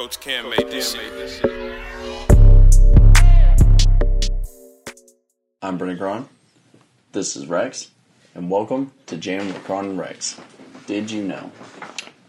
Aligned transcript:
Coach 0.00 0.18
Cam 0.20 0.48
made 0.48 0.70
this 0.70 0.94
shit. 0.94 1.44
I'm 5.60 5.76
Brennan 5.76 5.98
Cron. 5.98 6.26
This 7.12 7.36
is 7.36 7.46
Rex, 7.46 7.90
and 8.34 8.50
welcome 8.50 8.92
to 9.08 9.18
Jam 9.18 9.48
with 9.48 9.62
Cron 9.64 9.84
and 9.84 9.98
Rex. 9.98 10.40
Did 10.86 11.10
you 11.10 11.22
know? 11.24 11.52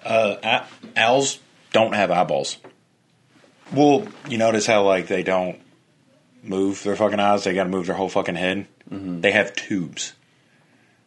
Uh, 0.04 0.36
a- 0.44 0.66
owls 1.00 1.40
don't 1.72 1.94
have 1.94 2.12
eyeballs. 2.12 2.58
Well, 3.72 4.06
you 4.28 4.38
notice 4.38 4.66
how 4.66 4.84
like 4.84 5.08
they 5.08 5.24
don't 5.24 5.58
move 6.44 6.84
their 6.84 6.98
fucking 6.98 7.22
eyes; 7.22 7.46
they 7.46 7.54
got 7.54 7.64
to 7.64 7.70
move 7.70 7.86
their 7.86 7.96
whole 7.96 8.10
fucking 8.10 8.36
head. 8.36 8.68
They 8.90 9.32
have 9.32 9.56
tubes, 9.56 10.12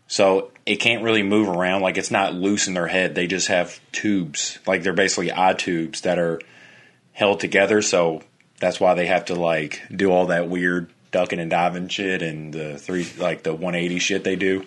so 0.07 0.51
it 0.65 0.77
can't 0.77 1.03
really 1.03 1.23
move 1.23 1.47
around. 1.47 1.83
Like 1.83 1.99
it's 1.99 2.11
not 2.11 2.33
loose 2.33 2.69
in 2.69 2.73
their 2.73 2.87
head; 2.87 3.15
they 3.15 3.27
just 3.27 3.49
have 3.49 3.81
tubes. 3.93 4.59
Like 4.67 4.83
they're 4.83 4.95
basically 4.95 5.31
eye 5.31 5.53
tubes 5.53 6.01
that 6.01 6.19
are 6.19 6.41
held 7.15 7.41
together. 7.41 7.81
So 7.81 8.21
that's 8.61 8.79
why 8.79 8.93
they 8.95 9.07
have 9.07 9.27
to 9.27 9.35
like 9.35 9.83
do 9.95 10.11
all 10.11 10.27
that 10.27 10.49
weird 10.51 10.91
ducking 11.11 11.39
and 11.39 11.51
diving 11.51 11.89
shit 11.89 12.21
and 12.21 12.53
the 12.53 12.77
three 12.77 13.07
like 13.19 13.43
the 13.43 13.53
180 13.55 13.99
shit 13.99 14.25
they 14.25 14.37
do. 14.37 14.67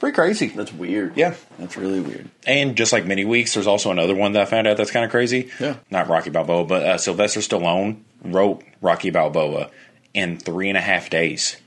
Pretty 0.00 0.14
crazy. 0.14 0.48
That's 0.48 0.72
weird. 0.72 1.16
Yeah. 1.16 1.34
That's 1.58 1.76
really 1.76 2.00
weird. 2.00 2.30
And 2.46 2.74
just 2.74 2.90
like 2.90 3.04
many 3.04 3.26
weeks, 3.26 3.52
there's 3.52 3.66
also 3.66 3.90
another 3.90 4.14
one 4.14 4.32
that 4.32 4.42
I 4.42 4.44
found 4.46 4.66
out 4.66 4.78
that's 4.78 4.90
kind 4.90 5.04
of 5.04 5.10
crazy. 5.10 5.50
Yeah. 5.60 5.76
Not 5.90 6.08
Rocky 6.08 6.30
Balboa, 6.30 6.64
but 6.64 6.82
uh, 6.82 6.98
Sylvester 6.98 7.40
Stallone 7.40 8.00
wrote 8.22 8.64
Rocky 8.80 9.10
Balboa 9.10 9.70
in 10.14 10.38
three 10.38 10.70
and 10.70 10.78
a 10.78 10.80
half 10.80 11.10
days 11.10 11.58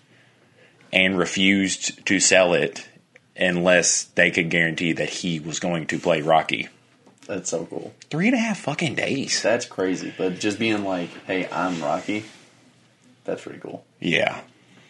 and 0.91 1.17
refused 1.17 2.05
to 2.07 2.19
sell 2.19 2.53
it 2.53 2.87
unless 3.35 4.03
they 4.03 4.31
could 4.31 4.49
guarantee 4.49 4.93
that 4.93 5.09
he 5.09 5.39
was 5.39 5.59
going 5.59 5.85
to 5.87 5.99
play 5.99 6.21
Rocky. 6.21 6.69
That's 7.27 7.49
so 7.49 7.65
cool. 7.65 7.93
Three 8.09 8.27
and 8.27 8.35
a 8.35 8.39
half 8.39 8.59
fucking 8.59 8.95
days. 8.95 9.41
That's 9.41 9.65
crazy. 9.65 10.13
But 10.17 10.39
just 10.39 10.59
being 10.59 10.83
like, 10.83 11.09
hey, 11.25 11.47
I'm 11.49 11.81
Rocky, 11.81 12.25
that's 13.23 13.43
pretty 13.43 13.59
cool. 13.59 13.85
Yeah. 13.99 14.41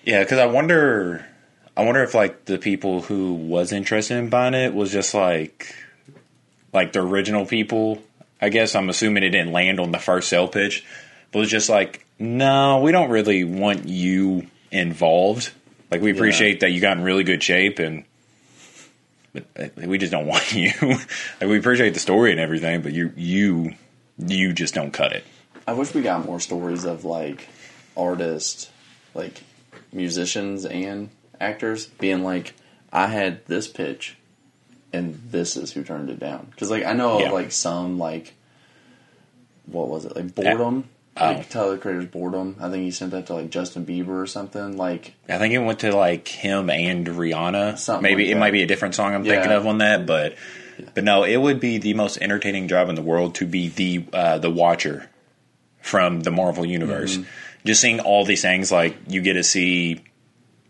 Yeah, 0.03 0.23
because 0.23 0.39
I 0.39 0.48
wonder. 0.48 1.26
I 1.76 1.84
wonder 1.86 2.04
if 2.04 2.14
like 2.14 2.45
the 2.45 2.59
people 2.59 3.02
who 3.02 3.34
was 3.34 3.72
interested 3.72 4.17
in 4.17 4.30
buying 4.30 4.54
it 4.54 4.76
was 4.76 4.92
just 4.92 5.14
like 5.14 5.76
like 6.72 6.94
the 6.94 7.02
original 7.02 7.45
people. 7.45 8.02
I 8.42 8.50
guess 8.50 8.76
I'm 8.76 8.89
assuming 8.89 9.23
it 9.23 9.30
didn't 9.30 9.54
land 9.54 9.80
on 9.80 9.92
the 9.92 10.00
first 10.00 10.30
sale 10.30 10.48
pitch, 10.48 10.86
but 11.31 11.39
it 11.39 11.42
was 11.42 11.50
just 11.50 11.70
like, 11.70 12.06
no, 12.20 12.81
we 12.81 12.92
don't 12.92 13.09
really 13.09 13.44
want 13.44 13.88
you 13.88 14.48
involved. 14.72 15.52
Like 15.89 16.02
we 16.02 16.11
appreciate 16.11 16.59
that 16.59 16.72
you 16.72 16.81
got 16.81 16.98
in 16.98 17.04
really 17.04 17.23
good 17.23 17.42
shape 17.42 17.80
and 17.80 18.04
but 19.34 19.45
uh, 19.59 19.67
we 19.88 19.98
just 19.98 20.12
don't 20.12 20.26
want 20.34 20.53
you. 20.53 20.72
like 20.81 20.98
we 21.42 21.58
appreciate 21.58 21.94
the 21.94 22.00
story 22.00 22.31
and 22.31 22.39
everything, 22.39 22.81
but 22.81 22.94
you 22.94 23.12
you 23.16 23.73
you 24.17 24.53
just 24.53 24.73
don't 24.73 24.92
cut 24.92 25.12
it. 25.12 25.23
I 25.67 25.73
wish 25.73 25.94
we 25.94 26.02
got 26.02 26.26
more 26.26 26.39
stories 26.39 26.84
of 26.86 27.03
like 27.06 27.48
artists, 27.98 28.70
like 29.14 29.42
musicians 29.92 30.66
and 30.66 31.09
actors 31.39 31.86
being 31.88 32.23
like, 32.23 32.54
I 32.92 33.08
had 33.08 33.45
this 33.48 33.67
pitch, 33.67 34.17
and 34.92 35.20
this 35.31 35.56
is 35.58 35.72
who 35.73 35.84
turned 35.84 36.09
it 36.09 36.20
down. 36.20 36.48
Because 36.52 36.70
like 36.70 36.86
I 36.86 36.94
know 36.94 37.20
Yeah. 37.20 37.28
of 37.28 37.34
like 37.34 37.52
some 37.52 37.98
like, 37.98 38.34
what 39.66 39.88
was 39.88 40.06
it 40.06 40.16
like 40.16 40.36
boredom? 40.36 40.89
Oh. 41.16 41.25
Like 41.33 41.50
Tyler 41.50 41.72
the 41.75 41.78
Creator's 41.78 42.06
boredom. 42.08 42.56
I 42.59 42.69
think 42.72 42.83
he 42.83 42.92
sent 42.92 43.11
that 43.11 43.28
to 43.28 43.36
like 43.36 43.52
Justin 43.52 43.86
Bieber 43.86 44.09
or 44.22 44.25
something. 44.25 44.78
Like 44.78 45.14
I 45.30 45.38
think 45.38 45.53
it 45.53 45.59
went 45.59 45.80
to 45.81 45.95
like 45.95 46.28
him 46.28 46.70
and 46.72 47.05
Rihanna. 47.05 47.78
Something 47.78 48.02
Maybe 48.02 48.23
like 48.23 48.31
it 48.31 48.33
that. 48.33 48.39
might 48.39 48.52
be 48.52 48.64
a 48.64 48.66
different 48.66 48.95
song 48.95 49.14
I'm 49.14 49.23
Yeah. 49.23 49.33
thinking 49.33 49.52
of 49.52 49.67
on 49.67 49.78
that, 49.78 50.08
but 50.08 50.36
but 50.95 51.03
no, 51.03 51.23
it 51.23 51.38
would 51.38 51.59
be 51.59 51.78
the 51.78 51.94
most 51.94 52.17
entertaining 52.20 52.67
job 52.67 52.89
in 52.89 52.95
the 52.95 53.03
world 53.03 53.36
to 53.36 53.45
be 53.45 53.67
the 53.67 54.05
uh, 54.11 54.38
the 54.39 54.50
Watcher 54.50 55.08
from 55.82 56.21
the 56.21 56.32
Marvel 56.32 56.65
universe. 56.65 57.17
Mm-hmm. 57.17 57.30
Just 57.66 57.82
seeing 57.82 57.99
all 57.99 58.26
these 58.26 58.42
things, 58.42 58.71
like 58.71 58.98
you 59.08 59.21
get 59.21 59.33
to 59.33 59.43
see 59.43 60.04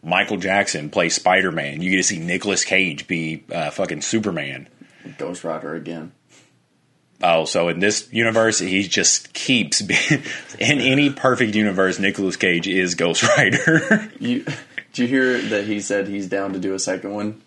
Michael 0.03 0.35
Jackson 0.37 0.89
play 0.89 1.07
Spider 1.07 1.53
Man, 1.53 1.81
you 1.81 1.89
get 1.89 1.97
to 1.97 2.03
see 2.03 2.19
Nicolas 2.19 2.65
Cage 2.65 3.07
be 3.07 3.45
uh, 3.49 3.69
fucking 3.69 4.01
Superman. 4.01 4.67
Ghost 5.17 5.43
Rider 5.45 5.73
again. 5.75 6.11
Oh, 7.21 7.45
so 7.45 7.69
in 7.69 7.79
this 7.79 8.11
universe, 8.11 8.59
he 8.59 8.83
just 8.87 9.33
keeps 9.33 9.81
being 9.83 10.23
in 10.59 10.79
any 10.79 11.09
perfect 11.09 11.55
universe. 11.55 11.99
Nicolas 11.99 12.35
Cage 12.35 12.67
is 12.67 12.95
Ghost 12.95 13.23
Rider. 13.23 14.11
You 14.19 14.45
did 14.93 14.99
you 14.99 15.07
hear 15.07 15.37
that 15.41 15.65
he 15.65 15.79
said 15.79 16.07
he's 16.07 16.27
down 16.27 16.53
to 16.53 16.59
do 16.59 16.73
a 16.75 16.79
second 16.79 17.13
one, 17.13 17.41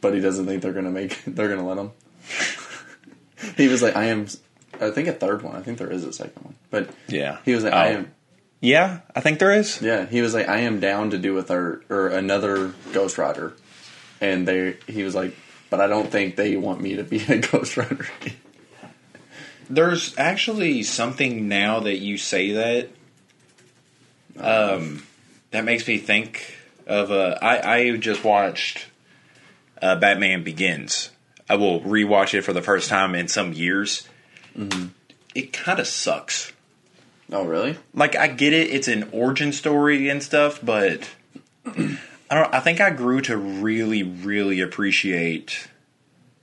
but 0.00 0.12
he 0.14 0.20
doesn't 0.20 0.46
think 0.46 0.60
they're 0.62 0.72
gonna 0.72 0.90
make 0.90 1.22
they're 1.26 1.48
gonna 1.48 1.66
let 1.66 1.78
him. 1.78 1.90
he 3.56 3.68
was 3.68 3.82
like, 3.82 3.96
I 3.96 4.06
am. 4.06 4.26
I 4.80 4.90
think 4.90 5.08
a 5.08 5.12
third 5.12 5.42
one. 5.42 5.54
I 5.56 5.60
think 5.60 5.78
there 5.78 5.90
is 5.92 6.04
a 6.04 6.12
second 6.12 6.42
one, 6.44 6.54
but 6.70 6.90
yeah, 7.08 7.38
he 7.44 7.54
was 7.54 7.64
like, 7.64 7.72
I 7.74 7.88
Oh. 7.94 7.96
am. 7.98 8.12
Yeah, 8.62 9.00
I 9.14 9.20
think 9.20 9.38
there 9.38 9.52
is. 9.52 9.80
Yeah, 9.80 10.04
he 10.06 10.20
was 10.20 10.34
like, 10.34 10.48
I 10.48 10.60
am 10.60 10.80
down 10.80 11.10
to 11.10 11.18
do 11.18 11.36
a 11.38 11.42
third 11.42 11.84
or 11.88 12.08
another 12.08 12.72
Ghost 12.92 13.16
Rider, 13.18 13.54
and 14.20 14.46
they. 14.48 14.76
He 14.86 15.02
was 15.02 15.14
like, 15.14 15.34
but 15.70 15.80
I 15.80 15.86
don't 15.86 16.10
think 16.10 16.36
they 16.36 16.56
want 16.56 16.80
me 16.80 16.96
to 16.96 17.04
be 17.04 17.22
a 17.28 17.38
Ghost 17.38 17.76
Rider. 17.76 18.06
There's 19.70 20.18
actually 20.18 20.82
something 20.82 21.48
now 21.48 21.80
that 21.80 21.98
you 21.98 22.18
say 22.18 22.52
that, 22.52 22.88
um, 24.36 25.04
that 25.52 25.64
makes 25.64 25.86
me 25.86 25.98
think 25.98 26.56
of. 26.86 27.10
Uh, 27.10 27.38
I 27.40 27.76
I 27.76 27.96
just 27.96 28.24
watched 28.24 28.86
uh, 29.80 29.96
Batman 29.96 30.42
Begins. 30.42 31.10
I 31.48 31.54
will 31.54 31.80
rewatch 31.80 32.34
it 32.34 32.42
for 32.42 32.52
the 32.52 32.62
first 32.62 32.88
time 32.88 33.14
in 33.14 33.28
some 33.28 33.52
years. 33.52 34.08
It 35.34 35.52
kind 35.52 35.78
of 35.78 35.86
sucks. 35.86 36.52
oh, 37.32 37.44
really? 37.44 37.76
Like 37.94 38.16
I 38.16 38.26
get 38.26 38.52
it, 38.52 38.70
it's 38.70 38.88
an 38.88 39.08
origin 39.12 39.52
story 39.52 40.08
and 40.08 40.22
stuff, 40.22 40.58
but 40.62 41.08
I 41.66 42.34
don't. 42.34 42.54
I 42.54 42.60
think 42.60 42.80
I 42.80 42.90
grew 42.90 43.20
to 43.22 43.36
really, 43.36 44.02
really 44.02 44.60
appreciate 44.60 45.68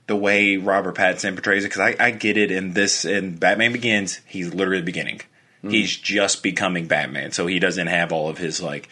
the 0.08 0.16
way 0.16 0.56
Robert 0.56 0.96
Pattinson 0.96 1.34
portrays 1.34 1.64
it 1.64 1.68
because 1.68 1.94
I, 2.00 2.06
I 2.06 2.10
get 2.10 2.36
it 2.36 2.50
in 2.50 2.72
this 2.72 3.04
in 3.04 3.36
Batman 3.36 3.72
Begins. 3.72 4.20
He's 4.26 4.52
literally 4.52 4.80
the 4.80 4.86
beginning. 4.86 5.20
Hmm. 5.60 5.70
He's 5.70 5.96
just 5.96 6.42
becoming 6.42 6.88
Batman, 6.88 7.30
so 7.30 7.46
he 7.46 7.60
doesn't 7.60 7.86
have 7.86 8.12
all 8.12 8.28
of 8.28 8.38
his 8.38 8.60
like 8.60 8.88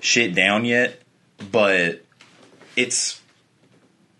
shit 0.00 0.34
down 0.34 0.64
yet. 0.64 1.02
But 1.50 2.04
it's 2.76 3.20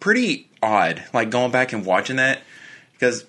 pretty 0.00 0.50
odd, 0.62 1.05
like 1.15 1.31
going 1.31 1.53
back 1.53 1.72
and 1.72 1.87
watching 1.87 2.17
that 2.17 2.41
because 2.93 3.25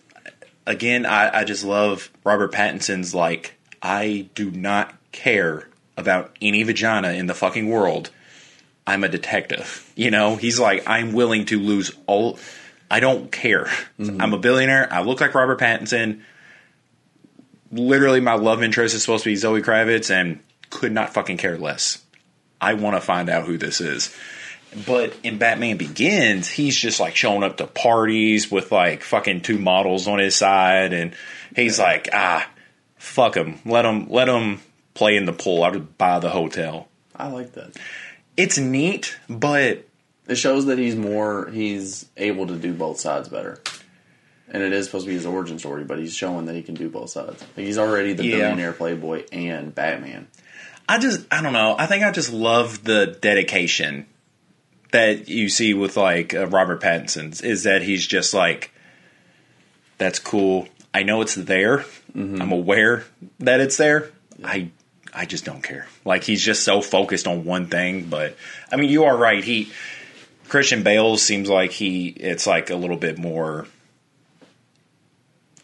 again, 0.66 1.06
I, 1.06 1.40
I 1.40 1.44
just 1.44 1.64
love 1.64 2.10
Robert 2.24 2.52
Pattinson's 2.52 3.14
like, 3.14 3.56
I 3.82 4.30
do 4.36 4.52
not 4.52 4.94
care 5.12 5.68
about 5.98 6.36
any 6.42 6.64
vagina 6.64 7.12
in 7.12 7.28
the 7.28 7.34
fucking 7.34 7.70
world. 7.70 8.10
I'm 8.88 9.04
a 9.04 9.10
detective. 9.10 9.92
You 9.96 10.12
know, 10.12 10.36
he's 10.36 10.60
like, 10.60 10.84
I'm 10.88 11.14
willing 11.14 11.46
to 11.46 11.60
lose 11.60 11.92
all. 12.08 12.40
I 12.96 13.02
don't 13.02 13.30
care. 13.30 13.70
I'm 14.00 14.34
a 14.34 14.38
billionaire. 14.38 14.88
I 14.90 15.02
look 15.02 15.20
like 15.20 15.36
Robert 15.36 15.60
Pattinson. 15.60 16.22
Literally, 17.70 18.22
my 18.22 18.36
love 18.36 18.64
interest 18.64 18.96
is 18.96 19.02
supposed 19.02 19.26
to 19.26 19.32
be 19.32 19.36
Zoe 19.36 19.62
Kravitz, 19.62 20.10
and 20.10 20.40
could 20.70 20.94
not 20.94 21.14
fucking 21.14 21.36
care 21.36 21.58
less. 21.58 22.02
I 22.62 22.76
want 22.76 22.96
to 22.96 23.02
find 23.02 23.30
out 23.30 23.46
who 23.46 23.58
this 23.58 23.82
is. 23.82 24.16
But 24.88 25.14
in 25.24 25.40
Batman 25.40 25.76
Begins, 25.76 26.48
he's 26.48 26.78
just 26.78 27.02
like 27.02 27.18
showing 27.18 27.44
up 27.44 27.58
to 27.58 27.68
parties 27.68 28.50
with 28.50 28.72
like 28.72 29.04
fucking 29.04 29.42
two 29.42 29.60
models 29.60 30.08
on 30.08 30.20
his 30.20 30.38
side, 30.38 30.94
and 30.94 31.14
he's 31.54 31.78
like, 31.78 32.08
ah, 32.14 32.50
fuck 32.96 33.36
him, 33.36 33.60
let 33.66 33.84
him, 33.84 34.10
let 34.10 34.30
him 34.30 34.62
play 34.94 35.18
in 35.18 35.26
the 35.26 35.34
pool. 35.34 35.66
I'll 35.66 35.74
just 35.74 35.98
buy 35.98 36.20
the 36.20 36.30
hotel. 36.30 36.88
I 37.14 37.28
like 37.28 37.52
that. 37.56 37.76
It's 38.38 38.58
neat, 38.58 39.20
but 39.28 39.86
It 40.28 40.36
shows 40.36 40.66
that 40.68 40.78
he's 40.80 40.96
more. 40.96 41.50
He's 41.52 42.06
able 42.18 42.48
to 42.48 42.56
do 42.56 42.74
both 42.74 43.00
sides 43.00 43.30
better. 43.30 43.62
And 44.48 44.62
it 44.64 44.74
is 44.74 44.86
supposed 44.86 45.06
to 45.06 45.10
be 45.10 45.16
his 45.16 45.26
origin 45.26 45.58
story, 45.60 45.84
but 45.84 45.98
he's 46.00 46.16
showing 46.16 46.46
that 46.46 46.56
he 46.56 46.62
can 46.64 46.76
do 46.76 46.90
both 46.90 47.10
sides. 47.10 47.44
Like 47.58 47.66
he's 47.66 47.78
already 47.78 48.14
the 48.14 48.26
Yeah. 48.26 48.38
billionaire 48.38 48.74
playboy 48.74 49.24
and 49.32 49.74
Batman. 49.74 50.28
I 50.88 51.00
just, 51.00 51.26
I 51.32 51.42
don't 51.42 51.54
know. 51.54 51.76
I 51.78 51.88
think 51.88 52.04
I 52.04 52.12
just 52.12 52.32
love 52.32 52.84
the 52.84 53.18
dedication 53.20 54.06
that 54.92 55.28
you 55.28 55.50
see 55.50 55.74
with 55.74 55.98
like 55.98 56.34
uh, 56.34 56.46
Robert 56.48 56.82
Pattinson's. 56.82 57.42
Is 57.42 57.64
that 57.64 57.82
he's 57.82 58.06
just 58.06 58.34
like, 58.36 58.72
that's 59.98 60.20
cool. 60.20 60.68
I 60.94 61.04
know 61.04 61.22
it's 61.22 61.36
there. 61.36 61.86
I'm 62.14 62.52
aware 62.54 63.04
that 63.40 63.60
it's 63.60 63.76
there. 63.78 64.12
I 64.44 64.70
I 65.14 65.26
just 65.26 65.44
don't 65.44 65.62
care. 65.62 65.88
Like 66.06 66.24
he's 66.24 66.42
just 66.42 66.64
so 66.64 66.80
focused 66.82 67.28
on 67.28 67.44
one 67.44 67.68
thing. 67.68 68.06
But 68.06 68.38
I 68.72 68.78
mean, 68.78 68.90
you 68.90 69.04
are 69.06 69.18
right. 69.18 69.44
He 69.44 69.72
Christian 70.48 70.84
Bale 70.84 71.18
seems 71.18 71.50
like 71.50 71.72
he. 71.72 72.08
It's 72.08 72.46
like 72.48 72.70
a 72.70 72.76
little 72.76 72.98
bit 72.98 73.18
more. 73.18 73.68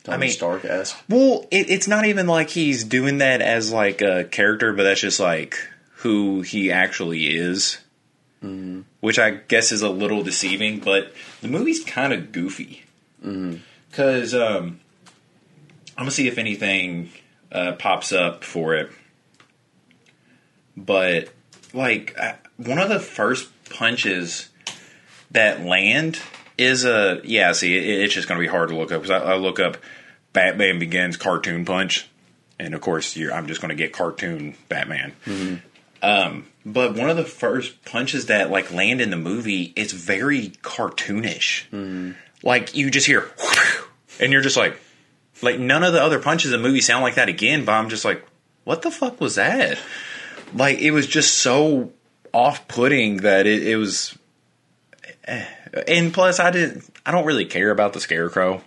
Tony 0.03 0.17
mean- 0.17 0.31
Stark 0.31 0.65
esque. 0.65 0.97
Well, 1.07 1.47
it, 1.51 1.69
it's 1.69 1.87
not 1.87 2.05
even 2.05 2.27
like 2.27 2.49
he's 2.49 2.83
doing 2.83 3.19
that 3.19 3.41
as 3.41 3.71
like 3.71 4.01
a 4.01 4.23
character, 4.23 4.73
but 4.73 4.83
that's 4.83 5.01
just 5.01 5.19
like 5.19 5.57
who 5.97 6.41
he 6.41 6.71
actually 6.71 7.35
is. 7.37 7.79
Which 9.01 9.19
I 9.19 9.29
guess 9.29 9.71
is 9.71 9.83
a 9.83 9.89
little 9.89 10.23
deceiving, 10.23 10.79
but 10.79 11.13
the 11.41 11.47
movie's 11.47 11.83
kind 11.83 12.11
of 12.11 12.31
goofy. 12.31 12.83
Because 13.21 14.33
um, 14.33 14.79
I'm 15.95 16.05
gonna 16.05 16.11
see 16.11 16.27
if 16.27 16.39
anything 16.39 17.11
uh, 17.51 17.73
pops 17.73 18.11
up 18.11 18.43
for 18.43 18.73
it. 18.73 18.91
But 20.75 21.29
like 21.71 22.17
I, 22.17 22.37
one 22.57 22.79
of 22.79 22.89
the 22.89 22.99
first 22.99 23.49
punches 23.69 24.49
that 25.31 25.63
land 25.65 26.19
is 26.57 26.85
a 26.85 27.21
yeah. 27.23 27.51
See, 27.53 27.75
it, 27.77 28.03
it's 28.03 28.13
just 28.13 28.27
gonna 28.27 28.39
be 28.39 28.47
hard 28.47 28.69
to 28.69 28.75
look 28.75 28.91
up 28.91 29.01
because 29.01 29.21
I, 29.21 29.33
I 29.33 29.35
look 29.35 29.59
up 29.59 29.77
Batman 30.33 30.79
Begins 30.79 31.17
cartoon 31.17 31.65
punch, 31.65 32.07
and 32.59 32.73
of 32.73 32.81
course 32.81 33.15
you're, 33.17 33.33
I'm 33.33 33.47
just 33.47 33.61
gonna 33.61 33.75
get 33.75 33.93
cartoon 33.93 34.55
Batman. 34.69 35.13
Um, 36.03 36.47
but 36.65 36.95
one 36.95 37.09
of 37.09 37.17
the 37.17 37.23
first 37.25 37.83
punches 37.85 38.27
that 38.27 38.49
like 38.49 38.71
land 38.73 39.01
in 39.01 39.09
the 39.09 39.17
movie, 39.17 39.73
it's 39.75 39.93
very 39.93 40.49
cartoonish. 40.61 41.65
Like 42.43 42.75
you 42.75 42.89
just 42.89 43.05
hear, 43.07 43.29
and 44.19 44.31
you're 44.31 44.41
just 44.41 44.57
like, 44.57 44.79
like 45.41 45.59
none 45.59 45.83
of 45.83 45.93
the 45.93 46.01
other 46.01 46.19
punches 46.19 46.51
in 46.53 46.61
the 46.61 46.67
movie 46.67 46.81
sound 46.81 47.03
like 47.03 47.15
that 47.15 47.29
again. 47.29 47.65
But 47.65 47.73
I'm 47.73 47.89
just 47.89 48.03
like, 48.05 48.25
what 48.63 48.81
the 48.81 48.91
fuck 48.91 49.21
was 49.21 49.35
that? 49.35 49.77
Like 50.53 50.79
it 50.79 50.91
was 50.91 51.07
just 51.07 51.35
so 51.37 51.91
off-putting 52.33 53.17
that 53.17 53.45
it, 53.47 53.67
it 53.67 53.75
was. 53.77 54.17
Eh. 55.25 55.45
And 55.87 56.13
plus, 56.13 56.39
I 56.39 56.51
didn't. 56.51 56.83
I 57.05 57.11
don't 57.11 57.25
really 57.25 57.45
care 57.45 57.71
about 57.71 57.93
the 57.93 57.99
scarecrow. 57.99 58.61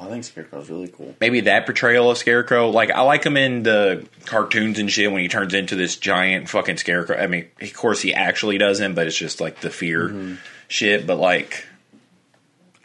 Oh, 0.00 0.06
I 0.06 0.10
think 0.10 0.24
Scarecrow's 0.24 0.70
really 0.70 0.88
cool. 0.88 1.14
Maybe 1.20 1.40
that 1.40 1.66
portrayal 1.66 2.10
of 2.10 2.18
Scarecrow. 2.18 2.70
Like 2.70 2.90
I 2.90 3.00
like 3.00 3.24
him 3.24 3.36
in 3.36 3.64
the 3.64 4.06
cartoons 4.26 4.78
and 4.78 4.90
shit 4.90 5.10
when 5.10 5.22
he 5.22 5.28
turns 5.28 5.54
into 5.54 5.74
this 5.74 5.96
giant 5.96 6.48
fucking 6.48 6.76
Scarecrow. 6.76 7.16
I 7.16 7.26
mean, 7.26 7.46
of 7.60 7.74
course 7.74 8.00
he 8.00 8.14
actually 8.14 8.58
doesn't, 8.58 8.94
but 8.94 9.06
it's 9.06 9.16
just 9.16 9.40
like 9.40 9.60
the 9.60 9.70
fear 9.70 10.38
shit. 10.68 11.06
But 11.06 11.16
like, 11.16 11.66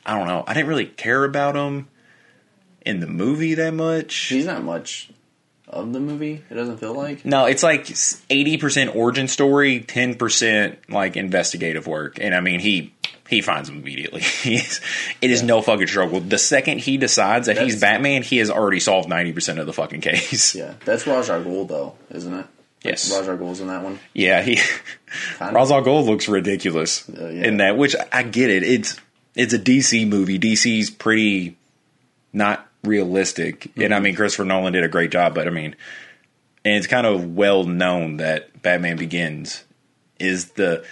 I 0.06 0.18
don't 0.18 0.28
know. 0.28 0.44
I 0.48 0.54
didn't 0.54 0.70
really 0.70 0.88
care 0.88 1.24
about 1.24 1.56
him 1.56 1.88
in 2.84 3.00
the 3.00 3.08
movie 3.08 3.54
that 3.56 3.74
much. 3.74 4.16
He's 4.16 4.48
not 4.48 4.64
much 4.64 5.12
of 5.74 5.94
the 5.94 6.00
movie. 6.00 6.42
It 6.50 6.54
doesn't 6.54 6.78
feel 6.78 6.94
like. 6.94 7.26
No, 7.26 7.46
it's 7.46 7.64
like 7.64 7.90
eighty 8.30 8.58
percent 8.58 8.96
origin 8.96 9.28
story, 9.28 9.82
ten 9.82 10.16
percent 10.16 10.80
like 10.90 11.18
investigative 11.18 11.88
work, 11.88 12.18
and 12.22 12.34
I 12.36 12.40
mean 12.40 12.60
he 12.60 12.94
he 13.30 13.42
finds 13.42 13.70
him 13.70 13.78
immediately. 13.78 14.22
It 15.22 15.32
is 15.32 15.42
no 15.44 15.62
fucking 15.62 15.88
struggle. 15.88 16.20
The 16.20 16.38
second 16.38 16.80
he 16.80 16.98
decides 16.98 17.48
that 17.48 17.58
he's 17.58 17.80
Batman, 17.80 18.24
he 18.24 18.38
has 18.38 18.50
already 18.50 18.80
solved 18.80 19.08
ninety 19.10 19.34
percent 19.34 19.60
of 19.60 19.66
the 19.66 19.74
fucking 19.74 20.02
case. 20.02 20.54
Yeah, 20.56 20.74
that's 20.86 21.08
Ra's 21.08 21.30
al 21.30 21.44
Ghul 21.44 21.68
though, 21.68 21.96
isn't 22.12 22.34
it? 22.34 22.46
Yes. 22.84 23.10
Ra's 23.18 23.28
al 23.30 23.38
Ghul's 23.38 23.62
in 23.62 23.68
that 23.68 23.82
one. 23.84 24.00
Yeah, 24.14 24.42
he 24.42 24.58
Kind 25.38 25.56
al 25.56 25.66
Ghul 25.68 26.06
looks 26.06 26.28
ridiculous 26.28 27.08
Uh, 27.10 27.30
yeah. 27.30 27.46
in 27.48 27.58
that, 27.58 27.78
which 27.78 27.96
I 28.12 28.24
get 28.24 28.50
it. 28.50 28.64
It's 28.64 29.00
it's 29.36 29.54
a 29.54 29.60
DC 29.60 30.08
movie. 30.08 30.38
DC's 30.38 30.90
pretty 30.90 31.56
not 32.34 32.68
realistic, 32.84 33.72
and 33.76 33.94
I 33.94 33.98
Mm-hmm. 33.98 34.04
mean 34.04 34.16
Christopher 34.16 34.46
Nolan 34.46 34.74
did 34.74 34.84
a 34.84 34.88
great 34.90 35.12
job. 35.12 35.34
But 35.36 35.48
I 35.48 35.52
mean, 35.52 35.76
and 36.66 36.76
it's 36.76 36.88
kind 36.88 37.06
of 37.08 37.36
well 37.36 37.64
known 37.64 38.18
that 38.18 38.62
Batman 38.62 38.98
Begins 38.98 39.64
is 40.20 40.52
the 40.52 40.86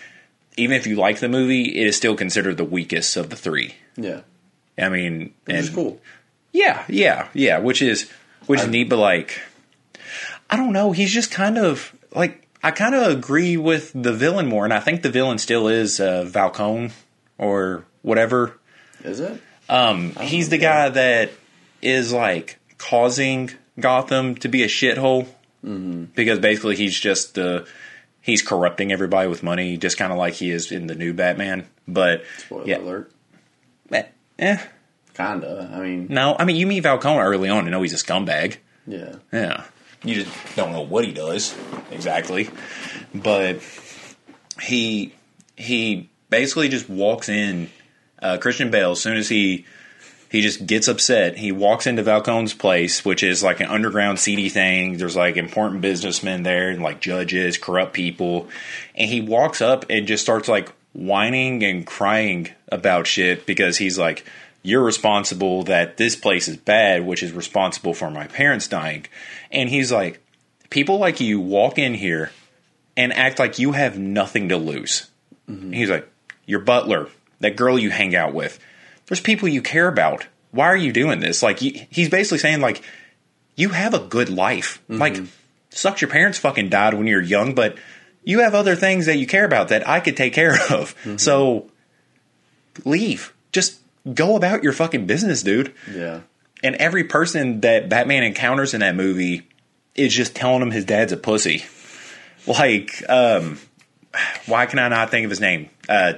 even 0.57 0.75
if 0.75 0.85
you 0.87 0.95
like 0.95 1.19
the 1.19 1.29
movie, 1.29 1.63
it 1.79 1.87
is 1.87 1.95
still 1.95 2.15
considered 2.15 2.57
the 2.57 2.65
weakest 2.65 3.15
of 3.17 3.29
the 3.29 3.35
three. 3.35 3.75
Yeah, 3.95 4.21
I 4.77 4.89
mean, 4.89 5.33
which 5.45 5.55
is 5.57 5.67
and- 5.67 5.75
cool. 5.75 6.01
yeah, 6.51 6.83
yeah, 6.89 7.27
yeah. 7.33 7.59
Which 7.59 7.81
is 7.81 8.09
which 8.47 8.59
is 8.61 8.67
I- 8.67 8.69
neat, 8.69 8.89
but 8.89 8.97
like, 8.97 9.41
I 10.49 10.57
don't 10.57 10.73
know. 10.73 10.91
He's 10.91 11.13
just 11.13 11.31
kind 11.31 11.57
of 11.57 11.95
like 12.13 12.47
I 12.63 12.71
kind 12.71 12.95
of 12.95 13.11
agree 13.11 13.57
with 13.57 13.91
the 13.93 14.13
villain 14.13 14.47
more, 14.47 14.63
and 14.65 14.73
I 14.73 14.79
think 14.79 15.01
the 15.01 15.09
villain 15.09 15.37
still 15.39 15.67
is 15.67 15.99
uh, 15.99 16.25
Falcone 16.31 16.91
or 17.37 17.85
whatever. 18.01 18.57
Is 19.03 19.19
it? 19.19 19.41
Um, 19.69 20.11
he's 20.15 20.49
the 20.49 20.57
guy 20.57 20.89
that 20.89 21.31
is 21.81 22.11
like 22.13 22.59
causing 22.77 23.51
Gotham 23.79 24.35
to 24.35 24.47
be 24.47 24.63
a 24.63 24.67
shithole 24.67 25.27
Mm-hmm. 25.63 26.05
because 26.15 26.39
basically 26.39 26.75
he's 26.75 26.99
just 26.99 27.35
the 27.35 27.67
he's 28.19 28.41
corrupting 28.41 28.91
everybody 28.91 29.29
with 29.29 29.43
money, 29.43 29.77
just 29.77 29.95
kind 29.95 30.11
of 30.11 30.17
like 30.17 30.33
he 30.33 30.49
is 30.49 30.71
in 30.71 30.87
the 30.87 30.95
new 30.95 31.13
Batman. 31.13 31.67
But 31.87 32.23
Spoiler 32.39 32.65
yeah, 32.67 32.77
alert. 32.79 33.11
eh, 33.91 34.03
eh, 34.39 34.57
Kinda. 35.13 35.69
I 35.71 35.79
mean, 35.81 36.07
no, 36.09 36.35
I 36.39 36.45
mean 36.45 36.55
you 36.55 36.65
meet 36.65 36.81
Falcone 36.81 37.19
early 37.19 37.47
on 37.49 37.59
and 37.59 37.69
know 37.69 37.83
he's 37.83 37.93
a 37.93 38.03
scumbag. 38.03 38.57
yeah. 38.87 39.17
Yeah. 39.31 39.65
You 40.03 40.15
just 40.23 40.31
don't 40.55 40.71
know 40.71 40.81
what 40.81 41.05
he 41.05 41.11
does 41.11 41.55
exactly. 41.91 42.49
But 43.13 43.59
he 44.63 45.13
he 45.57 46.09
basically 46.31 46.69
just 46.69 46.89
walks 46.89 47.29
in 47.29 47.69
uh, 48.19 48.37
Christian 48.39 48.71
Bale 48.71 48.91
as 48.93 48.99
soon 48.99 49.15
as 49.17 49.29
he 49.29 49.65
he 50.31 50.39
just 50.39 50.65
gets 50.65 50.87
upset. 50.87 51.37
He 51.37 51.51
walks 51.51 51.85
into 51.85 52.05
Falcone's 52.05 52.53
place, 52.53 53.03
which 53.03 53.21
is 53.21 53.43
like 53.43 53.59
an 53.59 53.67
underground 53.67 54.17
seedy 54.17 54.47
thing. 54.47 54.95
There's 54.95 55.17
like 55.17 55.35
important 55.35 55.81
businessmen 55.81 56.43
there 56.43 56.69
and 56.69 56.81
like 56.81 57.01
judges, 57.01 57.57
corrupt 57.57 57.91
people. 57.91 58.47
And 58.95 59.09
he 59.09 59.19
walks 59.19 59.61
up 59.61 59.85
and 59.89 60.07
just 60.07 60.23
starts 60.23 60.47
like 60.47 60.71
whining 60.93 61.65
and 61.65 61.85
crying 61.85 62.47
about 62.71 63.07
shit 63.07 63.45
because 63.45 63.77
he's 63.77 63.99
like, 63.99 64.25
You're 64.63 64.85
responsible 64.85 65.63
that 65.63 65.97
this 65.97 66.15
place 66.15 66.47
is 66.47 66.55
bad, 66.55 67.05
which 67.05 67.23
is 67.23 67.33
responsible 67.33 67.93
for 67.93 68.09
my 68.09 68.27
parents 68.27 68.69
dying. 68.69 69.07
And 69.51 69.67
he's 69.67 69.91
like, 69.91 70.25
People 70.69 70.97
like 70.97 71.19
you 71.19 71.41
walk 71.41 71.77
in 71.77 71.93
here 71.93 72.31
and 72.95 73.11
act 73.11 73.37
like 73.37 73.59
you 73.59 73.73
have 73.73 73.99
nothing 73.99 74.47
to 74.47 74.55
lose. 74.55 75.09
Mm-hmm. 75.49 75.73
He's 75.73 75.89
like, 75.89 76.09
Your 76.45 76.61
butler, 76.61 77.09
that 77.41 77.57
girl 77.57 77.77
you 77.77 77.89
hang 77.89 78.15
out 78.15 78.33
with, 78.33 78.61
there's 79.11 79.19
people 79.19 79.49
you 79.49 79.61
care 79.61 79.89
about. 79.89 80.25
Why 80.51 80.67
are 80.67 80.77
you 80.77 80.93
doing 80.93 81.19
this? 81.19 81.43
Like, 81.43 81.59
he's 81.59 82.07
basically 82.07 82.37
saying, 82.37 82.61
like, 82.61 82.81
you 83.57 83.67
have 83.67 83.93
a 83.93 83.99
good 83.99 84.29
life. 84.29 84.81
Like, 84.87 85.17
sucks 85.69 85.99
your 86.01 86.09
parents 86.09 86.37
fucking 86.37 86.69
died 86.69 86.93
when 86.93 87.07
you 87.07 87.17
were 87.17 87.21
young, 87.21 87.53
but 87.53 87.77
you 88.23 88.39
have 88.39 88.55
other 88.55 88.73
things 88.77 89.07
that 89.07 89.17
you 89.17 89.27
care 89.27 89.43
about 89.43 89.67
that 89.67 89.85
I 89.85 89.99
could 89.99 90.15
take 90.15 90.31
care 90.31 90.57
of. 90.71 90.95
So, 91.17 91.69
leave. 92.85 93.33
Just 93.51 93.81
go 94.13 94.37
about 94.37 94.63
your 94.63 94.71
fucking 94.71 95.07
business, 95.07 95.43
dude. 95.43 95.73
Yeah. 95.93 96.21
And 96.63 96.77
every 96.77 97.03
person 97.03 97.59
that 97.61 97.89
Batman 97.89 98.23
encounters 98.23 98.73
in 98.73 98.79
that 98.79 98.95
movie 98.95 99.45
is 99.93 100.15
just 100.15 100.37
telling 100.37 100.61
him 100.61 100.71
his 100.71 100.85
dad's 100.85 101.11
a 101.11 101.17
pussy. 101.17 101.65
Like, 102.47 103.03
um, 103.09 103.59
why 104.45 104.67
can 104.67 104.79
I 104.79 104.87
not 104.87 105.11
think 105.11 105.25
of 105.25 105.31
his 105.31 105.41
name? 105.41 105.69
Uh, 105.89 106.13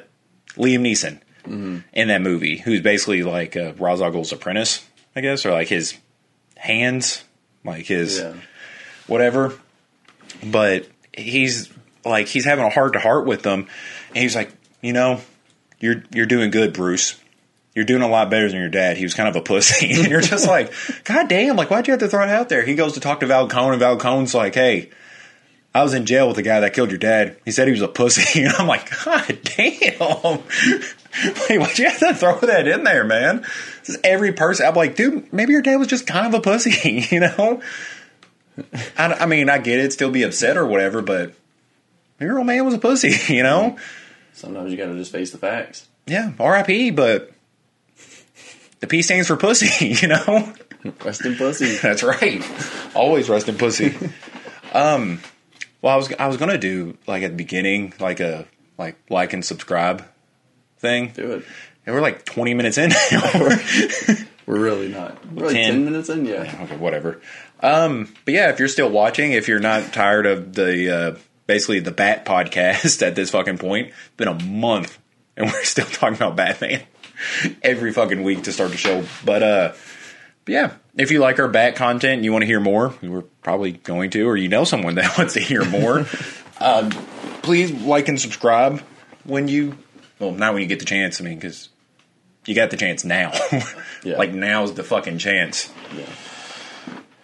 Liam 0.58 0.82
Neeson 0.82 1.22
in 1.46 2.08
that 2.08 2.22
movie, 2.22 2.58
who's 2.58 2.82
basically 2.82 3.24
like 3.24 3.56
uh, 3.58 3.74
Ra's 3.78 4.02
al 4.02 4.12
Ghul's 4.12 4.32
apprentice, 4.32 4.86
I 5.16 5.22
guess, 5.22 5.46
or 5.46 5.52
like 5.52 5.68
his 5.68 5.96
hands, 6.56 7.24
like 7.66 7.86
his 7.86 8.20
Yeah. 8.20 8.34
whatever. 9.08 9.54
But 10.44 10.88
he's 11.14 11.70
like 12.06 12.28
he's 12.28 12.46
having 12.46 12.66
a 12.66 12.70
heart 12.70 12.94
to 12.94 13.00
heart 13.00 13.26
with 13.26 13.44
them, 13.44 13.68
and 14.10 14.18
he's 14.18 14.36
like, 14.36 14.52
you 14.82 14.94
know, 14.94 15.22
you're 15.80 16.04
you're 16.14 16.26
doing 16.26 16.52
good, 16.52 16.74
Bruce. 16.74 17.20
You're 17.76 17.86
doing 17.86 18.04
a 18.04 18.08
lot 18.08 18.30
better 18.30 18.48
than 18.50 18.60
your 18.60 18.70
dad. 18.70 18.98
He 18.98 19.04
was 19.04 19.14
kind 19.16 19.28
of 19.30 19.36
a 19.36 19.42
pussy, 19.42 19.94
and 19.94 20.08
you're 20.08 20.22
just 20.22 20.48
like, 20.48 20.72
God 21.06 21.28
damn! 21.28 21.56
Like, 21.56 21.70
why'd 21.70 21.88
you 21.88 21.92
have 21.92 22.00
to 22.02 22.08
throw 22.08 22.24
it 22.24 22.30
out 22.30 22.50
there? 22.50 22.64
He 22.64 22.76
goes 22.76 22.94
to 22.94 23.00
talk 23.00 23.20
to 23.22 23.28
Falcone, 23.28 23.74
and 23.74 23.82
Falcone's 23.82 24.34
like, 24.36 24.54
Hey, 24.56 24.92
I 25.74 25.82
was 25.84 25.94
in 25.96 26.06
jail 26.06 26.28
with 26.28 26.36
the 26.36 26.44
guy 26.44 26.60
that 26.60 26.74
killed 26.74 26.92
your 26.92 27.00
dad. 27.00 27.38
He 27.46 27.52
said 27.52 27.68
he 27.68 27.72
was 27.72 27.82
a 27.82 27.88
pussy, 27.88 28.44
and 28.44 28.54
I'm 28.54 28.68
like, 28.68 28.90
God 29.06 29.40
damn! 29.44 30.40
Like, 31.50 31.60
why'd 31.60 31.78
you 31.78 31.86
have 31.86 32.00
to 32.00 32.16
throw 32.16 32.40
that 32.40 32.68
in 32.68 32.84
there, 32.84 33.04
man? 33.04 33.42
This 33.80 33.90
is 33.90 34.00
every 34.04 34.32
person. 34.34 34.66
I'm 34.66 34.74
like, 34.74 34.96
dude, 34.96 35.32
maybe 35.32 35.54
your 35.54 35.62
dad 35.62 35.76
was 35.76 35.88
just 35.88 36.08
kind 36.08 36.28
of 36.28 36.34
a 36.34 36.42
pussy, 36.42 37.06
you 37.12 37.20
know? 37.20 37.62
I, 38.98 39.14
I 39.14 39.26
mean, 39.26 39.50
I 39.50 39.58
get 39.58 39.80
it, 39.80 39.94
still 39.94 40.12
be 40.12 40.24
upset 40.24 40.58
or 40.58 40.66
whatever, 40.66 41.02
but 41.02 41.34
maybe 42.20 42.30
your 42.30 42.38
old 42.38 42.48
man 42.48 42.66
was 42.66 42.74
a 42.74 42.80
pussy, 42.80 43.16
you 43.34 43.44
know? 43.44 43.78
Sometimes 44.34 44.72
you 44.72 44.78
gotta 44.78 44.96
just 44.96 45.12
face 45.12 45.32
the 45.32 45.38
facts. 45.38 45.88
Yeah, 46.08 46.34
R.I.P., 46.40 46.92
but 46.92 47.32
the 48.80 48.88
P 48.88 49.02
stands 49.02 49.28
for 49.28 49.38
pussy, 49.38 49.88
you 50.02 50.08
know? 50.08 50.54
Rest 51.06 51.26
in 51.26 51.36
pussy. 51.36 51.76
That's 51.78 52.04
right. 52.04 52.44
Always 52.96 53.30
rest 53.30 53.48
in 53.48 53.58
pussy. 53.58 53.96
um, 54.74 55.22
well, 55.82 55.94
I 55.94 55.98
was 55.98 56.14
I 56.14 56.28
was 56.28 56.38
gonna 56.38 56.58
do 56.58 56.98
like 57.08 57.24
at 57.24 57.32
the 57.32 57.38
beginning, 57.38 57.94
like 58.00 58.20
a 58.20 58.46
like 58.78 58.98
like 59.10 59.32
and 59.32 59.46
subscribe 59.46 60.06
thing. 60.84 61.08
Do 61.16 61.32
it. 61.32 61.46
And 61.88 61.96
we're 61.96 62.02
like 62.02 62.24
twenty 62.26 62.54
minutes 62.54 62.78
in. 62.78 62.92
We're 64.46 64.60
really 64.60 64.90
not. 64.90 65.26
We're 65.32 65.46
like 65.46 65.56
10. 65.56 65.72
10 65.72 65.86
minutes 65.86 66.10
in? 66.10 66.26
Yeah. 66.26 66.64
okay, 66.64 66.76
whatever. 66.76 67.22
Um, 67.62 68.14
but 68.26 68.34
yeah, 68.34 68.50
if 68.50 68.60
you're 68.60 68.68
still 68.68 68.90
watching, 68.90 69.32
if 69.32 69.48
you're 69.48 69.62
not 69.62 69.94
tired 69.94 70.26
of 70.26 70.54
the 70.54 70.94
uh, 70.94 71.16
basically 71.48 71.80
the 71.80 71.92
Bat 71.92 72.26
podcast 72.26 73.02
at 73.08 73.16
this 73.16 73.30
fucking 73.30 73.58
point, 73.58 73.88
it's 73.88 74.16
been 74.18 74.28
a 74.28 74.44
month 74.44 75.00
and 75.38 75.50
we're 75.50 75.64
still 75.64 75.86
talking 75.86 76.16
about 76.16 76.36
Batman 76.36 76.82
every 77.64 77.92
fucking 77.94 78.24
week 78.24 78.44
to 78.44 78.52
start 78.52 78.72
the 78.72 78.78
show. 78.78 79.06
But 79.26 79.44
uh, 79.44 79.74
but 80.46 80.52
yeah, 80.52 80.74
if 80.96 81.12
you 81.12 81.20
like 81.20 81.40
our 81.40 81.48
Bat 81.48 81.76
content 81.76 82.16
and 82.16 82.26
you 82.26 82.32
want 82.32 82.42
to 82.42 82.48
hear 82.48 82.60
more, 82.60 82.94
we're 83.02 83.22
probably 83.22 83.72
going 83.72 84.10
to, 84.12 84.28
or 84.28 84.36
you 84.36 84.50
know 84.50 84.64
someone 84.66 84.96
that 84.96 85.18
wants 85.18 85.34
to 85.34 85.40
hear 85.40 85.64
more, 85.66 86.06
um, 86.60 86.90
please 87.42 87.72
like 87.72 88.08
and 88.10 88.20
subscribe 88.20 88.82
when 89.24 89.48
you. 89.48 89.78
Well, 90.24 90.32
not 90.34 90.54
when 90.54 90.62
you 90.62 90.68
get 90.68 90.80
the 90.80 90.86
chance. 90.86 91.20
I 91.20 91.24
mean, 91.24 91.36
because 91.36 91.70
you 92.46 92.56
got 92.56 92.70
the 92.72 92.78
chance 92.78 93.04
now. 93.04 93.32
Yeah. 94.04 94.18
like 94.18 94.34
now's 94.34 94.74
the 94.74 94.84
fucking 94.84 95.18
chance. 95.20 95.72
Yeah. 95.96 96.04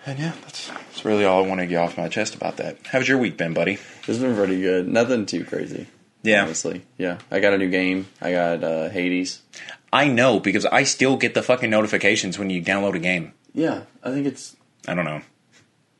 And 0.05 0.17
yeah, 0.17 0.31
that's, 0.43 0.69
that's 0.69 1.03
really 1.03 1.25
all 1.25 1.43
I 1.43 1.47
want 1.47 1.59
to 1.59 1.67
get 1.67 1.75
off 1.75 1.97
my 1.97 2.07
chest 2.07 2.33
about 2.33 2.55
that. 2.57 2.77
How's 2.85 3.05
your 3.07 3.17
week 3.17 3.35
been, 3.35 3.53
buddy? 3.53 3.77
It's 4.07 4.17
been 4.17 4.33
pretty 4.33 4.61
good. 4.61 4.87
Nothing 4.87 5.25
too 5.25 5.43
crazy. 5.43 5.87
Yeah. 6.23 6.43
Honestly. 6.43 6.83
Yeah. 6.97 7.17
I 7.29 7.41
got 7.41 7.53
a 7.53 7.57
new 7.57 7.69
game. 7.69 8.07
I 8.21 8.31
got 8.31 8.63
uh, 8.63 8.87
Hades. 8.89 9.41
I 9.91 10.07
know 10.07 10.39
because 10.39 10.65
I 10.65 10.83
still 10.83 11.17
get 11.17 11.33
the 11.33 11.43
fucking 11.43 11.69
notifications 11.69 12.39
when 12.39 12.49
you 12.49 12.61
download 12.63 12.95
a 12.95 12.99
game. 12.99 13.33
Yeah. 13.53 13.81
I 14.01 14.11
think 14.11 14.25
it's 14.25 14.55
I 14.87 14.93
don't 14.95 15.05
know. 15.05 15.21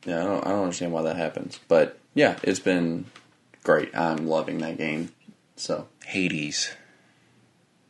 yeah, 0.06 0.22
I 0.22 0.24
don't 0.24 0.48
I 0.48 0.52
don't 0.52 0.64
understand 0.64 0.94
why 0.94 1.02
that 1.02 1.18
happens. 1.18 1.60
But 1.68 2.00
yeah, 2.14 2.40
it's 2.42 2.62
been 2.62 3.06
great. 3.64 3.94
I'm 3.94 4.28
loving 4.28 4.60
that 4.60 4.78
game. 4.78 5.12
So 5.58 5.88
Hades. 6.06 6.72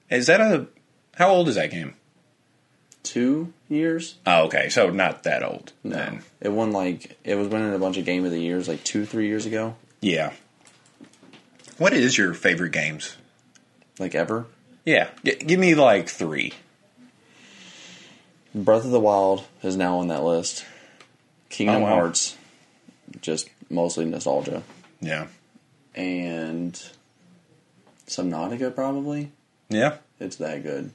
Is 0.10 0.28
that 0.28 0.42
a. 0.42 0.68
How 1.16 1.30
old 1.30 1.50
is 1.50 1.56
that 1.56 1.72
game? 1.72 1.96
two 3.10 3.54
years? 3.68 4.16
Oh, 4.26 4.46
okay. 4.46 4.70
So 4.70 4.90
not 4.90 5.24
that 5.24 5.44
old. 5.44 5.74
No. 5.84 5.96
Then. 5.96 6.24
It 6.42 6.50
won 6.50 6.72
like 6.72 7.18
it 7.24 7.36
was 7.36 7.48
winning 7.48 7.74
a 7.74 7.80
bunch 7.80 7.98
of 7.98 8.06
game 8.06 8.24
of 8.26 8.32
the 8.32 8.40
years 8.40 8.68
like 8.68 8.84
two, 8.84 9.06
three 9.06 9.28
years 9.28 9.46
ago. 9.46 9.76
Yeah. 10.02 10.34
What 11.78 11.94
is 11.94 12.18
your 12.18 12.34
favorite 12.34 12.72
games? 12.72 13.18
Like 13.98 14.14
ever. 14.14 14.46
Yeah. 14.86 15.10
G- 15.24 15.36
give 15.36 15.60
me 15.60 15.76
like 15.76 16.08
three. 16.08 16.54
Breath 18.54 18.86
of 18.86 18.92
the 18.92 19.00
Wild 19.00 19.46
is 19.64 19.76
now 19.76 20.00
on 20.00 20.08
that 20.08 20.24
list. 20.24 20.66
Kingdom 21.50 21.78
Oh, 21.78 21.86
wow. 21.86 21.96
Hearts, 21.96 22.36
just 23.22 23.50
mostly 23.70 24.06
nostalgia. 24.06 24.62
Yeah. 25.02 25.28
And 25.96 26.76
some 28.06 28.30
Subnautica 28.30 28.74
probably. 28.74 29.32
Yeah. 29.70 29.98
It's 30.20 30.38
that 30.38 30.64
good. 30.64 30.92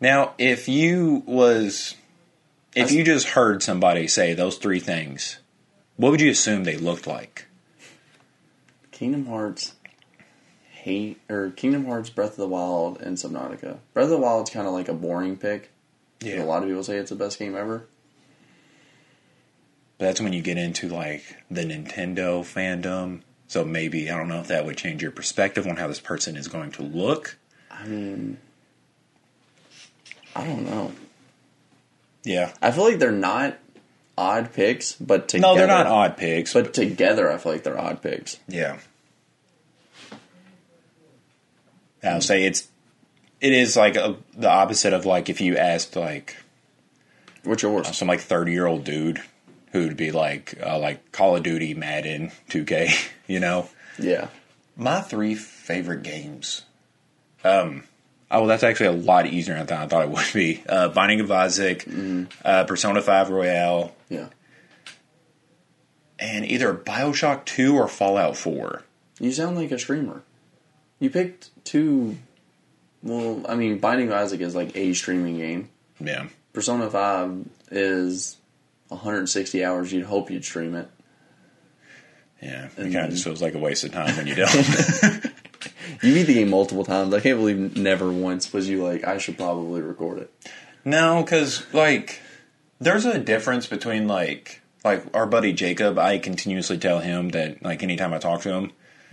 Now, 0.00 0.34
if 0.38 0.68
you 0.68 1.22
was, 1.26 1.96
if 2.74 2.92
you 2.92 3.04
just 3.04 3.28
heard 3.28 3.62
somebody 3.62 4.06
say 4.06 4.34
those 4.34 4.58
three 4.58 4.80
things, 4.80 5.38
what 5.96 6.10
would 6.10 6.20
you 6.20 6.30
assume 6.30 6.64
they 6.64 6.76
looked 6.76 7.06
like? 7.06 7.46
Kingdom 8.90 9.26
Hearts, 9.26 9.74
hate 10.70 11.20
or 11.28 11.50
Kingdom 11.50 11.86
Hearts, 11.86 12.10
Breath 12.10 12.32
of 12.32 12.36
the 12.36 12.48
Wild, 12.48 13.00
and 13.00 13.16
Subnautica. 13.16 13.78
Breath 13.92 14.04
of 14.04 14.10
the 14.10 14.18
Wild's 14.18 14.50
kind 14.50 14.66
of 14.66 14.72
like 14.72 14.88
a 14.88 14.94
boring 14.94 15.36
pick. 15.36 15.70
Yeah. 16.20 16.42
A 16.42 16.44
lot 16.44 16.62
of 16.62 16.68
people 16.68 16.84
say 16.84 16.98
it's 16.98 17.10
the 17.10 17.16
best 17.16 17.38
game 17.38 17.56
ever. 17.56 17.86
But 19.98 20.06
that's 20.06 20.20
when 20.20 20.32
you 20.32 20.42
get 20.42 20.58
into 20.58 20.88
like 20.88 21.24
the 21.50 21.62
Nintendo 21.62 22.42
fandom. 22.42 23.22
So 23.46 23.64
maybe 23.64 24.10
I 24.10 24.16
don't 24.16 24.28
know 24.28 24.40
if 24.40 24.48
that 24.48 24.66
would 24.66 24.76
change 24.76 25.02
your 25.02 25.12
perspective 25.12 25.66
on 25.66 25.76
how 25.76 25.86
this 25.86 26.00
person 26.00 26.36
is 26.36 26.48
going 26.48 26.72
to 26.72 26.82
look. 26.82 27.38
I 27.74 27.86
mean, 27.86 28.38
I 30.34 30.46
don't 30.46 30.64
know. 30.64 30.92
Yeah. 32.22 32.52
I 32.62 32.70
feel 32.70 32.84
like 32.84 32.98
they're 32.98 33.10
not 33.12 33.58
odd 34.16 34.52
picks, 34.52 34.92
but 34.92 35.28
together, 35.28 35.46
No, 35.52 35.56
they're 35.56 35.66
not 35.66 35.86
odd 35.86 36.16
picks. 36.16 36.52
But 36.54 36.72
together, 36.72 37.30
I 37.30 37.36
feel 37.38 37.52
like 37.52 37.62
they're 37.64 37.78
odd 37.80 38.00
picks. 38.02 38.38
yeah. 38.48 38.78
I'll 42.02 42.20
say 42.20 42.44
it's 42.44 42.68
it 43.40 43.52
is 43.54 43.76
like 43.78 43.96
a, 43.96 44.16
the 44.36 44.50
opposite 44.50 44.92
of 44.92 45.06
like 45.06 45.30
if 45.30 45.40
you 45.40 45.56
asked 45.56 45.96
like 45.96 46.36
What's 47.44 47.62
yours? 47.62 47.96
some 47.96 48.08
like 48.08 48.20
30 48.20 48.52
year 48.52 48.66
old 48.66 48.84
dude 48.84 49.22
who'd 49.72 49.96
be 49.96 50.12
like 50.12 50.54
uh, 50.62 50.78
like 50.78 51.12
Call 51.12 51.34
of 51.36 51.42
Duty, 51.42 51.72
Madden, 51.72 52.30
2K, 52.50 53.10
you 53.26 53.40
know. 53.40 53.68
Yeah, 53.98 54.28
My 54.76 55.00
three 55.00 55.34
favorite 55.34 56.02
games. 56.02 56.62
Um, 57.44 57.84
oh, 58.30 58.40
well, 58.40 58.46
that's 58.46 58.62
actually 58.62 58.86
a 58.86 58.92
lot 58.92 59.26
easier 59.26 59.62
than 59.62 59.78
I 59.78 59.86
thought 59.86 60.02
it 60.02 60.10
would 60.10 60.26
be. 60.32 60.62
Uh, 60.68 60.88
Binding 60.88 61.20
of 61.20 61.30
Isaac, 61.30 61.86
uh, 62.44 62.64
Persona 62.64 63.02
5 63.02 63.30
Royal, 63.30 63.94
yeah. 64.08 64.28
and 66.18 66.44
either 66.46 66.74
Bioshock 66.74 67.44
2 67.44 67.76
or 67.76 67.86
Fallout 67.86 68.36
4. 68.36 68.82
You 69.20 69.30
sound 69.32 69.56
like 69.56 69.70
a 69.70 69.78
streamer. 69.78 70.22
You 70.98 71.10
picked 71.10 71.50
two. 71.64 72.16
Well, 73.02 73.44
I 73.48 73.54
mean, 73.54 73.78
Binding 73.78 74.08
of 74.08 74.14
Isaac 74.14 74.40
is 74.40 74.54
like 74.54 74.76
a 74.76 74.94
streaming 74.94 75.36
game. 75.36 75.68
Yeah. 76.00 76.28
Persona 76.52 76.88
Five 76.88 77.46
is 77.70 78.36
160 78.88 79.64
hours. 79.64 79.92
You'd 79.92 80.06
hope 80.06 80.30
you'd 80.30 80.44
stream 80.44 80.74
it. 80.74 80.88
Yeah. 82.42 82.68
It 82.76 82.92
kind 82.92 82.96
of 83.06 83.10
just 83.10 83.24
feels 83.24 83.42
like 83.42 83.54
a 83.54 83.58
waste 83.58 83.84
of 83.84 83.92
time 83.92 84.16
when 84.16 84.26
you 84.26 84.34
don't. 84.34 85.26
You 86.02 86.14
beat 86.14 86.24
the 86.24 86.34
game 86.34 86.50
multiple 86.50 86.84
times. 86.84 87.12
I 87.14 87.20
can't 87.20 87.38
believe 87.38 87.76
never 87.76 88.10
once 88.12 88.52
was 88.52 88.68
you 88.68 88.82
like, 88.84 89.04
I 89.04 89.18
should 89.18 89.36
probably 89.36 89.82
record 89.82 90.18
it. 90.18 90.30
no, 90.84 91.22
because, 91.22 91.64
like, 91.72 92.20
there's 92.80 93.04
a 93.06 93.18
difference 93.18 93.66
between, 93.66 94.06
like, 94.08 94.60
like 94.84 95.04
our 95.14 95.26
buddy 95.26 95.52
Jacob, 95.52 95.98
I 95.98 96.18
continuously 96.18 96.78
tell 96.78 96.98
him 97.00 97.30
that, 97.30 97.62
like, 97.62 97.82
anytime 97.82 98.12
I 98.12 98.18
talk 98.18 98.42
to 98.42 98.52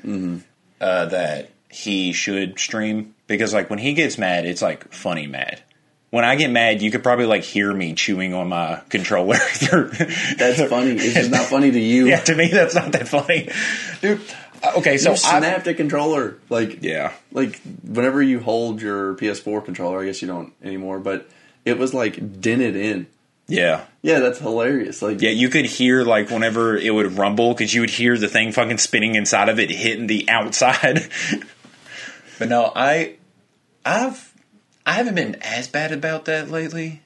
him, 0.03 0.43
uh, 0.81 1.05
that 1.05 1.49
he 1.69 2.11
should 2.11 2.59
stream 2.59 3.15
because, 3.27 3.53
like, 3.53 3.69
when 3.69 3.79
he 3.79 3.93
gets 3.93 4.17
mad, 4.17 4.45
it's 4.45 4.61
like 4.61 4.91
funny 4.93 5.27
mad. 5.27 5.61
When 6.09 6.25
I 6.25 6.35
get 6.35 6.51
mad, 6.51 6.81
you 6.81 6.91
could 6.91 7.03
probably 7.03 7.25
like 7.25 7.43
hear 7.43 7.73
me 7.73 7.93
chewing 7.93 8.33
on 8.33 8.49
my 8.49 8.81
controller. 8.89 9.37
That's 9.61 10.61
funny. 10.67 10.91
It's 10.91 11.13
just 11.13 11.31
not 11.31 11.45
funny 11.45 11.71
to 11.71 11.79
you. 11.79 12.07
yeah, 12.09 12.19
to 12.19 12.35
me, 12.35 12.49
that's 12.49 12.75
not 12.75 12.91
that 12.91 13.07
funny, 13.07 13.47
dude. 14.01 14.19
Uh, 14.63 14.73
Okay, 14.77 14.97
so 14.97 15.09
you 15.11 15.13
I 15.13 15.39
snapped 15.39 15.67
a 15.67 15.73
controller. 15.73 16.37
Like, 16.49 16.83
yeah, 16.83 17.13
like 17.31 17.59
whenever 17.83 18.21
you 18.21 18.39
hold 18.39 18.81
your 18.81 19.15
PS4 19.15 19.63
controller, 19.65 20.01
I 20.01 20.05
guess 20.05 20.21
you 20.21 20.27
don't 20.27 20.53
anymore, 20.63 20.99
but 20.99 21.29
it 21.65 21.77
was 21.77 21.93
like 21.93 22.41
dented 22.41 22.75
in. 22.75 23.07
yeah, 23.47 23.85
Yeah, 24.01 24.19
that's 24.19 24.39
hilarious. 24.39 25.01
Like, 25.01 25.21
yeah. 25.21 25.29
You 25.29 25.49
could 25.49 25.65
hear 25.65 26.03
like 26.03 26.29
whenever 26.29 26.75
it 26.77 26.93
would 26.93 27.17
rumble 27.17 27.53
because 27.53 27.73
you 27.73 27.81
would 27.81 27.89
hear 27.89 28.17
the 28.17 28.27
thing 28.27 28.51
fucking 28.51 28.77
spinning 28.79 29.15
inside 29.15 29.49
of 29.49 29.59
it 29.59 29.69
hitting 29.69 30.07
the 30.07 30.27
outside. 30.29 31.09
but 32.39 32.49
no, 32.49 32.71
I, 32.75 33.15
I've, 33.85 34.33
I 34.85 34.93
haven't 34.93 35.15
been 35.15 35.35
as 35.41 35.67
bad 35.67 35.91
about 35.91 36.25
that 36.25 36.49
lately. 36.49 37.01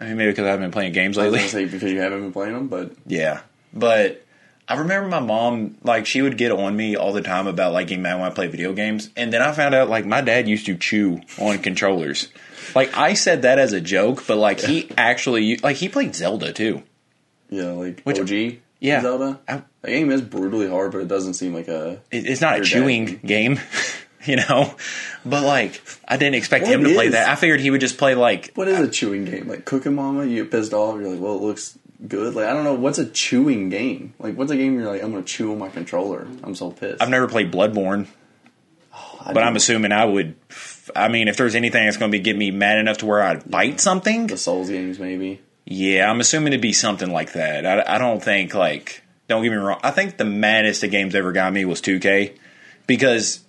I 0.00 0.06
mean, 0.06 0.16
maybe 0.16 0.32
because 0.32 0.46
I 0.46 0.50
haven't 0.50 0.64
been 0.64 0.72
playing 0.72 0.92
games 0.94 1.16
I 1.16 1.26
was 1.26 1.34
lately. 1.34 1.48
say 1.48 1.64
because 1.66 1.92
you 1.92 2.00
haven't 2.00 2.22
been 2.22 2.32
playing 2.32 2.54
them, 2.54 2.66
but 2.68 2.92
Yeah, 3.06 3.42
but 3.72 4.24
I 4.72 4.78
remember 4.80 5.08
my 5.08 5.20
mom 5.20 5.76
like 5.82 6.06
she 6.06 6.22
would 6.22 6.36
get 6.38 6.50
on 6.52 6.76
me 6.76 6.96
all 6.96 7.12
the 7.12 7.22
time 7.22 7.46
about 7.46 7.72
like 7.72 7.88
getting 7.88 8.02
mad 8.02 8.16
when 8.20 8.30
I 8.30 8.34
play 8.34 8.46
video 8.48 8.72
games, 8.72 9.10
and 9.16 9.32
then 9.32 9.42
I 9.42 9.52
found 9.52 9.74
out 9.74 9.88
like 9.88 10.04
my 10.06 10.20
dad 10.20 10.48
used 10.48 10.66
to 10.66 10.76
chew 10.76 11.20
on 11.38 11.58
controllers. 11.58 12.28
Like 12.74 12.96
I 12.96 13.14
said 13.14 13.42
that 13.42 13.58
as 13.58 13.72
a 13.72 13.80
joke, 13.80 14.24
but 14.26 14.36
like 14.38 14.60
he 14.60 14.90
actually 14.96 15.56
like 15.58 15.76
he 15.76 15.88
played 15.88 16.14
Zelda 16.14 16.52
too. 16.52 16.82
yeah, 17.50 17.72
like 17.72 18.02
Which- 18.02 18.18
OG 18.20 18.58
Yeah. 18.80 19.00
Zelda. 19.02 19.40
I- 19.48 19.62
the 19.82 19.88
game 19.90 20.10
is 20.12 20.22
brutally 20.22 20.68
hard, 20.68 20.92
but 20.92 20.98
it 20.98 21.08
doesn't 21.08 21.34
seem 21.34 21.52
like 21.54 21.66
a. 21.66 22.00
It, 22.12 22.26
it's 22.26 22.40
not 22.40 22.60
a 22.60 22.62
chewing 22.62 23.16
game, 23.26 23.58
you 24.24 24.36
know. 24.36 24.74
But 25.24 25.42
like 25.44 25.82
I 26.06 26.16
didn't 26.16 26.36
expect 26.36 26.66
What 26.66 26.72
him 26.74 26.84
to 26.84 26.94
play 26.94 27.08
that. 27.08 27.28
I 27.28 27.34
figured 27.34 27.60
he 27.60 27.70
would 27.70 27.80
just 27.80 27.98
play 27.98 28.14
like 28.14 28.52
What 28.54 28.68
is 28.68 28.78
a 28.78 28.88
chewing 28.88 29.24
game? 29.24 29.48
Like 29.48 29.64
Cooking 29.64 29.94
Mama, 29.96 30.24
you 30.24 30.42
get 30.44 30.52
pissed 30.52 30.72
off. 30.72 31.00
You're 31.00 31.10
like, 31.10 31.20
well, 31.20 31.34
it 31.34 31.42
looks 31.42 31.76
good. 32.06 32.34
Like 32.34 32.46
I 32.46 32.52
don't 32.52 32.64
know. 32.64 32.74
What's 32.74 32.98
a 32.98 33.06
chewing 33.06 33.68
game? 33.68 34.14
Like 34.18 34.36
what's 34.36 34.50
a 34.50 34.56
game 34.56 34.78
you're 34.78 34.90
like, 34.90 35.02
I'm 35.02 35.10
gonna 35.10 35.22
chew 35.22 35.52
on 35.52 35.58
my 35.58 35.68
controller. 35.68 36.26
I'm 36.42 36.54
so 36.54 36.70
pissed. 36.70 37.02
I've 37.02 37.10
never 37.10 37.28
played 37.28 37.52
Bloodborne, 37.52 38.06
oh, 38.94 39.18
I 39.20 39.32
but. 39.32 39.42
I'm 39.42 39.56
assuming 39.56 39.92
I 39.92 40.04
would. 40.04 40.34
I 40.96 41.08
mean, 41.08 41.28
if 41.28 41.36
there's 41.36 41.54
anything 41.54 41.84
that's 41.84 41.96
going 41.96 42.10
to 42.10 42.18
be 42.18 42.22
get 42.22 42.36
me 42.36 42.50
mad 42.50 42.78
enough 42.78 42.98
to 42.98 43.06
where 43.06 43.22
I'd 43.22 43.48
bite 43.48 43.80
something, 43.80 44.26
the 44.26 44.36
Souls 44.36 44.68
games 44.68 44.98
maybe. 44.98 45.40
Yeah, 45.64 46.10
I'm 46.10 46.20
assuming 46.20 46.52
it'd 46.52 46.60
be 46.60 46.72
something 46.72 47.10
like 47.10 47.32
that. 47.34 47.64
I, 47.64 47.94
I 47.94 47.98
don't 47.98 48.22
think 48.22 48.52
like 48.54 49.02
don't 49.28 49.42
get 49.42 49.50
me 49.50 49.56
wrong. 49.56 49.80
I 49.82 49.90
think 49.90 50.16
the 50.16 50.24
maddest 50.24 50.80
the 50.80 50.88
games 50.88 51.14
ever 51.14 51.32
got 51.32 51.52
me 51.52 51.64
was 51.64 51.80
2K 51.80 52.36
because 52.86 53.42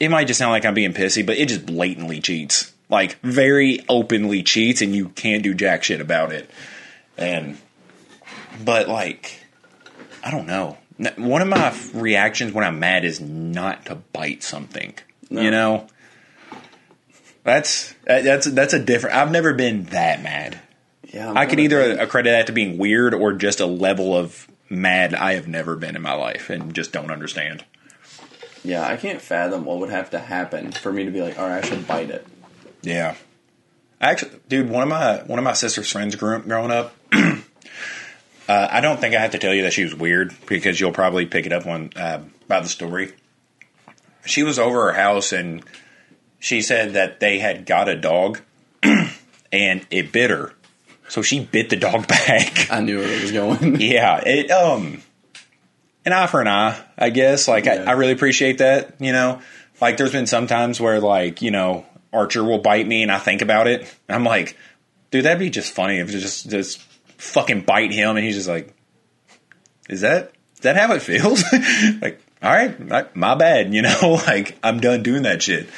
it 0.00 0.08
might 0.10 0.26
just 0.26 0.38
sound 0.38 0.52
like 0.52 0.64
I'm 0.64 0.74
being 0.74 0.94
pissy, 0.94 1.24
but 1.24 1.36
it 1.36 1.48
just 1.48 1.66
blatantly 1.66 2.20
cheats. 2.20 2.72
Like 2.88 3.18
very 3.20 3.80
openly 3.88 4.42
cheats 4.42 4.80
and 4.82 4.94
you 4.94 5.08
can't 5.10 5.42
do 5.42 5.54
jack 5.54 5.84
shit 5.84 6.00
about 6.00 6.32
it. 6.32 6.48
And 7.16 7.58
but 8.64 8.88
like 8.88 9.40
I 10.22 10.30
don't 10.30 10.46
know. 10.46 10.78
One 11.16 11.42
of 11.42 11.48
my 11.48 11.76
reactions 11.92 12.52
when 12.52 12.64
I'm 12.64 12.78
mad 12.78 13.04
is 13.04 13.20
not 13.20 13.86
to 13.86 13.96
bite 13.96 14.42
something. 14.42 14.94
No. 15.28 15.42
You 15.42 15.50
know? 15.50 15.88
That's 17.42 17.94
that's 18.04 18.46
that's 18.46 18.72
a 18.72 18.78
different. 18.78 19.16
I've 19.16 19.30
never 19.30 19.52
been 19.52 19.84
that 19.86 20.22
mad. 20.22 20.60
Yeah, 21.12 21.30
I'm 21.30 21.36
I 21.36 21.46
could 21.46 21.60
either 21.60 21.82
think. 21.82 22.00
accredit 22.00 22.30
that 22.30 22.46
to 22.46 22.52
being 22.52 22.78
weird 22.78 23.12
or 23.14 23.34
just 23.34 23.60
a 23.60 23.66
level 23.66 24.16
of 24.16 24.48
mad 24.70 25.14
I 25.14 25.34
have 25.34 25.46
never 25.46 25.76
been 25.76 25.94
in 25.94 26.02
my 26.02 26.14
life 26.14 26.48
and 26.48 26.74
just 26.74 26.92
don't 26.92 27.10
understand. 27.10 27.64
Yeah, 28.64 28.86
I 28.86 28.96
can't 28.96 29.20
fathom 29.20 29.66
what 29.66 29.78
would 29.78 29.90
have 29.90 30.10
to 30.10 30.18
happen 30.18 30.72
for 30.72 30.90
me 30.90 31.04
to 31.04 31.10
be 31.10 31.20
like, 31.20 31.38
all 31.38 31.46
right, 31.46 31.62
I 31.62 31.68
should 31.68 31.86
bite 31.86 32.10
it. 32.10 32.26
Yeah. 32.80 33.14
Actually, 34.00 34.40
dude, 34.48 34.70
one 34.70 34.82
of 34.82 34.88
my 34.88 35.18
one 35.24 35.38
of 35.38 35.44
my 35.44 35.52
sister's 35.52 35.92
friends 35.92 36.16
grew, 36.16 36.40
growing 36.40 36.70
up. 36.70 36.94
uh, 38.48 38.68
I 38.70 38.80
don't 38.80 39.00
think 39.00 39.14
I 39.14 39.20
have 39.20 39.32
to 39.32 39.38
tell 39.38 39.54
you 39.54 39.62
that 39.62 39.72
she 39.72 39.84
was 39.84 39.94
weird 39.94 40.34
because 40.46 40.80
you'll 40.80 40.92
probably 40.92 41.26
pick 41.26 41.46
it 41.46 41.52
up 41.52 41.66
on 41.66 41.90
uh, 41.96 42.22
by 42.48 42.60
the 42.60 42.68
story. 42.68 43.12
She 44.26 44.42
was 44.42 44.58
over 44.58 44.86
her 44.86 44.92
house 44.92 45.32
and 45.32 45.62
she 46.38 46.62
said 46.62 46.94
that 46.94 47.20
they 47.20 47.38
had 47.38 47.66
got 47.66 47.88
a 47.88 47.96
dog 47.96 48.40
and 48.82 49.86
it 49.90 50.12
bit 50.12 50.30
her 50.30 50.52
So 51.08 51.22
she 51.22 51.40
bit 51.44 51.70
the 51.70 51.76
dog 51.76 52.06
back. 52.08 52.70
I 52.70 52.80
knew 52.80 52.98
where 52.98 53.08
it 53.08 53.22
was 53.22 53.32
going. 53.32 53.76
yeah, 53.80 54.20
it 54.24 54.50
um 54.50 55.02
an 56.04 56.12
eye 56.12 56.26
for 56.26 56.40
an 56.40 56.48
eye, 56.48 56.78
I 56.98 57.10
guess. 57.10 57.48
Like 57.48 57.66
Yeah. 57.66 57.84
I, 57.86 57.90
I 57.90 57.92
really 57.92 58.12
appreciate 58.12 58.58
that, 58.58 59.00
you 59.00 59.12
know. 59.12 59.40
Like 59.80 59.96
there's 59.96 60.12
been 60.12 60.26
some 60.26 60.46
times 60.46 60.80
where 60.80 61.00
like, 61.00 61.42
you 61.42 61.50
know, 61.50 61.84
Archer 62.12 62.44
will 62.44 62.58
bite 62.58 62.86
me 62.86 63.02
and 63.02 63.10
I 63.10 63.18
think 63.18 63.42
about 63.42 63.66
it. 63.66 63.92
I'm 64.08 64.24
like, 64.24 64.56
dude, 65.10 65.24
that'd 65.24 65.38
be 65.38 65.50
just 65.50 65.72
funny 65.72 65.98
if 65.98 66.08
it 66.08 66.18
just 66.18 66.48
just 66.48 66.80
fucking 67.24 67.62
bite 67.62 67.92
him 67.92 68.16
and 68.16 68.24
he's 68.24 68.36
just 68.36 68.48
like 68.48 68.74
Is 69.88 70.02
that 70.02 70.32
is 70.54 70.60
that 70.60 70.76
how 70.76 70.92
it 70.94 71.02
feels? 71.02 71.42
like, 72.02 72.20
all 72.42 72.52
right, 72.52 72.74
I- 72.92 73.06
my 73.14 73.34
bad, 73.34 73.74
you 73.74 73.82
know, 73.82 74.20
like 74.26 74.56
I'm 74.62 74.80
done 74.80 75.02
doing 75.02 75.22
that 75.22 75.42
shit. 75.42 75.68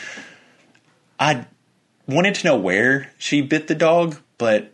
I 1.18 1.46
wanted 2.06 2.34
to 2.36 2.46
know 2.46 2.56
where 2.56 3.10
she 3.18 3.40
bit 3.42 3.68
the 3.68 3.74
dog, 3.74 4.16
but 4.38 4.72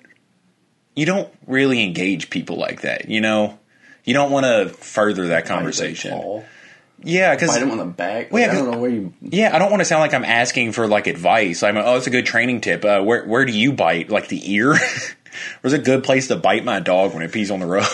you 0.95 1.07
don't 1.07 1.33
really 1.47 1.83
engage 1.83 2.29
people 2.31 2.57
like 2.57 2.83
that, 2.83 3.09
you 3.09 3.21
know? 3.21 3.59
You 4.05 4.13
don't 4.15 4.31
want 4.33 4.45
to 4.45 4.69
further 4.69 5.29
that 5.29 5.47
conversation. 5.47 6.43
Yeah, 7.05 7.35
because 7.35 7.49
Bite 7.51 7.63
him 7.63 7.71
on 7.71 7.79
the 7.79 7.85
back. 7.87 8.33
Like, 8.33 8.43
yeah, 8.43 8.51
I 8.51 8.55
don't 8.55 8.71
know 8.71 8.79
where 8.79 8.91
you. 8.91 9.13
yeah, 9.23 9.55
I 9.55 9.59
don't 9.59 9.71
want 9.71 9.81
to 9.81 9.85
sound 9.85 10.01
like 10.01 10.13
I'm 10.15 10.25
asking 10.25 10.73
for 10.73 10.87
like 10.87 11.07
advice. 11.07 11.63
I'm 11.63 11.75
like, 11.77 11.85
oh, 11.87 11.97
it's 11.97 12.07
a 12.07 12.11
good 12.11 12.27
training 12.27 12.61
tip. 12.61 12.85
Uh, 12.85 13.01
where 13.03 13.25
where 13.25 13.45
do 13.45 13.53
you 13.53 13.73
bite? 13.73 14.11
Like 14.11 14.29
the 14.29 14.53
ear? 14.53 14.75
Where's 15.61 15.73
a 15.73 15.79
good 15.79 16.05
place 16.05 16.29
to 16.29 16.37
bite 16.37 16.65
my 16.65 16.81
dog 16.81 17.15
when 17.15 17.23
it 17.23 17.33
pees 17.33 17.51
on 17.51 17.61
the 17.61 17.67
rug? 17.67 17.87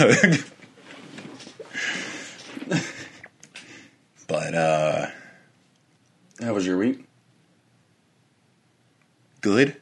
but 4.27 4.55
uh, 4.55 5.07
How 6.43 6.55
was 6.55 6.67
your 6.67 6.79
week? 6.79 7.05
good. 9.41 9.77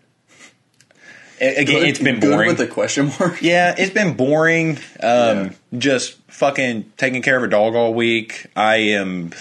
Again, 1.41 1.65
Good- 1.67 1.89
it's 1.89 1.99
been 1.99 2.19
boring. 2.21 2.49
with 2.49 2.61
a 2.61 2.67
question 2.67 3.11
mark. 3.21 3.39
Yeah, 3.43 3.75
it's 3.77 3.93
been 3.93 4.15
boring. 4.17 4.79
Um, 5.03 5.51
Just 5.77 6.15
fucking 6.29 6.93
taking 6.97 7.21
care 7.21 7.37
of 7.37 7.43
a 7.43 7.49
dog 7.49 7.75
all 7.75 7.93
week. 7.93 8.47
I 8.57 8.77
am. 8.77 9.33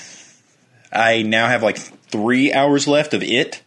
I 0.91 1.21
now 1.21 1.47
have 1.47 1.63
like 1.63 1.77
three 1.77 2.51
hours 2.51 2.85
left 2.87 3.13
of 3.13 3.23
it, 3.23 3.61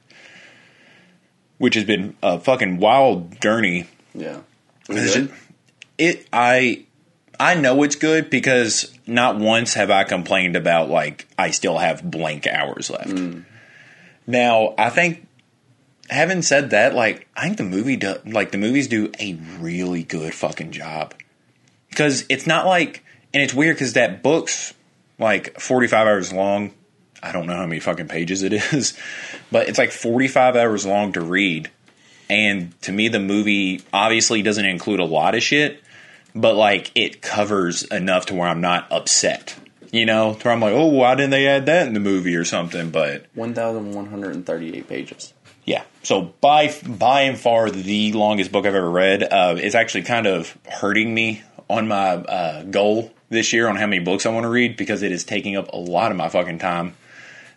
which 1.56 1.74
has 1.74 1.84
been 1.84 2.16
a 2.22 2.38
fucking 2.38 2.78
wild 2.78 3.40
journey. 3.40 3.86
Yeah. 4.18 4.40
It 4.88 5.30
it- 5.98 6.26
I 6.32 6.84
I 7.40 7.54
know 7.54 7.82
it's 7.82 7.96
good 7.96 8.30
because 8.30 8.92
not 9.06 9.36
once 9.38 9.74
have 9.74 9.90
I 9.90 10.04
complained 10.04 10.56
about 10.56 10.88
like 10.90 11.26
I 11.38 11.50
still 11.50 11.78
have 11.78 12.08
blank 12.08 12.46
hours 12.46 12.90
left. 12.90 13.08
Mm. 13.10 13.44
Now 14.26 14.74
I 14.76 14.90
think 14.90 15.26
having 16.10 16.42
said 16.42 16.70
that, 16.70 16.94
like 16.94 17.28
I 17.36 17.44
think 17.44 17.58
the 17.58 17.64
movie 17.64 17.96
do, 17.96 18.14
like 18.26 18.50
the 18.50 18.58
movies 18.58 18.88
do 18.88 19.10
a 19.20 19.34
really 19.58 20.02
good 20.02 20.34
fucking 20.34 20.72
job 20.72 21.14
because 21.90 22.24
it's 22.28 22.46
not 22.46 22.66
like 22.66 23.04
and 23.34 23.42
it's 23.42 23.54
weird 23.54 23.76
because 23.76 23.92
that 23.92 24.22
book's 24.22 24.74
like 25.18 25.58
forty 25.60 25.86
five 25.86 26.06
hours 26.06 26.32
long. 26.32 26.72
I 27.22 27.32
don't 27.32 27.46
know 27.46 27.56
how 27.56 27.66
many 27.66 27.80
fucking 27.80 28.08
pages 28.08 28.42
it 28.42 28.52
is, 28.72 28.96
but 29.52 29.68
it's 29.68 29.78
like 29.78 29.90
forty 29.92 30.28
five 30.28 30.56
hours 30.56 30.86
long 30.86 31.12
to 31.12 31.20
read. 31.20 31.70
And 32.30 32.80
to 32.82 32.92
me, 32.92 33.08
the 33.08 33.20
movie 33.20 33.82
obviously 33.92 34.42
doesn't 34.42 34.64
include 34.64 35.00
a 35.00 35.04
lot 35.04 35.34
of 35.34 35.42
shit, 35.42 35.82
but 36.34 36.54
like 36.54 36.90
it 36.94 37.22
covers 37.22 37.82
enough 37.84 38.26
to 38.26 38.34
where 38.34 38.48
I'm 38.48 38.60
not 38.60 38.90
upset. 38.92 39.56
You 39.90 40.04
know, 40.04 40.34
to 40.34 40.44
where 40.44 40.52
I'm 40.52 40.60
like, 40.60 40.74
oh, 40.74 40.86
why 40.86 41.14
didn't 41.14 41.30
they 41.30 41.46
add 41.46 41.64
that 41.66 41.86
in 41.86 41.94
the 41.94 42.00
movie 42.00 42.36
or 42.36 42.44
something? 42.44 42.90
But 42.90 43.24
1,138 43.34 44.86
pages. 44.88 45.32
yeah, 45.64 45.84
so 46.02 46.34
by 46.42 46.74
by 46.86 47.22
and 47.22 47.38
far 47.38 47.70
the 47.70 48.12
longest 48.12 48.52
book 48.52 48.66
I've 48.66 48.74
ever 48.74 48.90
read. 48.90 49.22
Uh, 49.22 49.56
it's 49.58 49.74
actually 49.74 50.02
kind 50.02 50.26
of 50.26 50.56
hurting 50.68 51.14
me 51.14 51.42
on 51.70 51.88
my 51.88 52.16
uh, 52.16 52.62
goal 52.64 53.12
this 53.30 53.52
year 53.52 53.68
on 53.68 53.76
how 53.76 53.86
many 53.86 54.02
books 54.02 54.26
I 54.26 54.30
want 54.30 54.44
to 54.44 54.50
read 54.50 54.76
because 54.76 55.02
it 55.02 55.12
is 55.12 55.24
taking 55.24 55.56
up 55.56 55.72
a 55.72 55.76
lot 55.76 56.10
of 56.10 56.16
my 56.16 56.28
fucking 56.28 56.58
time. 56.58 56.94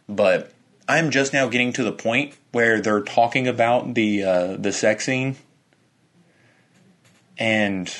But 0.08 0.52
I'm 0.92 1.10
just 1.10 1.32
now 1.32 1.48
getting 1.48 1.72
to 1.74 1.84
the 1.84 1.94
point 1.94 2.36
where 2.52 2.82
they're 2.82 3.02
talking 3.02 3.48
about 3.48 3.94
the 3.94 4.24
uh, 4.24 4.58
the 4.58 4.74
sex 4.74 5.06
scene, 5.06 5.38
and 7.38 7.94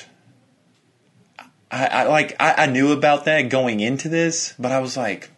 I, 1.70 1.86
I 1.86 2.04
like 2.04 2.36
I, 2.38 2.64
I 2.64 2.66
knew 2.66 2.92
about 2.92 3.24
that 3.24 3.48
going 3.48 3.80
into 3.80 4.10
this, 4.10 4.54
but 4.58 4.72
I 4.72 4.80
was 4.80 4.94
like, 4.94 5.30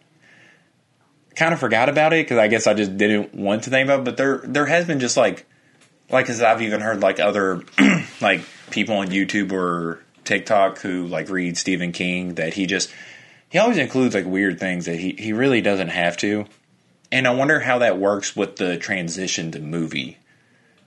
kind 1.37 1.53
of 1.53 1.59
forgot 1.61 1.87
about 1.87 2.11
it 2.11 2.25
because 2.25 2.37
I 2.37 2.49
guess 2.49 2.67
I 2.67 2.73
just 2.73 2.97
didn't 2.97 3.33
want 3.33 3.63
to 3.63 3.69
think 3.69 3.85
about. 3.85 4.01
it. 4.01 4.03
But 4.05 4.17
there 4.17 4.41
there 4.43 4.65
has 4.65 4.85
been 4.85 4.99
just 4.99 5.15
like 5.15 5.45
like 6.09 6.25
because 6.25 6.41
I've 6.41 6.61
even 6.61 6.81
heard 6.81 7.01
like 7.01 7.21
other 7.21 7.63
like 8.21 8.41
people 8.69 8.97
on 8.97 9.07
YouTube 9.07 9.53
or 9.53 10.01
TikTok 10.25 10.79
who 10.79 11.07
like 11.07 11.29
read 11.29 11.57
Stephen 11.57 11.93
King 11.93 12.35
that 12.35 12.55
he 12.55 12.65
just 12.65 12.91
he 13.47 13.59
always 13.59 13.77
includes 13.77 14.13
like 14.13 14.25
weird 14.25 14.59
things 14.59 14.87
that 14.87 14.99
he 14.99 15.15
he 15.17 15.31
really 15.31 15.61
doesn't 15.61 15.87
have 15.87 16.17
to. 16.17 16.47
And 17.15 17.25
I 17.29 17.33
wonder 17.33 17.61
how 17.61 17.77
that 17.77 17.97
works 17.97 18.35
with 18.35 18.57
the 18.57 18.75
transition 18.75 19.49
to 19.51 19.59
movie. 19.59 20.17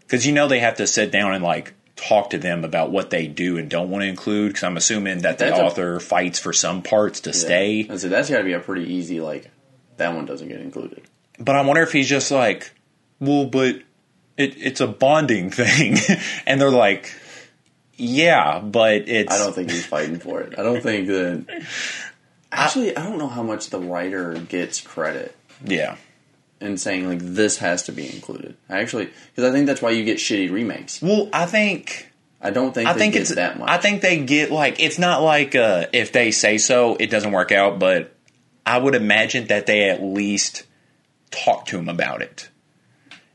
Because 0.00 0.26
you 0.26 0.32
know 0.34 0.46
they 0.46 0.58
have 0.58 0.76
to 0.76 0.86
sit 0.86 1.10
down 1.10 1.32
and 1.32 1.42
like 1.42 1.72
talk 1.96 2.28
to 2.30 2.38
them 2.38 2.64
about 2.64 2.90
what 2.90 3.08
they 3.08 3.26
do 3.26 3.56
and 3.56 3.70
don't 3.70 3.88
want 3.88 4.02
to 4.02 4.08
include. 4.08 4.50
Because 4.50 4.64
I'm 4.64 4.76
assuming 4.76 5.20
that 5.20 5.38
the 5.38 5.46
That's 5.46 5.58
a- 5.58 5.64
author 5.64 6.00
fights 6.00 6.38
for 6.38 6.52
some 6.52 6.82
parts 6.82 7.20
to 7.20 7.32
stay. 7.32 7.88
I 7.88 7.96
said 7.96 8.10
that's 8.10 8.28
got 8.28 8.38
to 8.38 8.44
be 8.44 8.52
a 8.52 8.60
pretty 8.60 8.92
easy. 8.92 9.22
Like 9.22 9.50
that 9.96 10.14
one 10.14 10.26
doesn't 10.26 10.48
get 10.48 10.60
included. 10.60 11.00
But 11.38 11.56
I 11.56 11.62
wonder 11.62 11.80
if 11.80 11.92
he's 11.92 12.10
just 12.10 12.30
like, 12.30 12.72
well, 13.20 13.46
but 13.46 13.76
it, 14.36 14.54
it's 14.58 14.82
a 14.82 14.86
bonding 14.86 15.48
thing. 15.48 15.96
and 16.46 16.60
they're 16.60 16.70
like, 16.70 17.10
yeah, 17.94 18.60
but 18.60 19.08
it's. 19.08 19.32
I 19.32 19.38
don't 19.38 19.54
think 19.54 19.70
he's 19.70 19.86
fighting 19.86 20.18
for 20.18 20.42
it. 20.42 20.58
I 20.58 20.62
don't 20.62 20.82
think 20.82 21.06
that. 21.06 21.66
Actually, 22.52 22.94
I 22.94 23.04
don't 23.04 23.16
know 23.16 23.28
how 23.28 23.42
much 23.42 23.70
the 23.70 23.80
writer 23.80 24.34
gets 24.34 24.80
credit 24.82 25.34
Yeah. 25.64 25.96
In 26.60 26.76
saying 26.76 27.08
like 27.08 27.20
this 27.20 27.58
has 27.58 27.84
to 27.84 27.92
be 27.92 28.06
included. 28.12 28.56
Actually, 28.68 29.06
because 29.34 29.50
I 29.50 29.52
think 29.52 29.66
that's 29.66 29.82
why 29.82 29.90
you 29.90 30.04
get 30.04 30.18
shitty 30.18 30.50
remakes. 30.50 31.00
Well, 31.02 31.28
I 31.32 31.46
think. 31.46 32.06
I 32.40 32.50
don't 32.50 32.72
think 32.72 32.88
I 32.88 32.92
think 32.94 33.16
it's 33.16 33.34
that 33.34 33.58
much. 33.58 33.68
I 33.68 33.78
think 33.78 34.00
they 34.00 34.24
get 34.24 34.52
like 34.52 34.80
it's 34.80 34.98
not 34.98 35.22
like 35.22 35.56
uh, 35.56 35.86
if 35.92 36.12
they 36.12 36.30
say 36.30 36.58
so, 36.58 36.94
it 36.94 37.10
doesn't 37.10 37.32
work 37.32 37.50
out. 37.50 37.78
But 37.80 38.14
I 38.64 38.78
would 38.78 38.94
imagine 38.94 39.48
that 39.48 39.66
they 39.66 39.90
at 39.90 40.02
least 40.02 40.64
talk 41.30 41.66
to 41.66 41.78
him 41.78 41.88
about 41.88 42.22
it. 42.22 42.48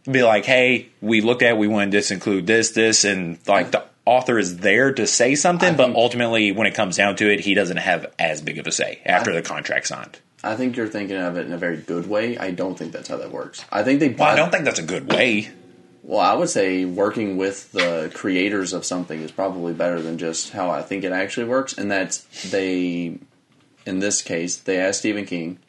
Be 0.10 0.24
like, 0.24 0.46
hey, 0.46 0.90
we 1.02 1.22
looked 1.22 1.42
at, 1.42 1.52
it, 1.52 1.58
we 1.58 1.68
want 1.68 1.92
to 1.92 1.98
disinclude 1.98 2.46
this, 2.46 2.72
this, 2.72 3.06
and 3.06 3.40
like 3.48 3.72
the 3.72 3.84
author 4.06 4.38
is 4.38 4.58
there 4.58 4.92
to 4.94 5.08
say 5.08 5.34
something, 5.36 5.74
I 5.74 5.76
but 5.78 5.86
think- 5.86 5.98
ultimately, 5.98 6.52
when 6.52 6.68
it 6.68 6.74
comes 6.76 6.98
down 6.98 7.16
to 7.18 7.32
it, 7.32 7.40
he 7.40 7.54
doesn't 7.54 7.78
have 7.78 8.14
as 8.20 8.42
big 8.42 8.58
of 8.58 8.68
a 8.68 8.72
say 8.72 9.02
after 9.06 9.34
the 9.34 9.42
contract 9.42 9.88
signed. 9.88 10.20
I 10.44 10.56
think 10.56 10.76
you're 10.76 10.88
thinking 10.88 11.16
of 11.18 11.38
it 11.38 11.46
in 11.46 11.54
a 11.54 11.58
very 11.58 11.78
good 11.78 12.08
way. 12.08 12.38
I 12.38 12.52
don't 12.52 12.78
think 12.78 12.92
that's 12.92 13.08
how 13.08 13.18
that 13.18 13.32
works. 13.32 13.64
I 13.72 13.84
think 13.84 14.00
they. 14.00 14.10
Well, 14.10 14.28
I 14.28 14.36
don't 14.36 14.52
think 14.52 14.66
that's 14.66 14.80
a 14.80 14.84
good 14.84 15.12
way. 15.12 15.50
Well, 16.04 16.20
I 16.20 16.34
would 16.34 16.50
say 16.50 16.84
working 16.84 17.38
with 17.38 17.72
the 17.72 18.12
creators 18.14 18.74
of 18.74 18.84
something 18.84 19.22
is 19.22 19.32
probably 19.32 19.74
better 19.74 20.02
than 20.02 20.18
just 20.18 20.52
how 20.52 20.70
I 20.70 20.82
think 20.82 21.06
it 21.06 21.14
actually 21.14 21.48
works. 21.48 21.78
And 21.78 21.90
that's 21.90 22.24
they, 22.52 23.20
in 23.86 24.00
this 24.00 24.22
case, 24.22 24.58
they 24.58 24.78
asked 24.80 25.00
Stephen 25.00 25.26
King 25.26 25.60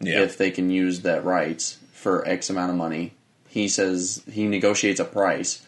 Yeah. 0.00 0.20
if 0.22 0.38
they 0.38 0.52
can 0.52 0.70
use 0.70 1.00
that 1.00 1.24
rights 1.24 1.78
for 1.92 2.26
X 2.28 2.48
amount 2.48 2.70
of 2.70 2.76
money. 2.76 3.14
He 3.48 3.66
says 3.66 4.22
he 4.30 4.46
negotiates 4.46 5.00
a 5.00 5.04
price, 5.04 5.62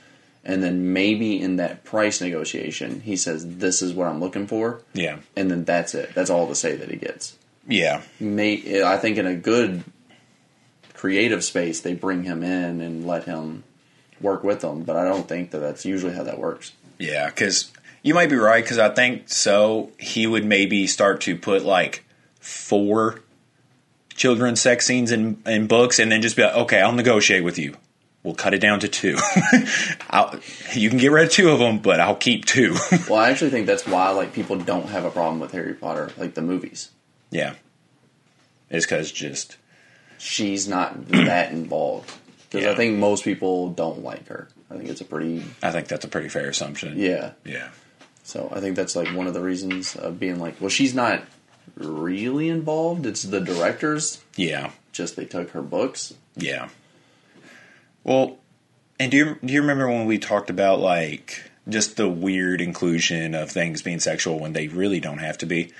and 0.45 0.63
then 0.63 0.93
maybe 0.93 1.41
in 1.41 1.57
that 1.57 1.83
price 1.83 2.21
negotiation, 2.21 3.01
he 3.01 3.17
says, 3.17 3.57
"This 3.57 3.83
is 3.83 3.93
what 3.93 4.07
I'm 4.07 4.21
looking 4.21 4.47
for," 4.47 4.83
yeah. 4.95 5.19
and 5.35 5.51
then 5.51 5.65
that's 5.65 5.93
it. 5.97 6.15
That's 6.15 6.31
all 6.31 6.47
to 6.47 6.55
say 6.55 6.77
that 6.77 6.89
he 6.89 6.97
gets. 6.97 7.37
Yeah. 7.67 8.03
May, 8.19 8.83
I 8.83 8.97
think 8.97 9.19
in 9.19 9.27
a 9.27 9.35
good 9.35 9.85
creative 10.95 11.43
space, 11.45 11.81
they 11.81 11.95
bring 11.95 12.25
him 12.25 12.43
in 12.43 12.81
and 12.81 13.07
let 13.07 13.25
him 13.25 13.65
work 14.21 14.45
with 14.45 14.61
them. 14.61 14.83
But 14.83 14.97
I 14.97 15.05
don't 15.05 15.29
think 15.29 15.51
that 15.51 15.59
that's 15.59 15.85
usually 15.85 16.15
how 16.15 16.23
that 16.25 16.39
works. 16.39 16.73
Yeah, 16.99 17.27
because 17.27 17.73
you 18.03 18.15
might 18.15 18.31
be 18.31 18.37
right. 18.37 18.63
Because 18.63 18.79
I 18.79 18.89
think 18.91 19.29
so. 19.29 19.91
He 19.99 20.27
would 20.27 20.45
maybe 20.45 20.87
start 20.87 21.21
to 21.23 21.37
put 21.37 21.65
like 21.65 22.05
four 22.41 23.21
children's 24.15 24.61
sex 24.61 24.87
scenes 24.87 25.11
in 25.11 25.43
in 25.47 25.67
books, 25.67 25.99
and 25.99 26.11
then 26.13 26.23
just 26.23 26.37
be 26.37 26.43
like, 26.43 26.55
okay, 26.55 26.81
I'll 26.81 26.93
negotiate 26.93 27.45
with 27.45 27.59
you. 27.59 27.77
We'll 28.23 28.35
cut 28.37 28.55
it 28.55 28.61
down 28.61 28.79
to 28.81 28.89
two. 28.89 29.17
I'll, 30.11 30.39
you 30.75 30.89
can 30.89 30.99
get 30.99 31.11
rid 31.11 31.25
of 31.25 31.33
two 31.33 31.51
of 31.51 31.59
them, 31.59 31.81
but 31.81 31.99
I'll 31.99 32.15
keep 32.15 32.45
two. 32.45 32.77
Well, 33.11 33.19
I 33.19 33.31
actually 33.31 33.51
think 33.51 33.67
that's 33.67 33.85
why 33.87 34.11
like 34.11 34.33
people 34.33 34.57
don't 34.59 34.89
have 34.91 35.05
a 35.05 35.11
problem 35.11 35.41
with 35.41 35.51
Harry 35.53 35.75
Potter, 35.75 36.11
like 36.17 36.35
the 36.35 36.43
movies. 36.43 36.91
Yeah, 37.33 37.55
it's 38.71 38.87
because 38.87 39.11
just 39.11 39.57
She's 40.19 40.69
not 40.69 41.09
that 41.09 41.51
involved 41.51 42.09
because 42.49 42.65
Yeah. 42.65 42.71
I 42.73 42.77
think 42.77 42.99
most 42.99 43.25
people 43.25 43.71
don't 43.71 44.05
like 44.05 44.29
her. 44.29 44.47
I 44.71 44.77
think 44.77 44.89
it's 44.89 45.01
a 45.01 45.05
pretty 45.05 45.43
I 45.63 45.73
think 45.73 45.89
that's 45.89 46.05
a 46.05 46.09
pretty 46.09 46.29
fair 46.29 46.49
assumption. 46.49 46.97
yeah. 46.99 47.33
yeah, 47.45 47.71
So 48.23 48.49
I 48.55 48.61
think 48.61 48.77
that's 48.77 48.95
like 48.95 49.09
one 49.09 49.27
of 49.27 49.35
the 49.35 49.41
reasons 49.43 49.97
of 49.97 50.21
being 50.21 50.39
like, 50.39 50.61
well, 50.61 50.71
she's 50.71 50.95
not 50.95 51.25
really 51.77 52.49
involved. 52.49 53.05
It's 53.07 53.23
the 53.25 53.41
directors. 53.41 54.23
yeah. 54.37 54.71
Just 54.93 55.17
they 55.17 55.25
took 55.25 55.51
her 55.51 55.63
books. 55.63 56.13
Yeah. 56.37 56.69
Well, 58.05 58.39
and 59.01 59.11
do 59.11 59.17
you 59.17 59.39
do 59.45 59.53
you 59.55 59.61
remember 59.63 59.89
when 59.89 60.07
we 60.07 60.19
talked 60.19 60.51
about 60.51 60.81
like 60.81 61.51
just 61.69 61.97
the 61.97 62.09
weird 62.09 62.61
inclusion 62.61 63.35
of 63.35 63.51
things 63.51 63.81
being 63.83 64.01
sexual 64.01 64.39
when 64.39 64.53
they 64.53 64.69
really 64.69 65.01
don't 65.01 65.19
have 65.19 65.39
to 65.39 65.47
be. 65.47 65.73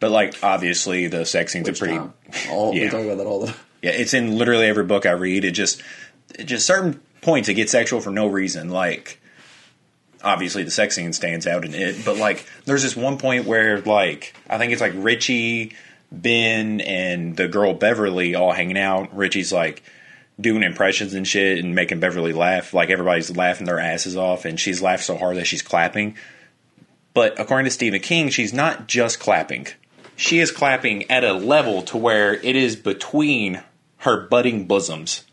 But 0.00 0.10
like 0.10 0.42
obviously 0.42 1.08
the 1.08 1.24
sex 1.24 1.52
scenes 1.52 1.68
Which 1.68 1.82
are 1.82 1.86
pretty 1.86 1.98
time? 1.98 2.14
All, 2.50 2.74
Yeah. 2.74 2.84
We 2.84 2.90
talk 2.90 3.04
about 3.04 3.18
that 3.18 3.26
all 3.26 3.40
the 3.40 3.46
time. 3.48 3.56
yeah, 3.82 3.90
it's 3.90 4.14
in 4.14 4.36
literally 4.38 4.66
every 4.66 4.84
book 4.84 5.06
I 5.06 5.12
read. 5.12 5.44
It 5.44 5.52
just 5.52 5.82
it 6.38 6.44
just 6.44 6.66
certain 6.66 7.00
points 7.20 7.48
it 7.48 7.54
gets 7.54 7.72
sexual 7.72 8.00
for 8.00 8.10
no 8.10 8.26
reason. 8.26 8.70
Like 8.70 9.20
obviously 10.22 10.62
the 10.62 10.70
sex 10.70 10.94
scene 10.94 11.12
stands 11.12 11.46
out 11.46 11.64
in 11.64 11.74
it, 11.74 12.04
but 12.04 12.16
like 12.16 12.46
there's 12.64 12.82
this 12.82 12.96
one 12.96 13.18
point 13.18 13.46
where 13.46 13.80
like 13.80 14.34
I 14.48 14.58
think 14.58 14.72
it's 14.72 14.80
like 14.80 14.92
Richie, 14.94 15.74
Ben, 16.12 16.80
and 16.80 17.36
the 17.36 17.48
girl 17.48 17.74
Beverly 17.74 18.34
all 18.34 18.52
hanging 18.52 18.78
out. 18.78 19.16
Richie's 19.16 19.52
like 19.52 19.82
doing 20.40 20.62
impressions 20.62 21.14
and 21.14 21.26
shit 21.26 21.58
and 21.58 21.74
making 21.74 22.00
Beverly 22.00 22.32
laugh. 22.32 22.72
Like 22.72 22.90
everybody's 22.90 23.36
laughing 23.36 23.66
their 23.66 23.80
asses 23.80 24.16
off, 24.16 24.44
and 24.44 24.58
she's 24.60 24.80
laughed 24.80 25.04
so 25.04 25.16
hard 25.16 25.36
that 25.36 25.46
she's 25.46 25.62
clapping. 25.62 26.16
But 27.14 27.40
according 27.40 27.64
to 27.64 27.70
Stephen 27.70 28.00
King, 28.00 28.28
she's 28.28 28.52
not 28.52 28.86
just 28.86 29.18
clapping. 29.18 29.66
She 30.18 30.40
is 30.40 30.50
clapping 30.50 31.08
at 31.10 31.22
a 31.22 31.32
level 31.32 31.82
to 31.82 31.96
where 31.96 32.34
it 32.34 32.56
is 32.56 32.74
between 32.74 33.62
her 33.98 34.26
budding 34.26 34.66
bosoms. 34.66 35.24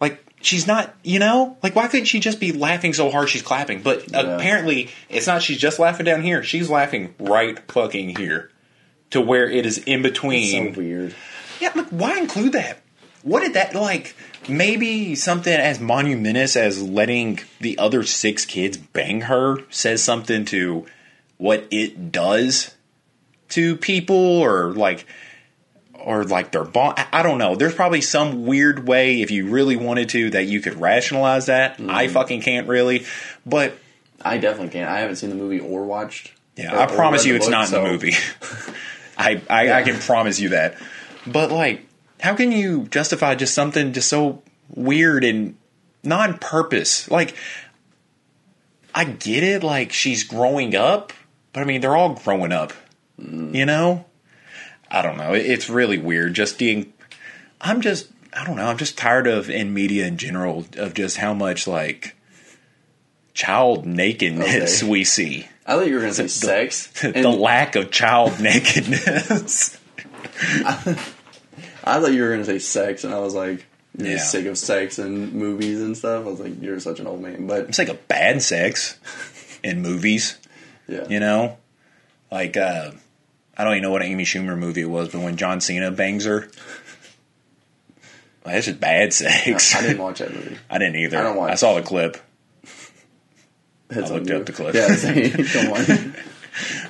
Like 0.00 0.24
she's 0.42 0.66
not, 0.66 0.92
you 1.04 1.20
know, 1.20 1.56
like 1.62 1.76
why 1.76 1.86
couldn't 1.86 2.06
she 2.06 2.18
just 2.18 2.40
be 2.40 2.50
laughing 2.50 2.92
so 2.92 3.10
hard 3.10 3.28
she's 3.28 3.40
clapping? 3.40 3.82
But 3.82 4.10
Yeah. 4.10 4.20
apparently, 4.36 4.90
it's 5.08 5.28
not. 5.28 5.42
She's 5.42 5.58
just 5.58 5.78
laughing 5.78 6.04
down 6.04 6.22
here. 6.22 6.42
She's 6.42 6.68
laughing 6.68 7.14
right 7.20 7.56
fucking 7.70 8.16
here, 8.16 8.50
to 9.10 9.20
where 9.20 9.48
it 9.48 9.64
is 9.64 9.78
in 9.78 10.02
between. 10.02 10.74
So 10.74 10.80
weird. 10.80 11.14
Yeah, 11.60 11.70
like, 11.76 11.90
why 11.90 12.18
include 12.18 12.52
that? 12.54 12.80
What 13.22 13.40
did 13.40 13.54
that 13.54 13.76
like? 13.76 14.16
Maybe 14.48 15.14
something 15.14 15.52
as 15.52 15.78
monumentous 15.78 16.56
as 16.56 16.82
letting 16.82 17.38
the 17.60 17.78
other 17.78 18.02
six 18.02 18.44
kids 18.44 18.76
bang 18.76 19.22
her 19.22 19.58
says 19.70 20.02
something 20.02 20.44
to 20.46 20.84
what 21.38 21.68
it 21.70 22.10
does 22.10 22.73
to 23.50 23.76
people, 23.76 24.16
or 24.16 24.72
like, 24.72 25.06
or 25.94 26.24
like 26.24 26.52
their 26.52 26.64
bond. 26.64 26.98
I- 27.12 27.22
don't 27.22 27.38
know. 27.38 27.54
There's 27.54 27.74
probably 27.74 28.00
some 28.00 28.46
weird 28.46 28.86
way, 28.86 29.22
if 29.22 29.30
you 29.30 29.48
really 29.48 29.76
wanted 29.76 30.10
to, 30.10 30.30
that 30.30 30.44
you 30.44 30.60
could 30.60 30.80
rationalize 30.80 31.46
that. 31.46 31.80
I 31.80 32.04
mm-hmm. 32.06 32.12
fucking 32.12 32.42
can't 32.42 32.68
really, 32.68 33.06
but 33.46 33.78
I 34.24 34.38
definitely 34.38 34.70
can't. 34.70 34.90
I 34.90 35.00
haven't 35.00 35.16
seen 35.16 35.30
the 35.30 35.36
movie 35.36 35.60
or 35.60 35.84
watched. 35.84 36.32
yeah, 36.56 36.74
or- 36.74 36.78
I 36.78 36.86
promise 36.86 37.24
you 37.24 37.34
it's 37.34 37.46
book, 37.46 37.52
not 37.52 37.64
in 37.64 37.70
so- 37.70 37.82
the 37.82 37.88
movie. 37.90 38.14
I 39.16 39.40
I, 39.48 39.72
I 39.72 39.82
can 39.82 39.98
promise 39.98 40.40
you 40.40 40.50
that. 40.50 40.76
But 41.26 41.50
like, 41.50 41.86
how 42.20 42.34
can 42.34 42.52
you 42.52 42.84
justify 42.84 43.34
just 43.34 43.54
something 43.54 43.92
just 43.92 44.08
so 44.08 44.42
weird 44.68 45.24
and 45.24 45.56
non 46.02 46.38
purpose? 46.38 47.10
Like, 47.10 47.36
I 48.94 49.04
get 49.04 49.42
it. 49.42 49.62
Like 49.62 49.92
she's 49.92 50.24
growing 50.24 50.74
up, 50.74 51.12
but 51.52 51.60
I 51.60 51.64
mean 51.64 51.80
they're 51.80 51.96
all 51.96 52.14
growing 52.14 52.52
up. 52.52 52.72
You 53.18 53.64
know, 53.66 54.04
I 54.90 55.02
don't 55.02 55.16
know. 55.16 55.34
It's 55.34 55.68
really 55.70 55.98
weird. 55.98 56.34
Just 56.34 56.58
being, 56.58 56.92
I'm 57.60 57.80
just. 57.80 58.08
I 58.32 58.44
don't 58.44 58.56
know. 58.56 58.66
I'm 58.66 58.78
just 58.78 58.98
tired 58.98 59.28
of 59.28 59.48
in 59.48 59.72
media 59.72 60.06
in 60.06 60.16
general 60.18 60.66
of 60.76 60.94
just 60.94 61.18
how 61.18 61.34
much 61.34 61.68
like 61.68 62.16
child 63.32 63.86
nakedness 63.86 64.82
Okay. 64.82 64.90
we 64.90 65.04
see 65.04 65.46
I 65.66 65.74
thought 65.74 65.86
you 65.86 65.94
were 65.94 66.00
going 66.00 66.12
to 66.12 66.14
say 66.14 66.26
sex. 66.28 66.86
the 67.00 67.16
and 67.16 67.38
lack 67.40 67.76
of 67.76 67.90
child 67.92 68.40
nakedness. 68.40 69.78
I 71.86 72.00
thought 72.00 72.12
you 72.12 72.22
were 72.22 72.28
going 72.28 72.40
to 72.40 72.44
say 72.46 72.58
sex, 72.58 73.04
and 73.04 73.14
I 73.14 73.18
was 73.18 73.34
like, 73.34 73.64
you're 73.96 74.08
Yeah. 74.08 74.18
sick 74.18 74.46
of 74.46 74.58
sex 74.58 74.98
and 74.98 75.32
movies 75.32 75.80
and 75.80 75.96
stuff. 75.96 76.24
I 76.26 76.28
was 76.28 76.40
like, 76.40 76.60
you're 76.60 76.80
such 76.80 77.00
an 77.00 77.06
old 77.06 77.20
man. 77.22 77.46
But 77.46 77.68
It's 77.68 77.78
like 77.78 77.88
a 77.88 77.94
bad 77.94 78.42
sex 78.42 78.98
in 79.62 79.80
movies, 79.82 80.36
yeah, 80.88 81.06
you 81.08 81.20
know? 81.20 81.56
Like, 82.32 82.56
uh, 82.56 82.90
I 83.56 83.64
don't 83.64 83.74
even 83.74 83.82
know 83.82 83.90
what 83.90 84.02
Amy 84.02 84.24
Schumer 84.24 84.58
movie 84.58 84.82
it 84.82 84.90
was, 84.90 85.10
but 85.10 85.20
when 85.22 85.36
John 85.36 85.60
Cena 85.60 85.90
bangs 85.90 86.24
her, 86.24 86.48
like, 88.44 88.54
that's 88.54 88.66
just 88.66 88.80
bad 88.80 89.12
sex. 89.12 89.74
I 89.74 89.82
didn't 89.82 89.98
watch 89.98 90.18
that 90.18 90.32
movie. 90.34 90.58
I 90.68 90.78
didn't 90.78 90.96
either. 90.96 91.18
I 91.18 91.22
don't 91.22 91.36
watch- 91.36 91.52
I 91.52 91.54
saw 91.54 91.74
the 91.74 91.82
clip, 91.82 92.18
It's 93.90 94.10
I 94.10 94.14
looked 94.14 94.30
up 94.30 94.46
the 94.46 94.52
clip. 94.52 94.74
Yeah, 94.74 94.94
same. 94.96 95.30
come 95.46 95.72
on. 95.72 95.76
Let's 95.76 96.14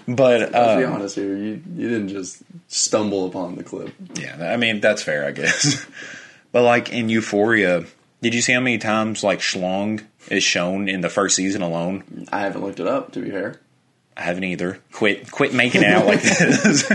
but 0.07 0.50
be 0.50 0.55
um, 0.85 0.92
honest 0.92 1.16
here. 1.16 1.35
You 1.37 1.62
you 1.74 1.88
didn't 1.88 2.09
just 2.09 2.42
stumble 2.68 3.27
upon 3.27 3.57
the 3.57 3.64
clip. 3.64 3.94
yeah, 4.14 4.37
I 4.53 4.57
mean 4.59 4.81
that's 4.81 5.03
fair, 5.03 5.24
I 5.27 5.31
guess. 5.31 5.87
but 6.53 6.62
like 6.64 6.92
in 6.92 7.09
Euphoria, 7.09 7.85
did 8.20 8.35
you 8.35 8.42
see 8.42 8.53
how 8.53 8.61
many 8.61 8.77
times 8.79 9.24
like 9.24 9.40
schlong 9.40 10.05
is 10.29 10.42
shown 10.42 10.88
in 10.88 11.00
the 11.00 11.09
first 11.09 11.37
season 11.37 11.62
alone? 11.62 12.27
I 12.31 12.40
haven't 12.40 12.62
looked 12.62 12.79
it 12.81 12.87
up. 12.87 13.12
To 13.12 13.20
be 13.20 13.31
fair, 13.31 13.59
I 14.16 14.22
haven't 14.22 14.44
either. 14.44 14.81
Quit 14.92 15.31
quit 15.31 15.53
making 15.55 15.83
it 15.83 15.88
out 15.90 16.07
like 16.07 16.22
this. 16.22 16.83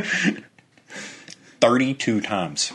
32 1.61 2.21
times. 2.21 2.71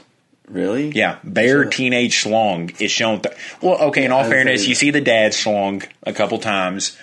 really? 0.49 0.91
Yeah, 0.91 1.19
Bare. 1.25 1.65
Teenage 1.65 2.23
Schlong 2.23 2.79
is 2.81 2.91
shown. 2.91 3.23
Th- 3.23 3.35
well, 3.63 3.81
okay, 3.89 4.05
in 4.05 4.13
all 4.13 4.25
fairness, 4.25 4.67
you 4.69 4.75
see 4.75 4.91
the 4.91 5.01
dad 5.01 5.33
Schlong 5.33 5.87
a 6.03 6.13
couple 6.13 6.39
times. 6.39 6.97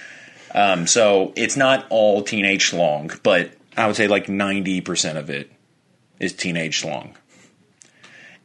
Um, 0.53 0.85
so 0.85 1.33
it's 1.35 1.55
not 1.57 1.87
all 1.89 2.21
Teenage 2.21 2.69
Schlong, 2.69 3.19
but 3.23 3.51
I 3.75 3.87
would 3.87 3.95
say 3.95 4.07
like 4.07 4.27
90% 4.27 5.15
of 5.17 5.29
it 5.29 5.49
is 6.19 6.33
Teenage 6.33 6.81
Schlong. 6.81 7.15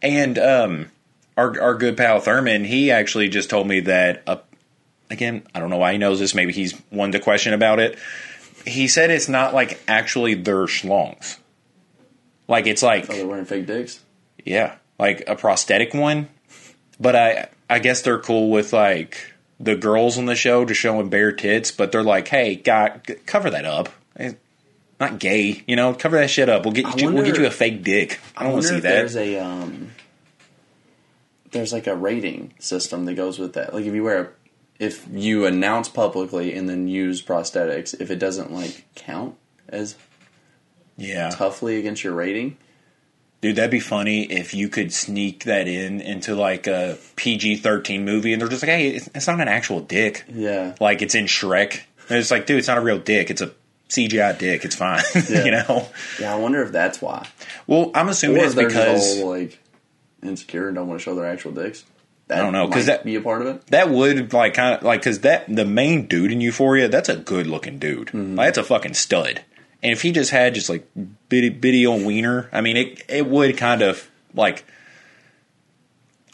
And 0.00 0.38
um, 0.38 0.90
our, 1.36 1.60
our 1.60 1.74
good 1.74 1.96
pal 1.96 2.20
Thurman, 2.20 2.64
he 2.64 2.90
actually 2.90 3.28
just 3.28 3.50
told 3.50 3.66
me 3.66 3.80
that, 3.80 4.22
uh, 4.26 4.38
again, 5.10 5.46
I 5.54 5.60
don't 5.60 5.68
know 5.68 5.78
why 5.78 5.92
he 5.92 5.98
knows 5.98 6.20
this. 6.20 6.34
Maybe 6.34 6.52
he's 6.52 6.72
one 6.90 7.12
to 7.12 7.18
question 7.20 7.52
about 7.52 7.80
it. 7.80 7.98
He 8.66 8.88
said 8.88 9.10
it's 9.10 9.28
not 9.28 9.54
like 9.54 9.80
actually 9.88 10.34
their 10.34 10.64
schlongs. 10.66 11.38
Like 12.48 12.66
it's 12.66 12.82
like 12.82 13.08
Oh, 13.08 13.14
they're 13.14 13.26
wearing 13.26 13.44
fake 13.44 13.66
dicks. 13.66 14.00
yeah, 14.44 14.76
like 14.98 15.24
a 15.26 15.36
prosthetic 15.36 15.94
one. 15.94 16.28
But 17.00 17.14
I 17.16 17.48
I 17.70 17.78
guess 17.78 18.02
they're 18.02 18.18
cool 18.18 18.50
with 18.50 18.72
like 18.72 19.34
the 19.60 19.76
girls 19.76 20.18
on 20.18 20.26
the 20.26 20.34
show 20.36 20.64
just 20.64 20.80
showing 20.80 21.08
bare 21.08 21.32
tits, 21.32 21.70
but 21.70 21.90
they're 21.92 22.02
like, 22.02 22.28
"Hey, 22.28 22.56
God, 22.56 23.02
g- 23.06 23.14
cover 23.26 23.50
that 23.50 23.64
up." 23.64 23.88
Eh, 24.18 24.32
Not 25.00 25.18
gay, 25.18 25.62
you 25.66 25.76
know. 25.76 25.92
Cover 25.94 26.18
that 26.18 26.30
shit 26.30 26.48
up. 26.48 26.64
We'll 26.64 26.72
get 26.72 26.86
I 26.86 26.94
you. 26.96 27.10
We'll 27.12 27.24
get 27.24 27.36
you 27.38 27.46
a 27.46 27.50
fake 27.50 27.82
dick. 27.82 28.18
I 28.36 28.44
don't 28.44 28.52
want 28.52 28.62
to 28.64 28.68
see 28.68 28.74
that. 28.80 28.82
There's 28.82 29.16
a 29.16 29.38
um, 29.38 29.90
there's 31.52 31.72
like 31.72 31.86
a 31.86 31.96
rating 31.96 32.54
system 32.58 33.04
that 33.06 33.14
goes 33.14 33.38
with 33.38 33.54
that. 33.54 33.74
Like 33.74 33.84
if 33.84 33.94
you 33.94 34.02
wear, 34.04 34.20
a, 34.22 34.28
if 34.78 35.06
you 35.10 35.46
announce 35.46 35.88
publicly 35.88 36.54
and 36.54 36.68
then 36.68 36.88
use 36.88 37.22
prosthetics, 37.22 37.98
if 38.00 38.10
it 38.10 38.18
doesn't 38.18 38.52
like 38.52 38.84
count 38.94 39.36
as 39.68 39.96
yeah, 40.96 41.30
toughly 41.30 41.78
against 41.78 42.04
your 42.04 42.14
rating, 42.14 42.56
dude, 43.40 43.56
that'd 43.56 43.70
be 43.70 43.80
funny 43.80 44.24
if 44.24 44.54
you 44.54 44.68
could 44.68 44.92
sneak 44.92 45.44
that 45.44 45.68
in 45.68 46.00
into 46.00 46.34
like 46.34 46.66
a 46.66 46.98
PG 47.16 47.56
thirteen 47.56 48.04
movie, 48.04 48.32
and 48.32 48.40
they're 48.40 48.48
just 48.48 48.62
like, 48.62 48.70
"Hey, 48.70 48.88
it's, 48.90 49.26
not 49.26 49.40
an 49.40 49.48
actual 49.48 49.80
dick. 49.80 50.24
yeah, 50.32 50.74
Like 50.80 51.02
it's 51.02 51.14
in 51.14 51.26
Shrek." 51.26 51.80
And 52.08 52.18
it's 52.18 52.30
like, 52.30 52.46
dude, 52.46 52.58
it's 52.58 52.68
not 52.68 52.78
a 52.78 52.82
real 52.82 52.98
dick. 52.98 53.30
It's 53.30 53.40
a 53.42 53.52
CGI 53.88 54.38
dick. 54.38 54.64
It's 54.64 54.76
fine. 54.76 55.02
Yeah. 55.28 55.44
you 55.44 55.50
know. 55.50 55.88
yeah. 56.20 56.32
I 56.32 56.36
wonder 56.38 56.62
if 56.62 56.70
that's 56.72 57.02
why, 57.02 57.26
Well, 57.66 57.90
I'm 57.94 58.08
assuming 58.08 58.42
or 58.42 58.44
it's 58.44 58.54
because 58.54 59.20
all 59.20 59.30
like 59.30 59.58
insecure 60.22 60.68
and 60.68 60.76
don't 60.76 60.86
want 60.88 61.00
to 61.00 61.04
show 61.04 61.14
their 61.14 61.26
actual 61.26 61.52
dicks. 61.52 61.84
That 62.28 62.38
I 62.38 62.42
don't 62.42 62.52
know 62.52 62.66
because 62.66 62.86
that- 62.86 63.04
be 63.04 63.14
a 63.14 63.20
part 63.20 63.42
of 63.42 63.48
it. 63.48 63.66
that 63.68 63.88
would 63.88 64.32
like 64.32 64.54
kind 64.54 64.74
of 64.76 64.82
like 64.82 65.00
because 65.00 65.20
that 65.20 65.44
the 65.48 65.64
main 65.64 66.06
dude 66.06 66.32
in 66.32 66.40
Euphoria, 66.40 66.88
that's 66.88 67.08
a 67.08 67.16
good 67.16 67.46
looking 67.46 67.78
dude. 67.78 68.08
Mm-hmm. 68.08 68.34
Like 68.34 68.46
that's 68.48 68.58
a 68.58 68.64
fucking 68.64 68.94
stud. 68.94 69.42
And 69.82 69.92
if 69.92 70.02
he 70.02 70.10
just 70.10 70.30
had 70.32 70.54
just 70.54 70.68
like 70.68 70.88
bitty 71.28 71.50
bitty 71.50 71.86
old 71.86 72.04
wiener, 72.04 72.48
I 72.52 72.60
mean, 72.62 72.76
it 72.76 73.02
it 73.08 73.26
would 73.26 73.56
kind 73.56 73.82
of 73.82 74.10
like. 74.34 74.64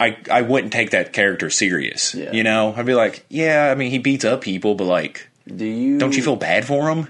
I, 0.01 0.17
I 0.29 0.43
wouldn't 0.43 0.73
take 0.73 0.91
that 0.91 1.13
character 1.13 1.49
serious, 1.49 2.13
Yeah. 2.15 2.33
you 2.33 2.43
know. 2.43 2.75
I'd 2.77 2.87
be 2.87 2.95
like, 2.95 3.25
yeah, 3.29 3.69
I 3.71 3.77
mean, 3.77 3.93
he 3.93 3.99
beats 3.99 4.25
up 4.25 4.41
people, 4.41 4.75
but 4.75 4.85
like, 4.87 5.29
Do 5.47 5.65
you 5.65 5.99
don't 5.99 6.17
you 6.17 6.23
feel 6.25 6.35
bad 6.35 6.65
for 6.65 6.89
him? 6.91 7.07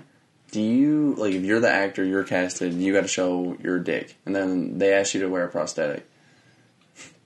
Do 0.50 0.60
you 0.60 1.14
like 1.16 1.32
if 1.32 1.42
you're 1.42 1.60
the 1.60 1.70
actor, 1.72 2.04
you're 2.04 2.24
casted, 2.24 2.74
you 2.74 2.92
got 2.92 3.02
to 3.02 3.08
show 3.08 3.56
your 3.62 3.78
dick, 3.78 4.16
and 4.26 4.36
then 4.36 4.76
they 4.78 4.92
ask 4.92 5.14
you 5.14 5.20
to 5.22 5.28
wear 5.28 5.44
a 5.44 5.48
prosthetic? 5.48 6.06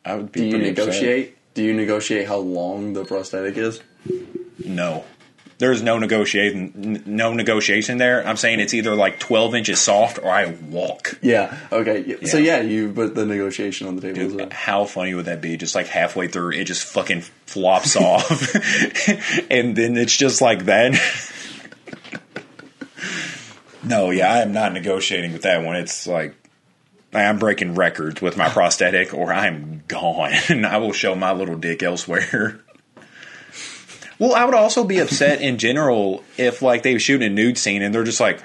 I 0.05 0.15
would 0.15 0.31
be. 0.31 0.41
Do 0.43 0.47
you 0.47 0.53
pretty 0.53 0.71
upset. 0.71 1.36
Do 1.57 1.63
you 1.65 1.73
negotiate 1.73 2.29
how 2.29 2.37
long 2.37 2.93
the 2.93 3.05
prosthetic 3.07 3.57
is? 3.57 3.81
No. 4.63 5.05
There's 5.59 5.83
no 5.83 5.99
negotiation, 5.99 6.73
n- 6.77 7.03
no 7.07 7.33
negotiation 7.33 7.97
there. 7.97 8.23
I'm 8.29 8.37
saying 8.37 8.61
it's 8.61 8.75
either 8.75 8.95
like 8.95 9.19
12 9.19 9.55
inches 9.55 9.81
soft 9.81 10.19
or 10.23 10.31
I 10.31 10.51
walk. 10.69 11.19
Yeah. 11.23 11.57
Okay. 11.73 12.05
yeah. 12.07 12.29
So 12.29 12.37
Yeah. 12.37 12.61
you 12.61 12.93
put 12.93 13.15
the 13.15 13.25
negotiation 13.25 13.89
on 13.89 13.97
the 13.97 14.03
table. 14.03 14.21
as 14.21 14.35
well. 14.35 14.49
How 14.53 14.85
funny 14.85 15.15
would 15.15 15.25
that 15.25 15.41
be? 15.41 15.57
Just 15.57 15.75
like 15.75 15.87
halfway 15.87 16.29
through, 16.29 16.51
it 16.53 16.65
just 16.65 16.85
fucking 16.85 17.23
flops 17.47 17.97
off, 18.11 18.55
and 19.51 19.75
then 19.75 19.97
it's 19.97 20.15
just 20.15 20.43
like 20.43 20.67
that. 20.67 20.93
no, 23.83 24.11
yeah, 24.11 24.31
I 24.31 24.39
am 24.43 24.53
not 24.53 24.75
negotiating 24.75 25.33
with 25.33 25.43
that 25.43 25.65
one. 25.65 25.77
It's 25.77 26.07
like 26.07 26.35
I'm 27.13 27.39
breaking 27.39 27.75
records 27.75 28.21
with 28.21 28.37
my 28.37 28.49
prosthetic, 28.49 29.15
or 29.15 29.33
I'm 29.33 29.85
gone. 29.89 30.33
I 30.65 30.79
will 30.79 30.93
show 30.93 31.15
my 31.15 31.33
little 31.33 31.57
dick 31.57 31.83
elsewhere. 31.83 32.61
Well, 34.19 34.35
I 34.35 34.45
would 34.45 34.55
also 34.55 34.85
be 34.85 34.99
upset 34.99 35.43
in 35.43 35.59
general 35.59 36.25
if 36.39 36.63
like 36.63 36.83
they 36.83 36.95
were 36.95 36.99
shooting 36.99 37.27
a 37.27 37.35
nude 37.35 37.59
scene 37.59 37.83
and 37.83 37.95
they're 37.95 38.05
just 38.05 38.21
like, 38.21 38.43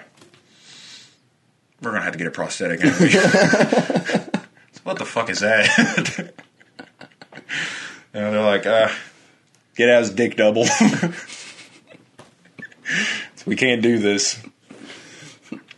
"We're 1.82 1.91
gonna 1.91 2.04
have 2.04 2.13
to 2.13 2.17
get 2.17 2.28
a 2.28 2.32
prosthetic." 2.32 2.82
what 4.84 4.97
the 4.97 5.06
fuck 5.06 5.30
is 5.30 5.39
that? 5.39 6.34
and 8.13 8.34
they're 8.34 8.41
like, 8.41 8.65
uh, 8.65 8.89
"Get 9.76 9.89
out 9.89 10.02
his 10.02 10.12
dick 10.12 10.36
double." 10.36 10.65
we 13.45 13.56
can't 13.56 13.82
do 13.82 13.97
this. 13.97 14.41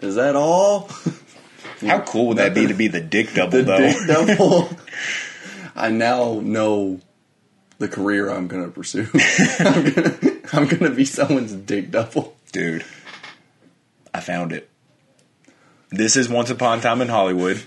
Is 0.01 0.15
that 0.15 0.35
all? 0.35 0.89
How 1.89 2.01
cool 2.01 2.27
would 2.29 2.37
that 2.37 2.53
be 2.53 2.67
to 2.67 2.73
be 2.73 2.87
the 2.87 3.01
dick 3.01 3.33
double 3.35 3.51
The 3.59 3.63
though? 3.63 3.77
dick 3.77 3.97
double. 4.07 4.69
I 5.75 5.89
now 5.89 6.39
know 6.41 6.99
the 7.79 7.87
career 7.87 8.29
I'm 8.29 8.47
going 8.47 8.63
to 8.65 8.71
pursue. 8.71 9.07
I'm 9.59 9.83
going 9.83 9.93
to 9.93 10.39
I'm 10.53 10.65
going 10.67 10.83
to 10.83 10.91
be 10.91 11.05
someone's 11.05 11.53
dick 11.53 11.91
double. 11.91 12.35
Dude, 12.51 12.85
I 14.13 14.19
found 14.19 14.51
it. 14.53 14.69
This 15.89 16.15
is 16.15 16.29
Once 16.29 16.49
Upon 16.49 16.79
a 16.79 16.81
Time 16.81 17.01
in 17.01 17.07
Hollywood. 17.07 17.61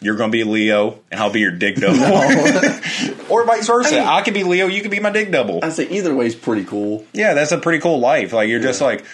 You're 0.00 0.16
going 0.16 0.30
to 0.30 0.32
be 0.32 0.44
Leo, 0.44 1.00
and 1.10 1.20
I'll 1.20 1.30
be 1.32 1.40
your 1.40 1.50
dick 1.50 1.76
double. 1.76 1.98
or 3.30 3.44
vice 3.44 3.66
versa. 3.66 3.90
Hey. 3.96 4.04
I 4.06 4.22
could 4.22 4.34
be 4.34 4.44
Leo, 4.44 4.66
you 4.66 4.80
could 4.80 4.90
be 4.92 5.00
my 5.00 5.10
dick 5.10 5.30
double. 5.32 5.60
I 5.62 5.70
say 5.70 5.88
either 5.88 6.14
way 6.14 6.26
is 6.26 6.36
pretty 6.36 6.64
cool. 6.64 7.04
Yeah, 7.12 7.34
that's 7.34 7.50
a 7.50 7.58
pretty 7.58 7.80
cool 7.80 7.98
life. 7.98 8.32
Like, 8.32 8.48
you're 8.48 8.60
just 8.60 8.80
like, 8.80 9.04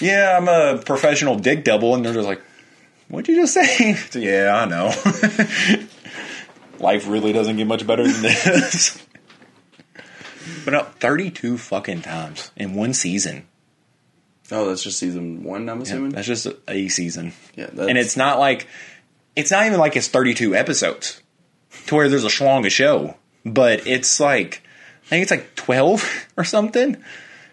yeah, 0.00 0.36
I'm 0.36 0.46
a 0.48 0.82
professional 0.82 1.36
dick 1.38 1.64
double, 1.64 1.94
and 1.94 2.04
they're 2.04 2.12
just 2.14 2.28
like, 2.28 2.42
what'd 3.08 3.28
you 3.28 3.36
just 3.42 3.54
say? 3.54 3.96
Yeah, 4.20 4.54
I 4.56 4.64
know. 4.66 4.92
life 6.78 7.08
really 7.08 7.32
doesn't 7.32 7.56
get 7.56 7.66
much 7.66 7.86
better 7.86 8.02
than 8.06 8.22
this. 8.22 9.02
but 10.64 10.72
no, 10.72 10.82
32 10.84 11.58
fucking 11.58 12.02
times 12.02 12.50
in 12.56 12.74
one 12.74 12.92
season. 12.92 13.46
Oh, 14.52 14.68
that's 14.68 14.82
just 14.82 14.98
season 14.98 15.42
one. 15.42 15.68
I'm 15.68 15.78
Yeah, 15.78 15.82
assuming. 15.84 16.10
that's 16.10 16.26
just 16.26 16.46
a, 16.68 16.88
season. 16.88 17.32
Yeah, 17.56 17.68
and 17.76 17.98
it's 17.98 18.16
not 18.16 18.38
like 18.38 18.68
it's 19.34 19.50
not 19.50 19.66
even 19.66 19.78
like 19.80 19.96
it's 19.96 20.08
32 20.08 20.54
episodes 20.54 21.20
to 21.86 21.94
where 21.96 22.08
there's 22.08 22.24
a 22.24 22.28
schlong 22.28 22.64
a 22.66 22.70
show 22.70 23.16
but 23.44 23.86
it's 23.86 24.18
like 24.18 24.62
i 25.04 25.08
think 25.08 25.22
it's 25.22 25.30
like 25.30 25.54
12 25.56 26.28
or 26.36 26.42
something 26.44 26.96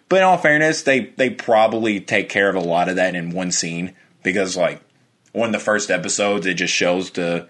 but 0.07 0.17
in 0.17 0.23
all 0.23 0.37
fairness 0.37 0.83
they 0.83 1.01
they 1.17 1.29
probably 1.29 1.99
take 1.99 2.29
care 2.29 2.47
of 2.49 2.55
a 2.55 2.59
lot 2.59 2.87
of 2.89 2.95
that 2.95 3.15
in 3.15 3.31
one 3.31 3.51
scene 3.51 3.93
because 4.23 4.55
like 4.55 4.81
one 5.33 5.49
of 5.49 5.53
the 5.53 5.59
first 5.59 5.91
episodes 5.91 6.45
it 6.45 6.55
just 6.55 6.73
shows 6.73 7.11
the 7.11 7.47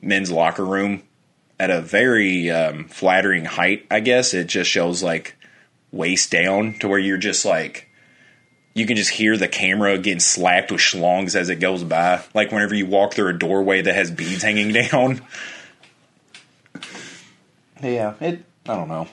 men's 0.00 0.30
locker 0.30 0.64
room 0.64 1.02
at 1.60 1.70
a 1.70 1.80
very 1.80 2.50
um, 2.50 2.84
flattering 2.86 3.44
height 3.44 3.86
i 3.90 4.00
guess 4.00 4.34
it 4.34 4.46
just 4.46 4.70
shows 4.70 5.02
like 5.02 5.36
waist 5.92 6.30
down 6.30 6.74
to 6.74 6.88
where 6.88 6.98
you're 6.98 7.16
just 7.16 7.44
like 7.44 7.88
you 8.74 8.86
can 8.86 8.96
just 8.96 9.10
hear 9.10 9.36
the 9.36 9.48
camera 9.48 9.96
getting 9.98 10.20
slapped 10.20 10.72
with 10.72 10.80
schlongs 10.80 11.36
as 11.36 11.48
it 11.48 11.56
goes 11.56 11.84
by. 11.84 12.22
Like 12.34 12.50
whenever 12.50 12.74
you 12.74 12.86
walk 12.86 13.14
through 13.14 13.28
a 13.28 13.38
doorway 13.38 13.82
that 13.82 13.94
has 13.94 14.10
beads 14.10 14.42
hanging 14.42 14.72
down. 14.90 15.22
Yeah, 17.82 18.14
it. 18.20 18.44
I 18.66 18.74
don't 18.74 18.88
know. 18.88 19.06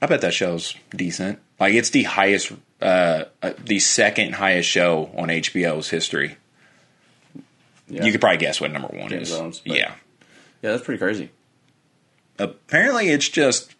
I 0.00 0.06
bet 0.06 0.20
that 0.20 0.34
show's 0.34 0.74
decent. 0.90 1.38
Like 1.58 1.74
it's 1.74 1.90
the 1.90 2.04
highest, 2.04 2.52
uh, 2.80 3.24
uh, 3.42 3.52
the 3.58 3.78
second 3.80 4.34
highest 4.34 4.68
show 4.68 5.10
on 5.16 5.28
HBO's 5.28 5.88
history. 5.88 6.36
Yeah. 7.88 8.04
You 8.04 8.12
could 8.12 8.20
probably 8.20 8.38
guess 8.38 8.60
what 8.60 8.70
number 8.72 8.88
one 8.88 9.08
Game 9.08 9.20
is. 9.22 9.34
Thrones, 9.36 9.62
yeah. 9.64 9.74
yeah, 9.74 9.92
that's 10.72 10.84
pretty 10.84 10.98
crazy. 10.98 11.30
Apparently, 12.38 13.08
it's 13.08 13.28
just 13.28 13.74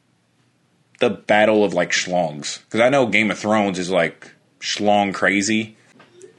the 1.01 1.11
battle 1.11 1.65
of 1.65 1.75
like 1.75 1.91
schlongs. 1.91 2.61
Because 2.65 2.81
I 2.81 2.89
know 2.89 3.07
Game 3.07 3.31
of 3.31 3.39
Thrones 3.39 3.79
is 3.79 3.91
like 3.91 4.33
schlong 4.61 5.15
crazy. 5.15 5.77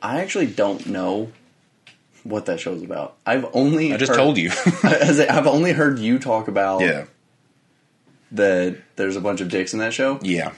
I 0.02 0.22
actually 0.22 0.48
don't 0.48 0.86
know 0.88 1.32
what 2.24 2.46
that 2.48 2.60
show's 2.60 2.84
about. 2.84 3.16
I've 3.26 3.46
only 3.54 3.94
I 3.94 3.98
just 3.98 4.10
heard- 4.10 4.18
told 4.18 4.38
you. 4.38 4.52
I, 4.84 5.28
I've 5.30 5.48
only 5.48 5.72
heard 5.72 6.00
you 6.00 6.20
talk 6.20 6.48
about 6.48 6.82
yeah. 6.82 7.06
that 8.32 8.78
there's 8.96 9.16
a 9.16 9.22
bunch 9.22 9.42
of 9.42 9.50
dicks 9.50 9.74
in 9.74 9.80
that 9.80 9.94
show, 9.94 10.20
Yeah. 10.22 10.52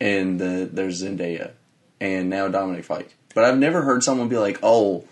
and 0.00 0.40
the, 0.40 0.68
there's 0.72 1.02
Zendaya, 1.02 1.52
and 2.00 2.28
now 2.28 2.48
Dominic 2.48 2.84
Fike. 2.84 3.14
But 3.34 3.44
I've 3.44 3.58
never 3.58 3.82
heard 3.82 4.02
someone 4.02 4.28
be 4.28 4.36
like, 4.36 4.58
"Oh, 4.62 5.04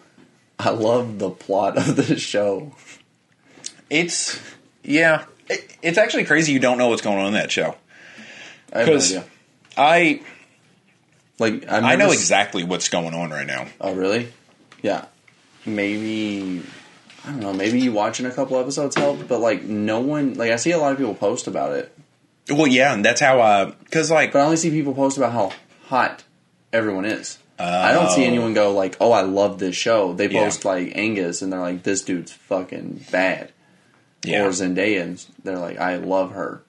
I 0.60 0.70
love 0.70 1.18
the 1.18 1.30
plot 1.30 1.76
of 1.76 1.96
this 1.96 2.20
show." 2.20 2.72
It's 3.88 4.40
yeah. 4.84 5.24
It, 5.48 5.76
it's 5.82 5.98
actually 5.98 6.24
crazy 6.24 6.52
you 6.52 6.60
don't 6.60 6.78
know 6.78 6.88
what's 6.88 7.02
going 7.02 7.18
on 7.18 7.26
in 7.28 7.32
that 7.34 7.50
show. 7.50 7.74
I 8.72 8.78
have 8.80 8.88
no 8.88 8.94
idea. 8.96 9.24
I 9.76 10.20
Like 11.38 11.68
I've 11.68 11.84
I 11.84 11.96
know 11.96 12.10
s- 12.10 12.14
exactly 12.14 12.62
what's 12.64 12.88
going 12.88 13.14
on 13.14 13.30
right 13.30 13.46
now. 13.46 13.66
Oh, 13.80 13.94
really? 13.94 14.32
Yeah. 14.82 15.06
Maybe 15.66 16.62
I 17.26 17.30
don't 17.30 17.40
know. 17.40 17.52
Maybe 17.52 17.80
you 17.80 17.92
watching 17.92 18.26
a 18.26 18.30
couple 18.30 18.58
episodes 18.58 18.94
helped, 18.96 19.26
but 19.28 19.40
like 19.40 19.62
no 19.64 20.00
one. 20.00 20.34
Like 20.34 20.52
I 20.52 20.56
see 20.56 20.70
a 20.70 20.78
lot 20.78 20.92
of 20.92 20.98
people 20.98 21.14
post 21.14 21.46
about 21.48 21.72
it, 21.72 21.92
Well, 22.48 22.66
yeah, 22.68 22.94
and 22.94 23.04
that's 23.04 23.20
how 23.20 23.40
uh, 23.40 23.72
I 23.72 23.84
because 23.84 24.10
like 24.10 24.32
but 24.32 24.38
I 24.40 24.44
only 24.44 24.56
see 24.56 24.70
people 24.70 24.94
post 24.94 25.16
about 25.18 25.32
how 25.32 25.52
hot 25.88 26.22
everyone 26.72 27.04
is. 27.04 27.38
I 27.62 27.92
don't 27.92 28.10
see 28.10 28.22
Oh. 28.24 28.26
anyone 28.28 28.54
go 28.54 28.72
like, 28.72 28.96
"Oh, 29.00 29.12
I 29.12 29.22
love 29.22 29.58
this 29.58 29.76
show." 29.76 30.12
They 30.12 30.28
Yeah. 30.28 30.44
post 30.44 30.64
like 30.64 30.92
Angus, 30.94 31.42
and 31.42 31.52
they're 31.52 31.60
like, 31.60 31.82
"This 31.82 32.02
dude's 32.02 32.32
fucking 32.32 33.04
bad," 33.10 33.50
yeah, 34.24 34.44
or 34.44 34.48
Zendaya, 34.50 35.02
and 35.02 35.24
they're 35.44 35.58
like, 35.58 35.78
"I 35.78 35.96
love 35.96 36.32
her." 36.32 36.62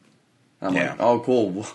I'm 0.61 0.75
Yeah. 0.75 0.89
like, 0.91 1.01
"Oh, 1.01 1.19
cool." 1.19 1.65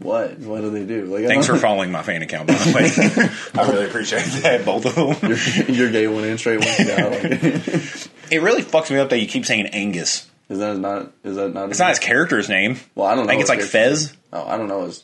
What? 0.00 0.38
What 0.38 0.60
do 0.60 0.70
they 0.70 0.84
do? 0.84 1.06
Like, 1.06 1.24
I 1.24 1.28
Thanks 1.28 1.46
for 1.46 1.52
don't- 1.54 1.60
following 1.62 1.90
my 1.90 2.02
fan 2.04 2.22
account, 2.22 2.46
by 2.46 2.54
the 2.54 2.72
way. 2.72 3.28
I 3.60 3.68
really 3.68 3.86
appreciate 3.86 4.22
that, 4.42 4.64
both 4.64 4.86
of 4.86 4.94
them. 5.20 5.74
You're 5.74 5.90
gay 5.90 6.06
one 6.06 6.22
and 6.24 6.38
straight 6.38 6.60
one 6.60 6.90
out. 6.90 7.10
Like, 7.12 7.42
It 8.30 8.42
really 8.42 8.62
fucks 8.62 8.90
me 8.90 8.98
up 8.98 9.08
that 9.10 9.18
you 9.18 9.26
keep 9.26 9.44
saying 9.44 9.66
Angus. 9.68 10.26
is 10.48 10.58
that 10.60 10.76
not? 10.78 11.10
Is 11.24 11.34
that 11.36 11.52
not? 11.52 11.70
It's 11.70 11.78
not 11.80 11.88
his 11.88 11.98
character's 11.98 12.48
name. 12.48 12.78
Well, 12.94 13.06
I 13.08 13.14
don't 13.16 13.24
know. 13.26 13.30
I 13.30 13.32
think 13.32 13.40
it's 13.40 13.48
like 13.50 13.58
his. 13.60 13.70
Fez. 13.70 14.12
Oh, 14.32 14.46
I 14.46 14.56
don't 14.56 14.68
know 14.68 14.84
his. 14.84 15.02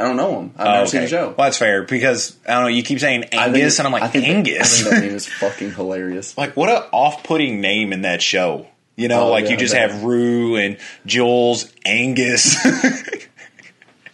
I 0.00 0.04
don't 0.04 0.16
know 0.16 0.40
him. 0.40 0.54
I've 0.56 0.66
Oh, 0.66 0.72
never 0.72 0.86
seen 0.86 1.00
the 1.02 1.08
show. 1.08 1.26
Well, 1.26 1.46
that's 1.46 1.58
fair 1.58 1.82
because 1.82 2.36
I 2.48 2.52
don't 2.54 2.62
know. 2.62 2.68
You 2.68 2.82
keep 2.82 3.00
saying 3.00 3.24
Angus, 3.32 3.78
and 3.78 3.86
I'm 3.86 3.92
like 3.92 4.02
I 4.02 4.08
think 4.08 4.24
that- 4.24 4.30
Angus. 4.30 4.80
I 4.80 4.84
think 4.84 4.94
that 4.94 5.06
name 5.06 5.14
is 5.14 5.26
fucking 5.40 5.72
hilarious. 5.74 6.38
like 6.38 6.56
what 6.56 6.70
a 6.70 6.86
off-putting 6.90 7.60
name 7.60 7.92
in 7.92 8.02
that 8.02 8.22
show. 8.22 8.66
You 8.96 9.08
know, 9.08 9.24
Oh, 9.28 9.30
like 9.30 9.44
yeah, 9.44 9.50
you 9.52 9.56
just 9.58 9.74
have 9.74 10.02
Rue 10.04 10.56
and 10.56 10.76
Jules, 11.06 11.72
Angus. 11.86 12.56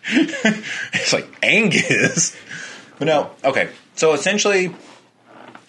it's 0.09 1.13
like 1.13 1.27
Angus. 1.43 2.37
But 2.99 3.07
no, 3.07 3.31
okay. 3.45 3.71
So 3.95 4.13
essentially, 4.13 4.75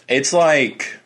it's 0.07 0.33
like 0.33 0.97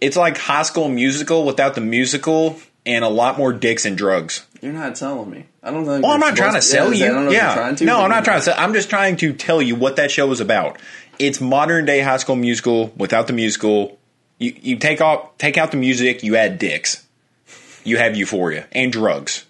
it's 0.00 0.16
like 0.16 0.38
High 0.38 0.62
School 0.62 0.88
Musical 0.88 1.44
without 1.44 1.74
the 1.74 1.80
musical 1.80 2.56
and 2.86 3.04
a 3.04 3.08
lot 3.08 3.36
more 3.38 3.52
dicks 3.52 3.84
and 3.84 3.96
drugs. 3.96 4.46
You're 4.62 4.72
not 4.72 4.94
telling 4.96 5.30
me. 5.30 5.46
I 5.68 5.70
don't 5.70 5.84
think. 5.84 6.02
Well, 6.02 6.12
I'm 6.12 6.20
not 6.20 6.34
trying 6.34 6.54
to 6.54 6.62
sell 6.62 6.94
yeah, 6.94 7.06
you. 7.06 7.12
know 7.12 7.30
yeah, 7.30 7.74
to. 7.74 7.84
no, 7.84 8.00
I'm 8.00 8.10
not 8.10 8.24
trying 8.24 8.38
to. 8.38 8.44
Sell, 8.44 8.54
I'm 8.58 8.72
just 8.72 8.88
trying 8.88 9.16
to 9.16 9.34
tell 9.34 9.60
you 9.60 9.74
what 9.76 9.96
that 9.96 10.10
show 10.10 10.30
is 10.30 10.40
about. 10.40 10.80
It's 11.18 11.40
modern 11.40 11.84
day 11.84 12.00
High 12.00 12.16
School 12.16 12.36
Musical 12.36 12.86
without 12.96 13.26
the 13.26 13.34
musical. 13.34 13.98
You 14.38 14.54
you 14.60 14.76
take 14.76 15.00
off 15.00 15.36
take 15.36 15.58
out 15.58 15.70
the 15.70 15.76
music. 15.76 16.22
You 16.22 16.36
add 16.36 16.58
dicks. 16.58 17.04
You 17.84 17.98
have 17.98 18.16
Euphoria 18.16 18.66
and 18.72 18.90
drugs, 18.92 19.44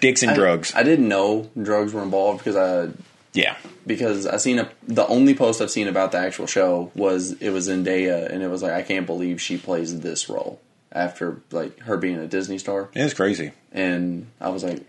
dicks 0.00 0.22
and 0.22 0.32
I- 0.32 0.34
drugs. 0.34 0.72
I 0.74 0.82
didn't 0.82 1.08
know 1.08 1.50
drugs 1.60 1.92
were 1.92 2.02
involved 2.02 2.38
because 2.44 2.56
I 2.56 2.92
yeah, 3.32 3.56
because 3.86 4.26
I 4.26 4.38
seen 4.38 4.58
a 4.58 4.68
the 4.88 5.06
only 5.06 5.34
post 5.34 5.60
I've 5.60 5.70
seen 5.70 5.86
about 5.88 6.10
the 6.12 6.18
actual 6.18 6.46
show 6.46 6.90
was 6.96 7.32
it 7.40 7.50
was 7.50 7.68
Zendaya 7.68 8.28
and 8.30 8.42
it 8.42 8.48
was 8.48 8.62
like 8.62 8.72
I 8.72 8.82
can't 8.82 9.06
believe 9.06 9.40
she 9.40 9.56
plays 9.56 10.00
this 10.00 10.28
role 10.28 10.60
after 10.90 11.42
like 11.50 11.78
her 11.80 11.96
being 11.96 12.16
a 12.18 12.26
Disney 12.26 12.58
star 12.58 12.88
it's 12.94 13.14
crazy. 13.14 13.50
and 13.72 14.26
I 14.40 14.48
was 14.50 14.62
like, 14.62 14.86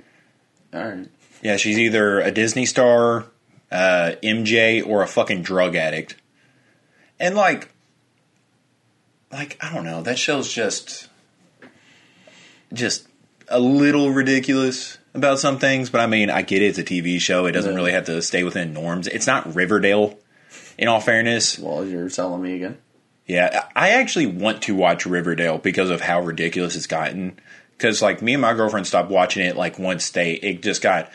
all 0.76 0.88
right, 0.90 1.08
Yeah, 1.42 1.58
she's 1.58 1.78
either 1.80 2.20
a 2.20 2.32
Disney 2.32 2.66
star, 2.66 3.26
uh, 3.72 4.14
MJ, 4.24 4.86
or 4.86 5.02
a 5.04 5.08
fucking 5.08 5.42
drug 5.42 5.76
addict. 5.76 6.16
And 7.20 7.36
like, 7.36 7.70
like 9.32 9.58
I 9.64 9.74
don't 9.74 9.86
know, 9.86 10.02
that 10.02 10.18
show's 10.20 10.52
just, 10.52 11.10
just 12.74 13.08
a 13.48 13.60
little 13.60 14.12
ridiculous 14.12 14.98
about 15.14 15.40
some 15.40 15.60
things. 15.60 15.90
But 15.90 16.02
I 16.02 16.08
mean, 16.08 16.30
I 16.30 16.42
get 16.42 16.62
it; 16.62 16.66
it's 16.68 16.78
a 16.78 16.84
TV 16.84 17.20
show; 17.20 17.46
it 17.46 17.52
doesn't 17.54 17.72
Yeah. 17.72 17.76
really 17.78 17.92
have 17.92 18.06
to 18.06 18.22
stay 18.22 18.44
within 18.44 18.74
norms. 18.74 19.08
It's 19.08 19.28
not 19.28 19.56
Riverdale. 19.56 20.18
In 20.78 20.88
all 20.90 21.00
fairness, 21.00 21.58
well 21.58 21.86
you're 21.86 22.10
selling 22.10 22.42
me 22.42 22.56
again. 22.56 22.78
yeah, 23.28 23.66
I 23.76 23.92
actually 23.92 24.26
want 24.26 24.62
to 24.64 24.76
watch 24.76 25.06
Riverdale 25.06 25.58
because 25.58 25.90
of 25.90 26.02
how 26.02 26.20
ridiculous 26.22 26.76
it's 26.76 26.86
gotten. 26.88 27.40
Because 27.78 28.02
like 28.02 28.22
me 28.22 28.34
and 28.34 28.42
my 28.42 28.54
girlfriend 28.54 28.88
stopped 28.88 29.10
watching 29.10 29.46
it 29.46 29.56
like 29.58 29.78
once 29.78 30.10
they 30.12 30.34
it 30.34 30.62
just 30.62 30.82
got 30.82 31.12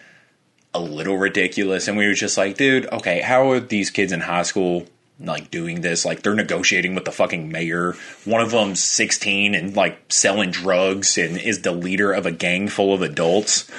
a 0.73 0.81
little 0.81 1.17
ridiculous, 1.17 1.89
and 1.89 1.97
we 1.97 2.07
were 2.07 2.15
just 2.15 2.39
like, 2.39 2.57
dude, 2.57 2.87
okay, 2.93 3.21
how 3.21 3.51
are 3.51 3.61
these 3.61 3.91
kids 3.91 4.13
in 4.13 4.21
high 4.21 4.43
school 4.43 4.87
like 5.19 5.51
doing 5.51 5.81
this? 5.81 6.05
Like 6.05 6.23
they're 6.23 6.35
negotiating 6.35 6.95
with 6.95 7.05
the 7.05 7.13
fucking 7.13 7.51
mayor. 7.51 7.95
One 8.25 8.41
of 8.41 8.51
them's 8.51 8.83
sixteen 8.83 9.55
and 9.55 9.75
like 9.75 10.13
selling 10.13 10.51
drugs 10.51 11.19
and 11.19 11.37
is 11.39 11.63
the 11.63 11.73
leader 11.73 12.13
of 12.13 12.27
a 12.27 12.31
gang 12.33 12.69
full 12.69 12.93
of 12.95 13.03
adults. 13.03 13.71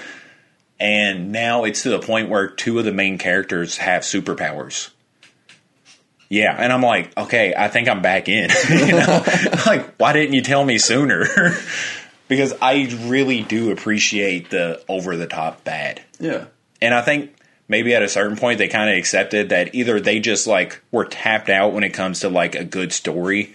and 0.80 1.32
now 1.32 1.64
it's 1.64 1.84
to 1.84 1.90
the 1.90 2.00
point 2.00 2.30
where 2.30 2.48
two 2.48 2.80
of 2.80 2.86
the 2.86 2.92
main 2.92 3.18
characters 3.20 3.78
have 3.78 4.02
superpowers. 4.02 4.90
Yeah, 6.28 6.56
and 6.58 6.72
I'm 6.72 6.82
like, 6.82 7.16
okay, 7.18 7.54
I 7.56 7.68
think 7.68 7.90
I'm 7.90 8.02
back 8.02 8.30
in. 8.30 8.50
you 8.70 8.94
know, 8.94 9.24
like, 9.66 9.96
why 9.98 10.14
didn't 10.14 10.34
you 10.34 10.42
tell 10.42 10.64
me 10.64 10.78
sooner? 10.78 11.28
because 12.32 12.54
I 12.62 12.88
really 13.08 13.42
do 13.42 13.72
appreciate 13.72 14.52
the 14.52 14.82
over 14.88 15.18
the 15.18 15.28
top 15.28 15.66
bad. 15.66 16.02
Yeah. 16.18 16.46
And 16.82 16.94
I 16.94 17.02
think 17.02 17.36
maybe 17.68 17.94
at 17.94 18.04
a 18.04 18.08
certain 18.08 18.38
point 18.38 18.58
they 18.58 18.70
kind 18.70 18.90
of 18.90 18.98
accepted 18.98 19.50
that 19.50 19.76
either 19.76 20.00
they 20.00 20.22
just 20.22 20.48
like 20.48 20.82
were 20.92 21.04
tapped 21.04 21.50
out 21.50 21.74
when 21.74 21.84
it 21.84 21.90
comes 21.90 22.22
to 22.22 22.30
like 22.30 22.56
a 22.56 22.64
good 22.64 22.94
story, 22.94 23.54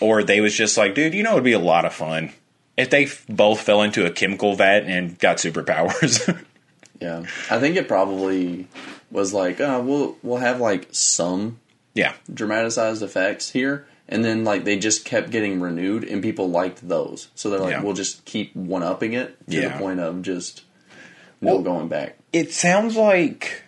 or 0.00 0.22
they 0.22 0.40
was 0.40 0.54
just 0.54 0.78
like, 0.78 0.94
dude, 0.94 1.12
you 1.12 1.22
know, 1.22 1.32
it'd 1.32 1.44
be 1.44 1.52
a 1.52 1.58
lot 1.58 1.84
of 1.84 1.92
fun 1.92 2.32
if 2.78 2.88
they 2.88 3.04
f- 3.04 3.26
both 3.28 3.60
fell 3.60 3.82
into 3.82 4.06
a 4.06 4.10
chemical 4.10 4.54
vat 4.54 4.84
and 4.84 5.18
got 5.18 5.36
superpowers. 5.36 6.42
Yeah. 7.00 7.24
I 7.50 7.58
think 7.58 7.76
it 7.76 7.88
probably 7.88 8.66
was 9.10 9.34
like, 9.34 9.60
uh, 9.60 9.82
we'll 9.84 10.16
we'll 10.22 10.38
have 10.38 10.60
like 10.60 10.88
some 10.92 11.58
yeah, 11.92 12.14
dramatized 12.32 13.02
effects 13.02 13.50
here. 13.50 13.86
And 14.08 14.24
then 14.24 14.44
like 14.44 14.64
they 14.64 14.78
just 14.78 15.04
kept 15.04 15.30
getting 15.30 15.60
renewed 15.60 16.04
and 16.04 16.22
people 16.22 16.50
liked 16.50 16.86
those. 16.86 17.28
So 17.34 17.50
they're 17.50 17.60
like, 17.60 17.72
Yeah. 17.72 17.82
we'll 17.82 17.94
just 17.94 18.24
keep 18.24 18.54
one 18.54 18.82
upping 18.82 19.14
it 19.14 19.36
to 19.48 19.56
Yeah. 19.56 19.68
the 19.68 19.78
point 19.78 20.00
of 20.00 20.22
just 20.22 20.62
no 21.40 21.54
Well- 21.54 21.62
going 21.62 21.88
back. 21.88 22.16
it 22.32 22.52
sounds 22.52 22.96
like 22.96 23.62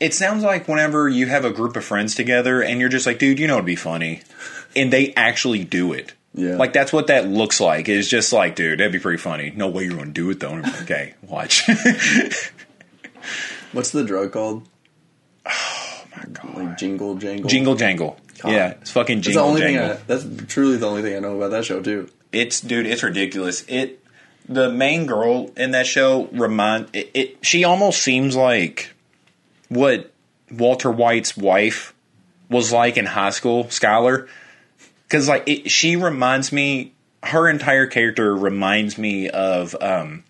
it 0.00 0.14
sounds 0.14 0.44
like 0.44 0.68
whenever 0.68 1.08
you 1.08 1.26
have 1.26 1.44
a 1.44 1.50
group 1.50 1.76
of 1.76 1.84
friends 1.84 2.14
together 2.14 2.62
and 2.62 2.78
you're 2.80 2.88
just 2.88 3.04
like, 3.04 3.18
dude, 3.18 3.38
you 3.40 3.48
know 3.48 3.54
it'd 3.54 3.66
be 3.66 3.74
funny, 3.76 4.22
and 4.76 4.92
they 4.92 5.12
actually 5.14 5.64
do 5.64 5.92
it. 5.92 6.12
Yeah. 6.34 6.56
Like 6.56 6.72
that's 6.72 6.92
what 6.92 7.08
that 7.08 7.26
looks 7.28 7.60
like. 7.60 7.88
It's 7.88 8.06
just 8.08 8.32
like, 8.32 8.54
dude, 8.54 8.78
that'd 8.78 8.92
be 8.92 9.00
pretty 9.00 9.18
funny. 9.18 9.52
No 9.56 9.66
way 9.68 9.84
you're 9.84 9.94
going 9.94 10.06
to 10.06 10.12
do 10.12 10.30
it 10.30 10.38
though. 10.40 10.50
And 10.52 10.64
I'm 10.64 10.72
like, 10.72 10.82
okay, 10.82 11.14
watch. 11.22 11.66
What's 13.72 13.90
the 13.90 14.04
drug 14.04 14.32
called? 14.32 14.66
My 16.28 16.40
god. 16.42 16.54
Like 16.56 16.78
jingle 16.78 17.14
jangle. 17.16 17.48
Jingle 17.50 17.74
jangle. 17.74 18.16
God. 18.40 18.52
Yeah, 18.52 18.70
it's 18.80 18.90
fucking 18.90 19.18
That's 19.18 19.26
the 19.28 19.32
jingle 19.32 19.48
only 19.48 19.60
thing. 19.62 19.74
jangle. 19.74 19.96
I, 19.96 20.00
that's 20.06 20.52
truly 20.52 20.76
the 20.76 20.86
only 20.88 21.02
thing 21.02 21.16
I 21.16 21.18
know 21.18 21.36
about 21.36 21.50
that 21.50 21.64
show 21.64 21.80
too. 21.80 22.08
it's 22.32 22.60
dude, 22.60 22.86
it's 22.86 23.02
ridiculous. 23.02 23.64
It 23.68 24.04
the 24.48 24.70
main 24.70 25.06
girl 25.06 25.50
in 25.56 25.72
that 25.72 25.86
show 25.86 26.28
remind 26.32 26.88
it, 26.92 27.10
it 27.14 27.38
she 27.44 27.64
almost 27.64 28.00
seems 28.02 28.34
like 28.36 28.94
what 29.68 30.12
Walter 30.50 30.90
White's 30.90 31.36
wife 31.36 31.94
was 32.48 32.72
like 32.72 32.96
in 32.96 33.06
high 33.06 33.30
school, 33.30 33.64
Skyler. 33.64 34.28
Cuz 35.08 35.28
like 35.28 35.44
it, 35.46 35.70
she 35.70 35.96
reminds 35.96 36.52
me 36.52 36.92
her 37.24 37.48
entire 37.48 37.86
character 37.86 38.34
reminds 38.34 38.96
me 38.96 39.28
of 39.28 39.74
um 39.80 40.22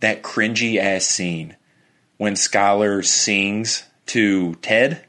that 0.00 0.22
cringy 0.22 0.78
ass 0.78 1.04
scene 1.04 1.54
when 2.16 2.34
Skyler 2.34 3.04
sings 3.04 3.84
to 4.06 4.54
Ted, 4.56 5.04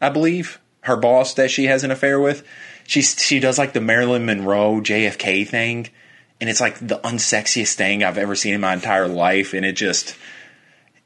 I 0.00 0.10
believe, 0.10 0.60
her 0.82 0.96
boss 0.96 1.34
that 1.34 1.50
she 1.50 1.64
has 1.64 1.84
an 1.84 1.90
affair 1.90 2.20
with. 2.20 2.46
She 2.86 3.02
she 3.02 3.40
does 3.40 3.58
like 3.58 3.72
the 3.72 3.80
Marilyn 3.80 4.24
Monroe 4.24 4.80
JFK 4.80 5.46
thing, 5.46 5.88
and 6.40 6.48
it's 6.48 6.60
like 6.60 6.78
the 6.78 6.98
unsexiest 7.00 7.74
thing 7.74 8.02
I've 8.02 8.18
ever 8.18 8.34
seen 8.34 8.54
in 8.54 8.60
my 8.60 8.72
entire 8.72 9.08
life. 9.08 9.52
And 9.52 9.66
it 9.66 9.72
just, 9.72 10.16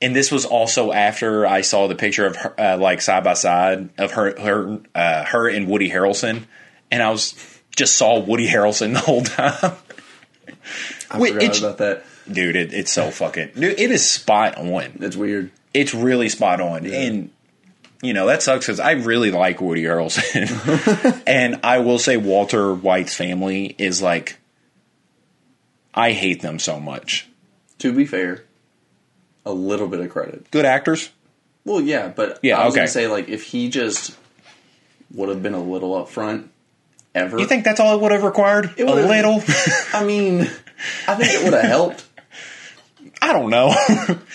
and 0.00 0.14
this 0.14 0.30
was 0.30 0.44
also 0.44 0.92
after 0.92 1.46
I 1.46 1.62
saw 1.62 1.88
the 1.88 1.96
picture 1.96 2.26
of 2.26 2.36
her, 2.36 2.60
uh, 2.60 2.78
like 2.78 3.00
side 3.00 3.24
by 3.24 3.34
side 3.34 3.90
of 3.98 4.12
her 4.12 4.38
her 4.40 4.80
uh, 4.94 5.24
her 5.24 5.48
and 5.48 5.66
Woody 5.66 5.90
Harrelson, 5.90 6.44
and 6.90 7.02
I 7.02 7.10
was 7.10 7.34
just 7.74 7.96
saw 7.96 8.20
Woody 8.20 8.48
Harrelson 8.48 8.92
the 8.92 9.00
whole 9.00 9.22
time. 9.24 9.76
I 11.10 11.18
Wait, 11.18 11.34
forgot 11.34 11.58
about 11.58 11.78
that. 11.78 12.04
Dude, 12.30 12.54
it, 12.54 12.72
it's 12.72 12.92
so 12.92 13.10
fucking. 13.10 13.50
Dude, 13.54 13.80
it 13.80 13.90
is 13.90 14.08
spot 14.08 14.56
on. 14.56 14.98
It's 15.00 15.16
weird. 15.16 15.50
It's 15.74 15.92
really 15.94 16.28
spot 16.28 16.60
on, 16.60 16.86
and 16.86 17.30
you 18.02 18.12
know 18.12 18.26
that 18.26 18.42
sucks 18.42 18.66
because 18.66 18.80
I 18.80 18.92
really 18.92 19.30
like 19.30 19.60
Woody 19.60 19.84
Harrelson, 19.84 21.22
and 21.26 21.60
I 21.64 21.78
will 21.78 21.98
say 21.98 22.16
Walter 22.18 22.74
White's 22.74 23.14
family 23.14 23.74
is 23.78 24.02
like. 24.02 24.38
I 25.94 26.12
hate 26.12 26.40
them 26.40 26.58
so 26.58 26.80
much. 26.80 27.28
To 27.80 27.92
be 27.92 28.06
fair, 28.06 28.44
a 29.44 29.52
little 29.52 29.88
bit 29.88 30.00
of 30.00 30.08
credit. 30.10 30.50
Good 30.50 30.64
actors, 30.64 31.10
Well, 31.66 31.80
yeah, 31.82 32.08
but 32.08 32.38
Yeah, 32.42 32.58
I 32.58 32.64
was 32.64 32.72
okay. 32.72 32.80
gonna 32.80 32.88
say 32.88 33.08
like 33.08 33.28
if 33.28 33.42
he 33.42 33.68
just 33.68 34.16
would 35.12 35.28
have 35.28 35.42
been 35.42 35.52
a 35.52 35.62
little 35.62 35.90
upfront, 36.02 36.48
ever. 37.14 37.38
you 37.38 37.46
think 37.46 37.64
that's 37.64 37.78
all 37.78 37.94
it 37.94 38.00
would 38.00 38.10
have 38.12 38.22
required? 38.22 38.72
It 38.78 38.84
a 38.88 38.94
little. 38.94 39.42
I 39.92 40.04
mean, 40.04 40.40
I 41.06 41.14
think 41.14 41.34
it 41.34 41.44
would 41.44 41.52
have 41.52 41.62
helped. 41.70 42.04
I 43.24 43.32
don't 43.32 43.50
know. 43.50 43.72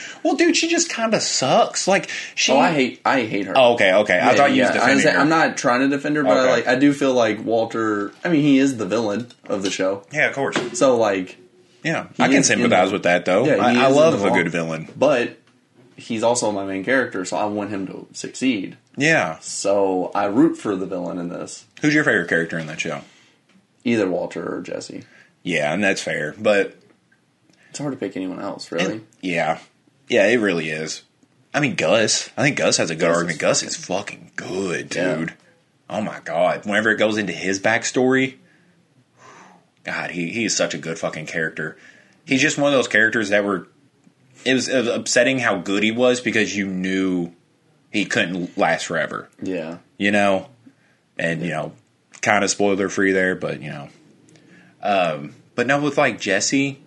well, 0.23 0.35
dude, 0.37 0.55
she 0.55 0.69
just 0.69 0.89
kind 0.89 1.13
of 1.13 1.21
sucks. 1.21 1.87
Like 1.87 2.09
she. 2.35 2.53
Oh, 2.53 2.57
I 2.57 2.71
hate, 2.71 3.01
I 3.05 3.23
hate 3.23 3.45
her. 3.47 3.53
Oh, 3.55 3.73
okay, 3.73 3.93
okay. 3.93 4.17
I 4.17 4.31
Yeah, 4.31 4.35
thought 4.37 4.49
you 4.51 4.55
yeah, 4.57 4.67
was 4.67 4.73
defending 4.75 4.99
say- 5.01 5.11
her. 5.11 5.19
I'm 5.19 5.29
not 5.29 5.57
trying 5.57 5.81
to 5.81 5.89
defend 5.89 6.15
her, 6.15 6.23
but 6.23 6.37
I 6.37 6.49
like 6.49 6.67
I 6.67 6.75
do 6.75 6.93
feel 6.93 7.13
like 7.13 7.43
Walter. 7.43 8.13
I 8.23 8.29
mean, 8.29 8.41
he 8.41 8.59
is 8.59 8.77
the 8.77 8.85
villain 8.85 9.27
of 9.49 9.61
the 9.61 9.69
show, 9.69 10.03
Yeah, 10.13 10.29
of 10.29 10.35
course. 10.35 10.57
so 10.79 10.95
like, 10.97 11.37
Yeah, 11.83 12.07
I 12.17 12.29
can 12.29 12.43
sympathize 12.43 12.89
the- 12.89 12.93
with 12.93 13.03
that 13.03 13.25
though. 13.25 13.45
Yeah, 13.45 13.57
I, 13.57 13.73
I 13.85 13.87
love 13.89 14.23
a 14.23 14.31
good 14.31 14.49
villain. 14.51 14.87
but 14.95 15.37
he's 15.97 16.23
also 16.23 16.51
my 16.51 16.65
main 16.65 16.85
character, 16.85 17.25
so 17.25 17.35
I 17.37 17.45
want 17.45 17.69
him 17.71 17.87
to 17.87 18.07
succeed. 18.13 18.77
Yeah. 18.95 19.37
So 19.39 20.11
I 20.15 20.25
root 20.25 20.55
for 20.55 20.75
the 20.75 20.85
villain 20.85 21.17
in 21.19 21.29
this, 21.29 21.65
Who's 21.81 21.93
your 21.93 22.03
favorite 22.03 22.29
character 22.29 22.57
in 22.57 22.67
that 22.67 22.79
show? 22.79 23.01
either 23.83 24.09
Walter 24.09 24.55
or 24.57 24.61
Jesse. 24.61 25.03
Yeah, 25.43 25.73
and 25.73 25.83
that's 25.83 26.01
fair. 26.01 26.33
But 26.37 26.75
It's 27.77 27.81
hard 27.83 27.93
to 27.93 27.99
pick 27.99 28.17
anyone 28.17 28.39
else, 28.39 28.71
really. 28.71 29.01
yeah, 29.21 29.59
yeah, 30.09 30.25
it 30.25 30.37
really 30.37 30.71
is. 30.71 31.03
I 31.53 31.59
mean, 31.59 31.75
Gus. 31.75 32.27
I 32.35 32.41
think 32.41 32.57
Gus 32.57 32.77
has 32.77 32.89
a 32.89 32.95
good 32.95 33.01
Gus 33.01 33.11
is 33.11 33.17
argument. 33.17 33.39
Gus 33.39 33.61
is 33.61 33.75
fucking 33.75 34.31
good, 34.35 34.95
Yeah. 34.95 35.15
dude. 35.15 35.33
Oh 35.87 36.01
my 36.01 36.19
god! 36.25 36.65
Whenever 36.65 36.89
it 36.89 36.97
goes 36.97 37.19
into 37.19 37.33
his 37.33 37.59
backstory, 37.59 38.37
God, 39.83 40.09
he 40.09 40.31
he 40.31 40.45
is 40.45 40.55
such 40.55 40.73
a 40.73 40.79
good 40.79 40.97
fucking 40.97 41.27
character. 41.27 41.77
He's 42.25 42.41
just 42.41 42.57
one 42.57 42.73
of 42.73 42.77
those 42.77 42.87
characters 42.87 43.29
that 43.29 43.43
were. 43.43 43.67
It 44.43 44.55
was, 44.55 44.67
it 44.67 44.77
was 44.79 44.87
upsetting 44.87 45.37
how 45.37 45.57
good 45.59 45.83
he 45.83 45.91
was 45.91 46.19
because 46.19 46.55
you 46.57 46.65
knew 46.65 47.31
he 47.91 48.05
couldn't 48.05 48.57
last 48.57 48.87
forever. 48.87 49.29
Yeah, 49.39 49.77
you 49.99 50.09
know, 50.09 50.49
and 51.19 51.43
you 51.43 51.49
know, 51.51 51.73
kind 52.23 52.43
of 52.43 52.49
spoiler 52.49 52.89
free 52.89 53.11
there, 53.11 53.35
but 53.35 53.61
you 53.61 53.69
know, 53.69 53.89
um, 54.81 55.35
but 55.53 55.67
no, 55.67 55.79
with 55.79 55.97
like 55.97 56.19
Jesse, 56.19 56.79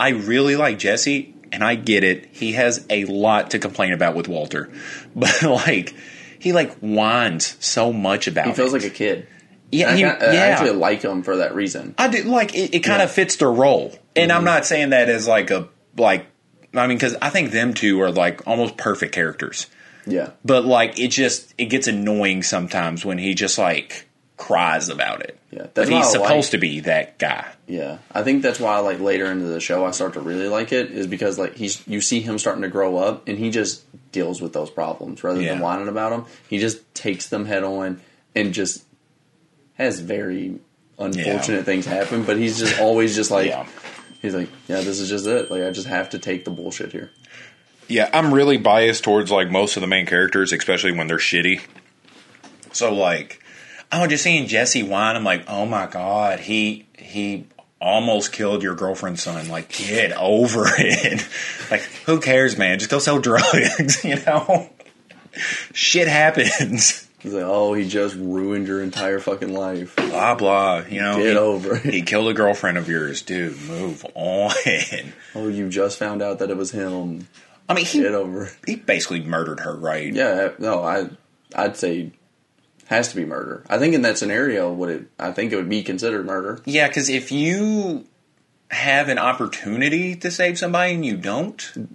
I 0.00 0.08
really 0.10 0.56
like 0.56 0.78
Jesse, 0.78 1.34
and 1.52 1.62
I 1.62 1.74
get 1.74 2.04
it. 2.04 2.30
He 2.32 2.52
has 2.52 2.86
a 2.88 3.04
lot 3.04 3.50
to 3.50 3.58
complain 3.58 3.92
about 3.92 4.16
with 4.16 4.28
Walter, 4.28 4.70
but 5.14 5.42
like 5.42 5.94
he 6.38 6.52
like 6.52 6.78
whines 6.78 7.56
so 7.60 7.92
much 7.92 8.26
about. 8.26 8.46
It. 8.46 8.50
He 8.50 8.54
feels 8.56 8.72
it. 8.72 8.82
like 8.82 8.90
a 8.90 8.94
kid. 8.94 9.28
yeah, 9.70 9.90
I, 9.90 9.96
he, 9.96 10.02
kinda- 10.02 10.28
uh, 10.28 10.32
I 10.32 10.36
actually 10.36 10.70
like 10.70 11.02
him 11.02 11.22
for 11.22 11.36
that 11.36 11.54
reason. 11.54 11.94
I 11.98 12.08
do 12.08 12.22
like 12.24 12.54
it. 12.54 12.74
It 12.74 12.80
kind 12.80 13.00
Yeah. 13.00 13.04
of 13.04 13.10
fits 13.10 13.36
their 13.36 13.52
role, 13.52 13.96
and 14.16 14.32
I'm 14.32 14.38
mm-hmm. 14.38 14.46
not 14.46 14.66
saying 14.66 14.90
that 14.90 15.08
as 15.08 15.28
like 15.28 15.50
a 15.50 15.68
like. 15.96 16.26
I 16.72 16.86
mean, 16.86 16.96
because 16.96 17.16
I 17.20 17.30
think 17.30 17.50
them 17.50 17.74
two 17.74 18.00
are 18.00 18.10
like 18.10 18.46
almost 18.46 18.76
perfect 18.76 19.12
characters. 19.12 19.66
Yeah, 20.06 20.30
but 20.44 20.64
like 20.64 20.98
it 20.98 21.08
just 21.08 21.52
it 21.58 21.66
gets 21.66 21.88
annoying 21.88 22.42
sometimes 22.42 23.04
when 23.04 23.18
he 23.18 23.34
just 23.34 23.58
like 23.58 24.08
cries 24.40 24.88
about 24.88 25.20
it. 25.20 25.38
Yeah, 25.52 25.66
but 25.74 25.88
he's 25.88 26.10
supposed 26.10 26.30
like- 26.30 26.50
to 26.52 26.58
be 26.58 26.80
that 26.80 27.18
guy. 27.18 27.46
yeah. 27.66 27.98
I 28.12 28.22
think 28.22 28.42
that's 28.42 28.58
why, 28.58 28.78
like 28.78 28.98
later 29.00 29.26
into 29.26 29.46
the 29.46 29.60
show, 29.60 29.84
I 29.84 29.90
start 29.90 30.14
to 30.14 30.20
really 30.20 30.48
like 30.48 30.72
it 30.72 30.90
is 30.90 31.06
because 31.06 31.38
like 31.38 31.56
he's 31.56 31.86
you 31.86 32.00
see 32.00 32.20
him 32.20 32.38
starting 32.38 32.62
to 32.62 32.68
grow 32.68 32.96
up, 32.96 33.28
and 33.28 33.38
he 33.38 33.50
just 33.50 33.84
deals 34.12 34.40
with 34.40 34.52
those 34.52 34.70
problems 34.70 35.22
rather 35.22 35.40
Yeah. 35.40 35.52
than 35.54 35.60
whining 35.60 35.88
about 35.88 36.10
them. 36.10 36.24
He 36.48 36.58
just 36.58 36.82
takes 36.94 37.28
them 37.28 37.44
head 37.46 37.62
on 37.64 38.00
and 38.34 38.52
just 38.54 38.84
has 39.74 40.00
very 40.00 40.56
unfortunate 40.98 41.56
Yeah. 41.58 41.62
things 41.62 41.86
happen. 41.86 42.24
But 42.24 42.36
he's 42.38 42.58
just 42.58 42.80
always 42.80 43.14
just 43.16 43.30
like 43.30 43.48
Yeah. 43.48 43.66
he's 44.22 44.34
like, 44.34 44.48
yeah, 44.68 44.80
this 44.80 45.00
is 45.00 45.08
just 45.08 45.26
it. 45.26 45.50
Like 45.50 45.62
I 45.62 45.70
just 45.70 45.86
have 45.88 46.10
to 46.10 46.18
take 46.18 46.44
the 46.44 46.50
bullshit 46.50 46.92
here. 46.92 47.10
Yeah, 47.88 48.08
I'm 48.12 48.32
really 48.32 48.56
biased 48.56 49.02
towards 49.02 49.30
like 49.32 49.50
most 49.50 49.76
of 49.76 49.80
the 49.80 49.86
main 49.88 50.06
characters, 50.06 50.52
especially 50.52 50.92
when 50.92 51.08
they're 51.08 51.16
shitty. 51.18 51.60
So 52.72 52.94
like, 52.94 53.42
oh, 53.92 54.06
just 54.06 54.24
seeing 54.24 54.46
Jesse 54.46 54.82
whine, 54.82 55.16
I'm 55.16 55.24
like, 55.24 55.44
oh 55.48 55.66
my 55.66 55.86
god, 55.86 56.40
he 56.40 56.86
he 56.98 57.46
almost 57.80 58.32
killed 58.32 58.62
your 58.62 58.74
girlfriend's 58.74 59.22
son. 59.22 59.48
Like, 59.48 59.72
get 59.72 60.12
over 60.12 60.64
it. 60.78 61.26
like, 61.70 61.82
who 62.06 62.20
cares, 62.20 62.56
man? 62.58 62.78
Just 62.78 62.90
go 62.90 62.98
sell 62.98 63.18
drugs. 63.18 64.04
you 64.04 64.16
know, 64.26 64.70
shit 65.72 66.08
happens. 66.08 67.06
He's 67.20 67.34
like, 67.34 67.44
oh, 67.44 67.74
he 67.74 67.86
just 67.86 68.14
ruined 68.14 68.66
your 68.66 68.82
entire 68.82 69.18
fucking 69.18 69.52
life. 69.52 69.94
Blah 69.96 70.36
blah. 70.36 70.78
You 70.88 71.02
know, 71.02 71.16
Get 71.18 71.32
he, 71.32 71.36
over 71.36 71.76
it. 71.76 71.84
he 71.84 72.00
killed 72.02 72.28
a 72.28 72.34
girlfriend 72.34 72.78
of 72.78 72.88
yours, 72.88 73.20
dude. 73.22 73.60
Move 73.62 74.04
on. 74.14 74.52
Oh, 75.32 75.46
you 75.46 75.68
just 75.68 75.96
found 75.96 76.22
out 76.22 76.40
that 76.40 76.50
it 76.50 76.56
was 76.56 76.72
him. 76.72 77.28
I 77.68 77.74
mean, 77.74 77.84
he 77.84 78.00
Get 78.00 78.14
over 78.14 78.50
he 78.66 78.74
basically 78.74 79.20
murdered 79.22 79.60
her, 79.60 79.76
right? 79.76 80.12
Yeah, 80.12 80.50
no, 80.58 80.82
I 80.82 81.08
I'd 81.54 81.76
say 81.76 82.10
has 82.90 83.08
to 83.08 83.16
be 83.16 83.24
murder. 83.24 83.64
I 83.70 83.78
think 83.78 83.94
in 83.94 84.02
that 84.02 84.18
scenario, 84.18 84.72
would 84.72 84.90
it? 84.90 85.02
I 85.18 85.30
think 85.32 85.52
it 85.52 85.56
would 85.56 85.68
be 85.68 85.82
considered 85.82 86.26
murder. 86.26 86.60
Yeah, 86.66 86.88
because 86.88 87.08
if 87.08 87.30
you 87.32 88.04
have 88.70 89.08
an 89.08 89.18
opportunity 89.18 90.14
to 90.16 90.30
save 90.30 90.58
somebody 90.58 90.94
and 90.94 91.04
you 91.06 91.16
don't. 91.16 91.88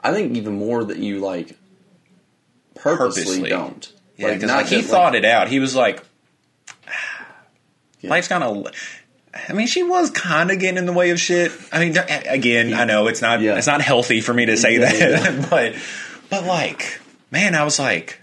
I 0.00 0.12
think 0.12 0.36
even 0.36 0.56
more 0.58 0.84
that 0.84 0.98
you 0.98 1.18
like 1.18 1.56
purposely, 2.74 3.22
Purposely. 3.24 3.48
don't. 3.50 3.92
Yeah, 4.16 4.34
because 4.34 4.48
not 4.48 4.56
like, 4.58 4.66
he 4.66 4.82
thought 4.82 5.14
it 5.14 5.24
out. 5.24 5.48
He 5.48 5.58
was 5.60 5.74
like, 5.74 6.02
Yeah. 8.00 8.10
life's 8.10 8.28
kind 8.28 8.44
of. 8.44 8.66
I 9.48 9.52
mean, 9.52 9.66
she 9.66 9.82
was 9.82 10.10
kind 10.10 10.50
of 10.50 10.58
getting 10.58 10.78
in 10.78 10.86
the 10.86 10.92
way 10.92 11.10
of 11.10 11.20
shit. 11.20 11.52
I 11.72 11.78
mean, 11.84 11.96
again, 11.96 12.72
I 12.74 12.84
know 12.84 13.06
it's 13.08 13.22
not 13.22 13.40
Yeah. 13.40 13.56
it's 13.56 13.66
not 13.66 13.80
healthy 13.82 14.20
for 14.20 14.32
me 14.34 14.46
to 14.46 14.56
say 14.56 14.78
that, 14.78 15.46
but 15.50 15.74
but 16.30 16.44
like, 16.44 17.00
man, 17.30 17.54
I 17.54 17.64
was 17.64 17.78
like, 17.78 18.20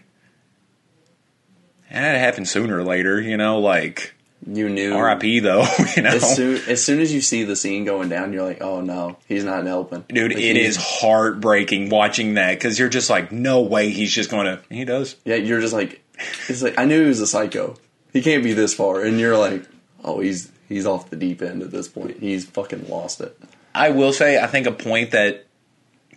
it 2.03 2.07
had 2.07 2.13
to 2.13 2.19
happen 2.19 2.45
sooner 2.45 2.77
or 2.77 2.83
later, 2.83 3.21
you 3.21 3.37
know, 3.37 3.59
like 3.59 4.13
You 4.45 4.69
knew. 4.69 4.93
R.I.P. 4.93 5.39
Though, 5.39 5.65
you 5.95 6.03
know, 6.03 6.09
As 6.09 6.35
soon 6.35 6.61
as 6.67 6.83
soon 6.83 6.99
as 6.99 7.13
you 7.13 7.21
see 7.21 7.43
the 7.43 7.55
scene 7.55 7.85
going 7.85 8.09
down, 8.09 8.33
you're 8.33 8.43
like, 8.45 8.61
oh 8.61 8.81
no, 8.81 9.17
he's 9.27 9.43
not 9.43 9.65
helping, 9.65 10.03
dude, 10.09 10.33
Like, 10.33 10.43
it 10.43 10.57
is 10.57 10.77
heartbreaking 10.77 11.89
watching 11.89 12.35
that 12.35 12.55
because 12.55 12.77
you're 12.77 12.89
just 12.89 13.09
like, 13.09 13.31
no 13.31 13.61
way, 13.61 13.89
he's 13.89 14.11
just 14.13 14.29
going 14.29 14.45
to. 14.45 14.61
He 14.69 14.85
does. 14.85 15.15
Yeah, 15.25 15.35
you're 15.35 15.61
just 15.61 15.73
like, 15.73 16.01
it's 16.47 16.61
like 16.61 16.77
I 16.77 16.85
knew 16.85 17.01
he 17.01 17.07
was 17.07 17.21
a 17.21 17.27
psycho. 17.27 17.75
He 18.13 18.21
can't 18.21 18.43
be 18.43 18.53
this 18.53 18.73
far, 18.73 19.01
and 19.01 19.19
you're 19.19 19.37
like, 19.37 19.63
oh, 20.03 20.19
he's 20.19 20.51
he's 20.69 20.85
off 20.85 21.09
the 21.09 21.15
deep 21.15 21.41
end 21.41 21.61
at 21.61 21.71
this 21.71 21.87
point. 21.87 22.19
He's 22.19 22.45
fucking 22.45 22.87
lost 22.89 23.21
it. 23.21 23.37
I 23.73 23.89
will 23.89 24.13
say, 24.13 24.39
I 24.41 24.47
think 24.47 24.67
a 24.67 24.71
point 24.71 25.11
that 25.11 25.45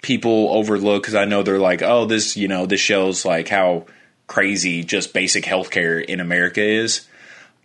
people 0.03 0.51
overlook 0.51 1.03
because 1.03 1.17
I 1.17 1.25
know 1.25 1.43
they're 1.43 1.59
like, 1.59 1.83
oh, 1.83 2.05
this, 2.05 2.37
you 2.37 2.47
know, 2.47 2.67
this 2.67 2.81
shows 2.81 3.25
like 3.25 3.49
how 3.49 3.87
crazy 4.29 4.85
just 4.85 5.13
basic 5.13 5.45
healthcare 5.45 6.05
in 6.05 6.21
America 6.21 6.63
is. 6.63 7.07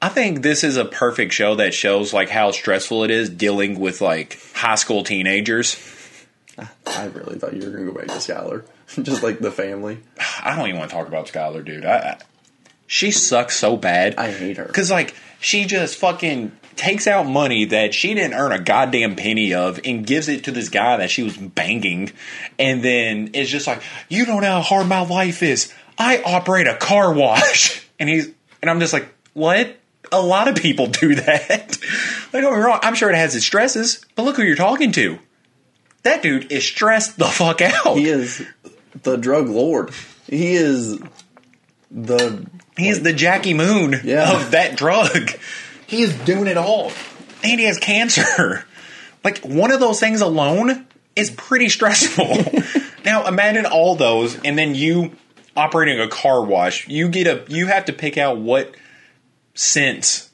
I 0.01 0.09
think 0.09 0.41
this 0.41 0.63
is 0.63 0.75
a 0.75 0.83
perfect 0.83 1.31
show 1.31 1.55
that 1.55 1.73
shows 1.73 2.11
like 2.11 2.29
how 2.29 2.51
stressful 2.51 3.03
it 3.03 3.11
is 3.11 3.29
dealing 3.29 3.79
with 3.79 4.01
like 4.01 4.39
high 4.53 4.75
school 4.75 5.03
teenagers. 5.03 5.77
I 6.57 7.05
really 7.05 7.37
thought 7.37 7.53
you 7.53 7.61
were 7.61 7.77
gonna 7.77 7.91
go 7.91 7.93
back 7.93 8.07
to 8.07 8.13
Skyler, 8.13 8.65
just 9.03 9.21
like 9.21 9.39
the 9.39 9.51
family. 9.51 9.99
I 10.43 10.55
don't 10.55 10.67
even 10.67 10.79
want 10.79 10.89
to 10.89 10.95
talk 10.97 11.07
about 11.07 11.27
Skyler, 11.27 11.63
dude. 11.63 11.85
I, 11.85 11.97
I 11.97 12.17
she 12.93 13.11
sucks 13.11 13.57
so 13.57 13.75
bad. 13.75 14.15
I 14.17 14.31
hate 14.31 14.57
her. 14.57 14.65
Because, 14.65 14.91
like, 14.91 15.15
she 15.39 15.65
just 15.65 15.97
fucking 15.97 16.51
takes 16.75 17.07
out 17.07 17.25
money 17.25 17.65
that 17.65 17.93
she 17.93 18.13
didn't 18.13 18.33
earn 18.35 18.51
a 18.51 18.59
goddamn 18.59 19.15
penny 19.15 19.53
of 19.53 19.79
and 19.83 20.05
gives 20.05 20.27
it 20.27 20.43
to 20.43 20.51
this 20.51 20.69
guy 20.69 20.97
that 20.97 21.09
she 21.09 21.23
was 21.23 21.35
banging. 21.35 22.11
And 22.59 22.83
then 22.83 23.31
it's 23.33 23.49
just 23.49 23.65
like, 23.65 23.81
you 24.09 24.25
don't 24.25 24.41
know 24.41 24.51
how 24.51 24.61
hard 24.61 24.87
my 24.87 25.01
life 25.01 25.41
is. 25.41 25.73
I 25.97 26.21
operate 26.23 26.67
a 26.67 26.75
car 26.75 27.13
wash. 27.13 27.79
And 27.99 28.09
he's, 28.09 28.27
and 28.61 28.69
I'm 28.69 28.81
just 28.81 28.91
like, 28.91 29.07
what? 29.33 29.77
A 30.11 30.19
lot 30.21 30.49
of 30.49 30.55
people 30.55 30.87
do 30.87 31.15
that. 31.15 31.49
like, 32.33 32.41
don't 32.41 32.51
get 32.51 32.51
me 32.51 32.57
wrong. 32.57 32.79
I'm 32.81 32.95
sure 32.95 33.09
it 33.09 33.15
has 33.15 33.33
its 33.33 33.45
stresses, 33.45 34.03
but 34.15 34.23
look 34.23 34.35
who 34.35 34.41
you're 34.43 34.57
talking 34.57 34.91
to. 34.93 35.19
That 36.01 36.21
dude 36.21 36.51
is 36.51 36.65
stressed 36.65 37.17
the 37.17 37.25
fuck 37.27 37.61
out. 37.61 37.95
He 37.95 38.09
is 38.09 38.45
the 39.03 39.15
drug 39.15 39.47
lord. 39.47 39.91
He 40.27 40.53
is 40.55 40.99
the 41.91 42.45
He's 42.75 43.03
the 43.03 43.13
Jackie 43.13 43.53
Moon 43.53 43.95
Yeah. 44.03 44.33
of 44.35 44.51
that 44.51 44.75
drug. 44.75 45.29
He 45.87 46.01
is 46.01 46.13
doing 46.25 46.47
it 46.47 46.57
all. 46.57 46.91
And 47.43 47.59
he 47.59 47.67
has 47.67 47.77
cancer. 47.77 48.65
Like, 49.23 49.37
one 49.45 49.71
of 49.71 49.79
those 49.79 50.01
things 50.01 50.19
alone 50.19 50.85
is 51.15 51.31
pretty 51.31 51.69
stressful. 51.69 52.43
now, 53.05 53.25
imagine 53.27 53.65
all 53.65 53.95
those, 53.95 54.37
and 54.43 54.57
then 54.57 54.75
you 54.75 55.11
operating 55.55 55.99
a 55.99 56.07
car 56.07 56.43
wash. 56.43 56.87
You 56.87 57.09
get 57.09 57.27
a, 57.27 57.43
you 57.47 57.67
have 57.67 57.85
to 57.85 57.93
pick 57.93 58.17
out 58.17 58.37
what 58.37 58.75
scents 59.53 60.29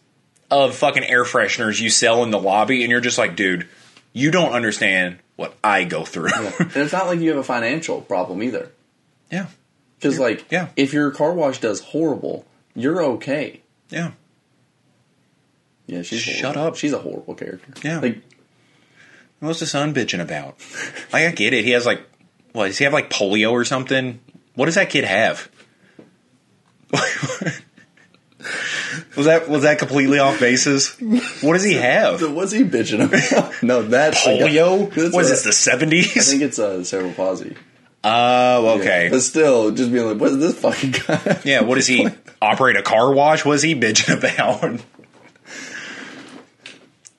of 0.51 0.75
fucking 0.75 1.03
air 1.03 1.23
fresheners 1.23 1.79
you 1.79 1.89
sell 1.89 2.23
in 2.23 2.31
the 2.31 2.39
lobby, 2.39 2.83
and 2.83 2.91
you're 2.91 3.01
just 3.01 3.17
like, 3.17 3.35
dude, 3.35 3.67
you 4.13 4.31
don't 4.31 4.53
understand 4.53 5.19
what 5.35 5.55
I 5.63 5.83
go 5.83 6.03
through. 6.05 6.31
and 6.33 6.75
it's 6.75 6.93
not 6.93 7.07
like 7.07 7.19
you 7.19 7.29
have 7.29 7.39
a 7.39 7.43
financial 7.43 8.01
problem 8.01 8.41
either. 8.43 8.71
yeah. 9.31 9.47
Because 9.97 10.19
like, 10.19 10.45
yeah. 10.49 10.69
if 10.75 10.93
your 10.93 11.11
car 11.11 11.33
wash 11.33 11.59
does 11.59 11.81
horrible, 11.81 12.45
you're 12.75 13.01
okay. 13.03 13.61
Yeah. 13.89 14.11
Yeah, 15.87 16.03
she's 16.03 16.21
Shut 16.21 16.55
horrible. 16.55 16.61
up. 16.73 16.75
She's 16.77 16.93
a 16.93 16.99
horrible 16.99 17.35
character. 17.35 17.73
Yeah. 17.83 17.99
like 17.99 18.21
What's 19.39 19.59
the 19.59 19.65
son 19.65 19.93
bitching 19.93 20.21
about? 20.21 20.57
Like, 21.13 21.25
I 21.25 21.31
get 21.31 21.53
it. 21.53 21.63
He 21.63 21.71
has 21.71 21.85
like, 21.85 22.01
what 22.51 22.67
does 22.67 22.77
he 22.77 22.83
have 22.83 22.93
like 22.93 23.09
polio 23.09 23.51
or 23.51 23.63
something? 23.63 24.19
What 24.59 24.65
does 24.65 24.75
that 24.75 24.89
kid 24.89 25.05
have? 25.05 25.47
was 29.15 29.25
that 29.25 29.47
was 29.47 29.61
that 29.63 29.79
completely 29.79 30.19
off 30.19 30.37
basis? 30.41 30.99
What 31.41 31.53
does 31.53 31.63
he 31.63 31.75
have? 31.75 32.21
What's 32.35 32.51
he 32.51 32.63
bitching 32.65 33.05
about? 33.05 33.63
no, 33.63 33.83
that's 33.83 34.19
Polio? 34.27 34.93
Was 35.13 35.29
this 35.29 35.43
the 35.43 35.53
seventies? 35.53 36.17
I 36.17 36.19
think 36.19 36.41
it's 36.41 36.59
uh, 36.59 36.83
cerebral 36.83 37.13
palsy. 37.13 37.55
Oh, 38.03 38.65
Yeah. 38.75 38.81
okay. 38.81 39.07
but 39.09 39.21
still, 39.21 39.71
just 39.71 39.93
being 39.93 40.05
like, 40.05 40.17
what's 40.19 40.35
this 40.35 40.59
fucking 40.59 40.91
guy? 41.07 41.39
Yeah, 41.45 41.61
what 41.61 41.75
does 41.75 41.87
he 41.87 42.09
operate 42.41 42.75
a 42.75 42.81
car 42.81 43.13
wash? 43.13 43.45
Was 43.45 43.61
he 43.61 43.75
bitching 43.75 44.17
about? 44.17 44.81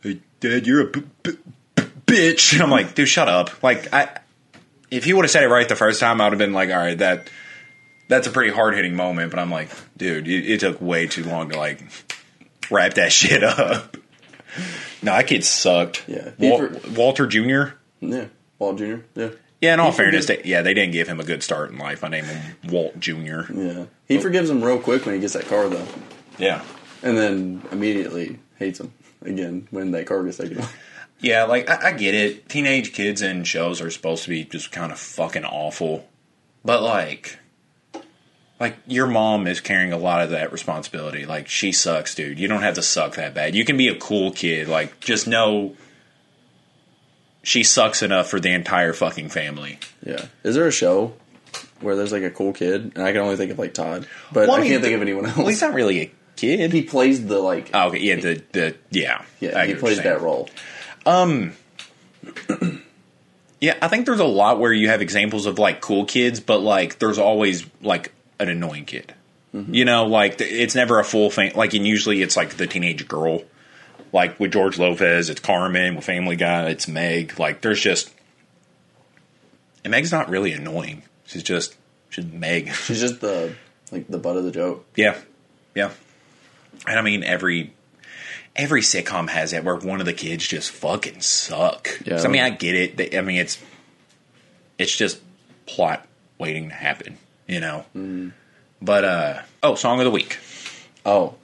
Hey, 0.03 0.21
Dad, 0.41 0.67
you're 0.67 0.89
a 0.89 0.91
b- 0.91 1.03
b- 1.23 1.39
b- 1.75 1.83
bitch. 2.07 2.53
And 2.53 2.61
I'm 2.63 2.71
like, 2.71 2.95
dude, 2.95 3.09
shut 3.09 3.29
up. 3.29 3.63
Like, 3.63 3.93
I, 3.95 4.20
if 4.91 5.05
he 5.05 5.13
would 5.13 5.25
have 5.25 5.31
said 5.31 5.43
it 5.43 5.49
right 5.49 5.69
the 5.69 5.77
first 5.77 6.01
time, 6.01 6.21
I 6.21 6.25
would 6.25 6.33
have 6.33 6.39
been 6.39 6.53
like, 6.53 6.71
all 6.71 6.77
right, 6.79 6.99
that 6.99 7.31
that's 8.09 8.27
a 8.27 8.31
pretty 8.31 8.53
hard 8.53 8.75
hitting 8.75 8.95
moment. 8.97 9.31
But 9.31 9.41
I'm 9.41 9.51
like, 9.51 9.71
dude, 9.97 10.27
it, 10.29 10.47
it 10.53 10.61
took 10.61 10.81
way 10.81 11.07
too 11.07 11.25
long 11.25 11.51
to 11.51 11.59
like 11.59 11.83
wrap 12.71 12.95
that 12.95 13.13
shit 13.13 13.43
up. 13.45 13.97
No, 15.03 15.13
that 15.13 15.27
kid 15.27 15.45
sucked. 15.45 16.05
Yeah. 16.09 16.31
Wal- 16.39 16.59
for- 16.69 16.91
Walter 16.91 17.27
Jr. 17.27 17.75
Yeah, 18.01 18.27
Walt 18.59 18.79
Jr. 18.79 18.97
Yeah, 19.15 19.29
Yeah, 19.61 19.75
in 19.75 19.81
all 19.81 19.91
He 19.93 19.97
fairness, 19.97 20.27
forget- 20.27 20.43
they, 20.45 20.51
yeah, 20.51 20.63
they 20.63 20.75
didn't 20.75 20.93
give 20.93 21.07
him 21.09 21.21
a 21.21 21.25
good 21.25 21.43
start 21.43 21.71
in 21.71 21.79
life. 21.79 22.03
I 22.05 22.09
named 22.09 22.27
him 22.27 22.57
Walt 22.71 22.99
Jr. 22.99 23.43
yeah. 23.53 23.85
He 24.09 24.19
forgives 24.19 24.51
him 24.51 24.63
real 24.65 24.79
quick 24.81 25.07
when 25.07 25.15
he 25.15 25.21
gets 25.21 25.35
that 25.35 25.47
car 25.47 25.69
though, 25.69 25.87
Yeah. 26.39 26.65
and 27.03 27.17
then 27.17 27.63
immediately 27.71 28.41
hates 28.59 28.81
him 28.81 28.93
again 29.23 29.69
when 29.71 29.93
that 29.93 30.07
car 30.07 30.23
gets 30.25 30.39
taken 30.39 30.59
away. 30.59 30.67
Yeah, 31.21 31.45
like 31.45 31.69
I, 31.69 31.89
I 31.89 31.93
get 31.93 32.15
it. 32.15 32.49
Teenage 32.49 32.93
kids 32.93 33.23
in 33.23 33.45
shows 33.45 33.81
are 33.81 33.91
supposed 33.91 34.25
to 34.25 34.31
be 34.31 34.45
just 34.45 34.73
kind 34.73 34.91
of 34.91 34.99
fucking 34.99 35.45
awful, 35.45 36.09
but 36.65 36.83
like, 36.83 37.39
like 38.59 38.77
your 38.87 39.07
mom 39.07 39.47
is 39.47 39.61
carrying 39.61 39.93
a 39.93 39.99
lot 39.99 40.23
of 40.23 40.31
that 40.31 40.53
responsibility. 40.53 41.27
Like 41.27 41.49
she 41.49 41.73
sucks, 41.73 42.15
dude. 42.15 42.39
You 42.39 42.49
don't 42.49 42.63
have 42.63 42.75
to 42.75 42.83
suck 42.83 43.17
that 43.17 43.35
bad. 43.35 43.55
You 43.55 43.65
can 43.65 43.77
be 43.77 43.89
a 43.89 43.97
cool 43.97 44.31
kid. 44.33 44.69
Like 44.69 44.99
just 45.01 45.27
know 45.27 45.77
she 47.43 47.63
sucks 47.63 48.03
enough 48.03 48.29
for 48.29 48.41
the 48.41 48.53
entire 48.53 48.93
fucking 48.93 49.29
family. 49.31 49.79
Yeah. 50.05 50.27
Is 50.43 50.55
there 50.55 50.67
a 50.67 50.73
show 50.73 51.15
where 51.81 51.97
there's 51.97 52.13
like 52.13 52.23
a 52.23 52.31
cool 52.31 52.53
kid, 52.53 52.93
and 52.95 53.03
I 53.03 53.13
can 53.13 53.21
only 53.23 53.37
think 53.37 53.51
of 53.51 53.59
like 53.59 53.75
Todd, 53.75 54.07
but 54.33 54.49
Well, 54.49 54.57
I, 54.57 54.59
I 54.59 54.61
mean, 54.63 54.71
can't 54.71 54.83
think 54.83 54.95
of 54.95 55.03
anyone 55.03 55.27
else. 55.27 55.37
Well, 55.37 55.47
he's 55.49 55.63
not 55.63 55.75
really 55.75 56.01
a 56.01 56.13
kid. 56.37 56.73
he 56.73 56.83
plays 56.83 57.27
the 57.27 57.39
like. 57.39 57.71
oh, 57.75 57.89
okay, 57.89 57.99
yeah, 57.99 58.17
the 58.17 58.43
the 58.53 58.77
yeah, 58.91 59.25
yeah, 59.41 59.51
I 59.51 59.53
he 59.53 59.57
what 59.59 59.69
you're 59.69 59.79
plays 59.79 59.97
saying. 59.97 60.09
that 60.09 60.21
role. 60.21 60.49
Um, 61.07 61.53
yeah, 63.61 63.77
I 63.81 63.89
think 63.89 64.07
there's 64.07 64.21
a 64.21 64.25
lot 64.25 64.59
where 64.59 64.73
you 64.73 64.89
have 64.89 65.03
examples 65.03 65.47
of 65.47 65.59
like 65.59 65.81
cool 65.81 66.05
kids, 66.05 66.41
but 66.41 66.61
like 66.61 66.99
there's 66.99 67.19
always 67.19 67.67
like 67.83 68.13
an 68.39 68.49
annoying 68.49 68.85
kid. 68.85 69.15
Mm-hmm. 69.55 69.75
You 69.75 69.85
know, 69.85 70.07
like 70.07 70.41
it's 70.41 70.75
never 70.75 70.99
a 70.99 71.05
full 71.05 71.31
thing. 71.31 71.53
Like, 71.55 71.75
and 71.75 71.87
usually 71.87 72.23
it's 72.23 72.37
like 72.37 72.51
the 72.51 72.67
teenage 72.67 73.07
girl. 73.09 73.43
Like 74.13 74.41
with 74.41 74.53
George 74.53 74.79
Lopez, 74.79 75.31
it's 75.31 75.41
Carmen. 75.41 75.95
With 75.95 76.05
Family 76.05 76.37
Guy, 76.37 76.69
it's 76.69 76.89
Meg. 76.89 77.39
Like, 77.39 77.61
there's 77.61 77.81
just 77.81 78.13
and 79.85 79.91
Meg's 79.91 80.13
not 80.13 80.29
really 80.29 80.53
annoying. 80.53 81.03
She's 81.25 81.43
just 81.43 81.77
she's 82.09 82.27
Meg. 82.27 82.73
She's 82.73 83.01
just 83.01 83.21
the 83.21 83.55
like 83.91 84.09
the 84.09 84.19
butt 84.19 84.37
of 84.37 84.45
the 84.45 84.51
joke. 84.51 84.87
Yeah, 84.97 85.19
yeah. 85.75 85.91
And 86.87 86.99
I 86.99 87.03
mean 87.03 87.25
every 87.25 87.73
every 88.61 88.83
sitcom 88.83 89.29
has 89.31 89.51
that 89.53 89.65
where 89.65 89.77
one 89.77 90.01
of 90.01 90.07
the 90.07 90.13
kids 90.13 90.47
just 90.47 90.71
fucking 90.71 91.21
suck. 91.21 91.89
Yeah. 92.05 92.19
So, 92.19 92.29
I 92.29 92.31
mean, 92.33 92.43
I 92.43 92.51
get 92.51 92.75
it. 92.75 92.97
They- 92.97 93.17
I 93.19 93.23
mean, 93.23 93.39
it's 93.39 93.59
it's 94.79 94.95
just 94.97 95.21
plot 95.67 96.07
waiting 96.39 96.69
to 96.69 96.75
happen, 96.75 97.19
you 97.47 97.61
know. 97.61 97.85
But 98.83 99.05
uh 99.05 99.43
oh, 99.63 99.75
song 99.75 99.99
of 99.99 100.05
the 100.05 100.11
week. 100.11 100.39
Oh, 101.05 101.35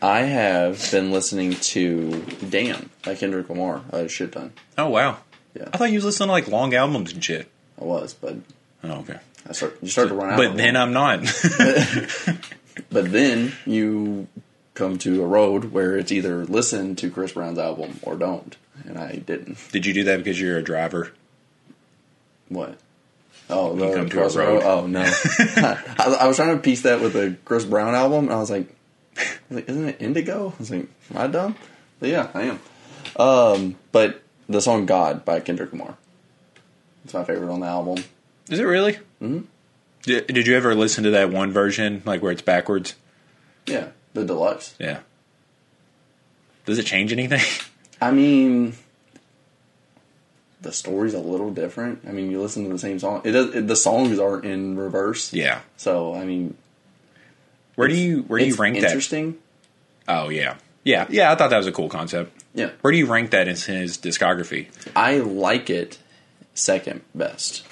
I 0.00 0.20
have 0.20 0.90
been 0.90 1.10
listening 1.12 1.54
to 1.54 2.22
"Damn" 2.48 2.90
by 3.04 3.14
Kendrick 3.14 3.48
Lamar 3.48 3.82
a 3.90 4.08
shit 4.08 4.32
ton. 4.32 4.52
Oh 4.76 4.88
wow. 4.88 5.18
Yeah. 5.54 5.68
I 5.72 5.76
thought 5.76 5.90
you 5.90 5.96
was 5.96 6.04
listening 6.04 6.28
to 6.28 6.32
like 6.32 6.48
long 6.48 6.74
albums 6.74 7.12
and 7.12 7.22
shit. 7.22 7.48
I 7.80 7.84
was, 7.84 8.14
but 8.14 8.36
Oh 8.84 9.00
okay. 9.00 9.18
I 9.48 9.52
start 9.52 9.78
you 9.82 9.88
start 9.88 10.08
to 10.08 10.14
run 10.14 10.30
out. 10.30 10.36
But 10.36 10.56
then. 10.56 10.76
I'm 10.76 10.92
not. 10.92 11.20
but 12.90 13.10
then 13.12 13.52
you 13.66 14.28
come 14.82 14.98
to 14.98 15.22
a 15.22 15.26
road 15.26 15.66
where 15.66 15.96
it's 15.96 16.10
either 16.10 16.44
listen 16.44 16.96
to 16.96 17.08
Chris 17.08 17.32
Brown's 17.32 17.58
album 17.58 18.00
or 18.02 18.16
don't, 18.16 18.56
and 18.84 18.98
I 18.98 19.16
didn't. 19.16 19.58
Did 19.70 19.86
you 19.86 19.94
do 19.94 20.04
that 20.04 20.16
because 20.16 20.40
you're 20.40 20.58
a 20.58 20.62
driver? 20.62 21.12
What? 22.48 22.76
Oh, 23.48 23.76
the 23.76 23.94
come 23.94 24.08
to 24.08 24.18
a 24.18 24.20
crossroad? 24.22 24.62
road. 24.62 24.62
Oh 24.64 24.86
no! 24.88 25.02
I, 25.38 26.16
I 26.22 26.26
was 26.26 26.36
trying 26.36 26.56
to 26.56 26.62
piece 26.62 26.82
that 26.82 27.00
with 27.00 27.12
the 27.12 27.36
Chris 27.44 27.64
Brown 27.64 27.94
album, 27.94 28.24
and 28.24 28.32
I 28.32 28.38
was 28.38 28.50
like, 28.50 28.74
I 29.16 29.20
was 29.48 29.56
like, 29.56 29.68
"Isn't 29.68 29.88
it 29.88 29.96
Indigo?" 30.00 30.52
I 30.56 30.58
was 30.58 30.70
like, 30.70 30.88
"Am 31.10 31.16
I 31.16 31.26
dumb?" 31.28 31.54
But 32.00 32.08
yeah, 32.08 32.28
I 32.34 32.42
am. 32.42 32.60
Um, 33.16 33.76
but 33.92 34.20
the 34.48 34.60
song 34.60 34.86
"God" 34.86 35.24
by 35.24 35.38
Kendrick 35.40 35.70
Lamar. 35.70 35.96
It's 37.04 37.14
my 37.14 37.24
favorite 37.24 37.52
on 37.52 37.60
the 37.60 37.66
album. 37.66 38.02
Is 38.48 38.58
it 38.58 38.64
really? 38.64 38.94
Mm-hmm. 39.20 39.40
Did, 40.02 40.26
did 40.26 40.46
you 40.48 40.56
ever 40.56 40.74
listen 40.74 41.04
to 41.04 41.10
that 41.10 41.30
one 41.30 41.52
version, 41.52 42.02
like 42.04 42.20
where 42.20 42.32
it's 42.32 42.42
backwards? 42.42 42.96
Yeah, 43.66 43.88
the 44.14 44.24
deluxe. 44.24 44.74
Yeah. 44.78 45.00
Does 46.66 46.78
it 46.78 46.86
change 46.86 47.12
anything? 47.12 47.40
I 48.00 48.10
mean, 48.10 48.74
the 50.60 50.72
story's 50.72 51.14
a 51.14 51.18
little 51.20 51.50
different. 51.50 52.00
I 52.08 52.12
mean, 52.12 52.30
you 52.30 52.40
listen 52.40 52.64
to 52.64 52.70
the 52.70 52.78
same 52.78 52.98
song. 52.98 53.22
It 53.24 53.32
does. 53.32 53.54
It, 53.54 53.66
the 53.66 53.76
songs 53.76 54.18
are 54.18 54.40
in 54.40 54.76
reverse. 54.76 55.32
yeah. 55.32 55.60
So 55.76 56.14
I 56.14 56.24
mean, 56.24 56.56
Where 57.74 57.88
do 57.88 57.94
you 57.94 58.22
where 58.22 58.38
do 58.38 58.46
you 58.46 58.54
rank 58.54 58.76
that? 58.76 58.84
interesting. 58.86 59.38
Oh 60.08 60.28
yeah, 60.28 60.56
yeah, 60.84 61.06
yeah. 61.10 61.32
I 61.32 61.34
thought 61.36 61.50
that 61.50 61.58
was 61.58 61.66
a 61.66 61.72
cool 61.72 61.88
concept. 61.88 62.42
Yeah, 62.54 62.70
Where 62.82 62.92
do 62.92 62.98
you 62.98 63.06
rank 63.06 63.30
that 63.30 63.48
in 63.48 63.56
his 63.56 63.96
discography? 63.98 64.68
I 64.94 65.18
like 65.18 65.70
it 65.70 65.98
second 66.54 67.00
best. 67.14 67.64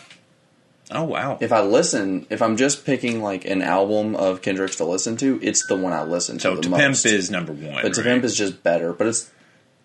Oh 0.92 1.04
wow. 1.04 1.38
If 1.40 1.52
I 1.52 1.60
listen, 1.62 2.26
if 2.30 2.42
I'm 2.42 2.56
just 2.56 2.84
picking 2.84 3.22
like 3.22 3.44
an 3.44 3.62
album 3.62 4.16
of 4.16 4.42
Kendrick's 4.42 4.76
to 4.76 4.84
listen 4.84 5.16
to, 5.18 5.38
it's 5.42 5.66
the 5.66 5.76
one 5.76 5.92
I 5.92 6.02
listen 6.02 6.36
to 6.36 6.40
so 6.42 6.56
the 6.56 6.62
To 6.62 6.68
most. 6.70 6.80
Pimp 7.04 7.14
is 7.14 7.30
number 7.30 7.52
one. 7.52 7.82
but 7.82 7.94
To 7.94 8.00
right? 8.02 8.10
Pimp 8.10 8.24
is 8.24 8.36
just 8.36 8.62
better. 8.62 8.92
But 8.92 9.06
it's 9.06 9.30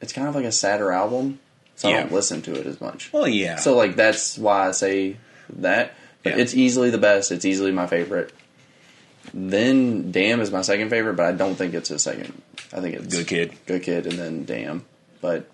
it's 0.01 0.13
kind 0.13 0.27
of 0.27 0.35
like 0.35 0.45
a 0.45 0.51
sadder 0.51 0.91
album, 0.91 1.39
so 1.75 1.89
I 1.89 1.93
don't 1.93 2.11
listen 2.11 2.41
to 2.43 2.55
it 2.59 2.65
as 2.65 2.81
much. 2.81 3.13
Well, 3.13 3.27
yeah. 3.27 3.57
So 3.57 3.75
like 3.75 3.95
that's 3.95 4.37
why 4.37 4.67
I 4.67 4.71
say 4.71 5.17
that. 5.57 5.93
But 6.23 6.37
Yeah. 6.37 6.41
it's 6.41 6.55
easily 6.55 6.89
the 6.89 6.97
best. 6.97 7.31
It's 7.31 7.45
easily 7.45 7.71
my 7.71 7.85
favorite. 7.87 8.33
Then 9.33 10.11
Damn 10.11 10.39
is 10.41 10.51
my 10.51 10.61
second 10.61 10.89
favorite, 10.89 11.15
but 11.15 11.25
I 11.25 11.31
don't 11.33 11.55
think 11.55 11.73
it's 11.73 11.89
his 11.89 12.03
second. 12.03 12.41
I 12.73 12.79
think 12.81 12.95
it's 12.95 13.15
Good 13.15 13.27
Kid. 13.27 13.53
Good 13.65 13.83
Kid, 13.83 14.05
and 14.07 14.17
then 14.17 14.45
Damn. 14.45 14.85
But 15.21 15.49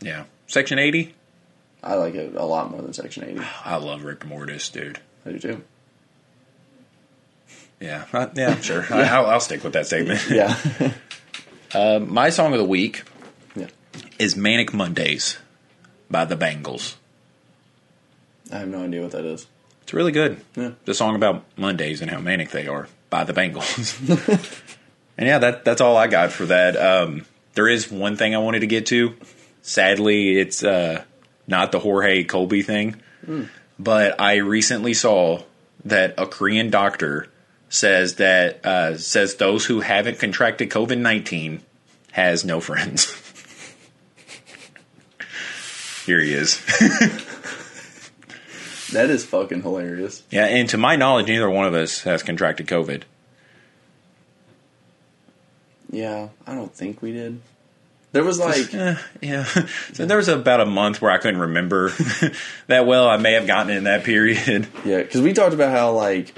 yeah. 0.00 0.24
Section 0.46 0.78
eighty. 0.78 1.14
I 1.82 1.94
like 1.94 2.14
it 2.14 2.34
a 2.36 2.44
lot 2.44 2.70
more 2.70 2.80
than 2.80 2.92
Section 2.92 3.24
Eighty. 3.24 3.40
I 3.64 3.76
love 3.76 4.02
Rigamortus, 4.02 4.70
dude. 4.70 5.00
I 5.26 5.32
do 5.32 5.38
too. 5.38 5.64
Yeah, 7.80 8.04
uh, 8.12 8.28
yeah, 8.34 8.60
sure. 8.60 8.86
I, 8.90 9.02
I'll, 9.02 9.26
I'll 9.26 9.40
stick 9.40 9.64
with 9.64 9.72
that 9.72 9.86
statement. 9.86 10.30
Yeah, 10.30 10.56
Uh, 11.74 11.98
my 12.06 12.28
song 12.28 12.52
of 12.52 12.58
the 12.58 12.64
week 12.64 13.02
yeah. 13.56 13.68
is 14.18 14.36
"Manic 14.36 14.74
Mondays" 14.74 15.38
by 16.10 16.24
the 16.24 16.36
Bangles. 16.36 16.96
I 18.52 18.58
have 18.58 18.68
no 18.68 18.84
idea 18.84 19.02
what 19.02 19.12
that 19.12 19.24
is. 19.24 19.46
It's 19.82 19.94
really 19.94 20.12
good. 20.12 20.40
Yeah. 20.54 20.72
The 20.84 20.94
song 20.94 21.16
about 21.16 21.44
Mondays 21.56 22.02
and 22.02 22.10
how 22.10 22.20
manic 22.20 22.50
they 22.50 22.66
are 22.66 22.88
by 23.08 23.24
the 23.24 23.32
Bangles. 23.32 23.98
and 24.08 25.26
yeah, 25.26 25.38
that 25.38 25.64
that's 25.64 25.80
all 25.80 25.96
I 25.96 26.08
got 26.08 26.30
for 26.30 26.44
that. 26.46 26.76
Um, 26.76 27.24
there 27.54 27.68
is 27.68 27.90
one 27.90 28.16
thing 28.16 28.34
I 28.34 28.38
wanted 28.38 28.60
to 28.60 28.66
get 28.66 28.86
to. 28.86 29.14
Sadly, 29.62 30.38
it's 30.38 30.62
uh, 30.62 31.04
not 31.52 31.70
the 31.70 31.78
Jorge 31.78 32.24
Colby 32.24 32.62
thing, 32.62 33.00
but 33.78 34.20
I 34.20 34.38
recently 34.38 34.94
saw 34.94 35.42
that 35.84 36.14
a 36.18 36.26
Korean 36.26 36.70
doctor 36.70 37.28
says 37.68 38.16
that 38.16 38.66
uh, 38.66 38.98
says 38.98 39.36
those 39.36 39.66
who 39.66 39.78
haven't 39.80 40.18
contracted 40.18 40.70
COVID 40.70 40.98
nineteen 40.98 41.62
has 42.10 42.44
no 42.44 42.60
friends. 42.60 43.04
Here 46.06 46.20
he 46.20 46.34
is. 46.34 46.60
That 48.92 49.08
is 49.08 49.24
fucking 49.24 49.62
hilarious. 49.62 50.22
Yeah, 50.30 50.44
and 50.44 50.68
to 50.68 50.76
my 50.76 50.96
knowledge, 50.96 51.26
neither 51.26 51.48
one 51.48 51.66
of 51.66 51.72
us 51.72 52.02
has 52.02 52.22
contracted 52.22 52.66
COVID. 52.66 53.04
Yeah, 55.90 56.28
I 56.46 56.54
don't 56.54 56.74
think 56.74 57.00
we 57.00 57.12
did. 57.12 57.40
There 58.12 58.22
was 58.24 58.38
like 58.38 58.72
Eh, 58.74 58.96
yeah. 59.22 59.44
So 59.94 60.06
there 60.06 60.16
was 60.18 60.28
about 60.28 60.60
a 60.60 60.66
month 60.66 61.00
where 61.02 61.10
I 61.10 61.18
couldn't 61.18 61.40
remember 61.40 61.92
that 62.66 62.86
well. 62.86 63.08
I 63.08 63.16
may 63.16 63.32
have 63.32 63.46
gotten 63.46 63.70
it 63.72 63.78
in 63.78 63.84
that 63.84 64.04
period. 64.04 64.66
Yeah, 64.84 64.98
because 65.02 65.20
we 65.22 65.32
talked 65.32 65.54
about 65.54 65.70
how 65.70 65.92
like 65.92 66.34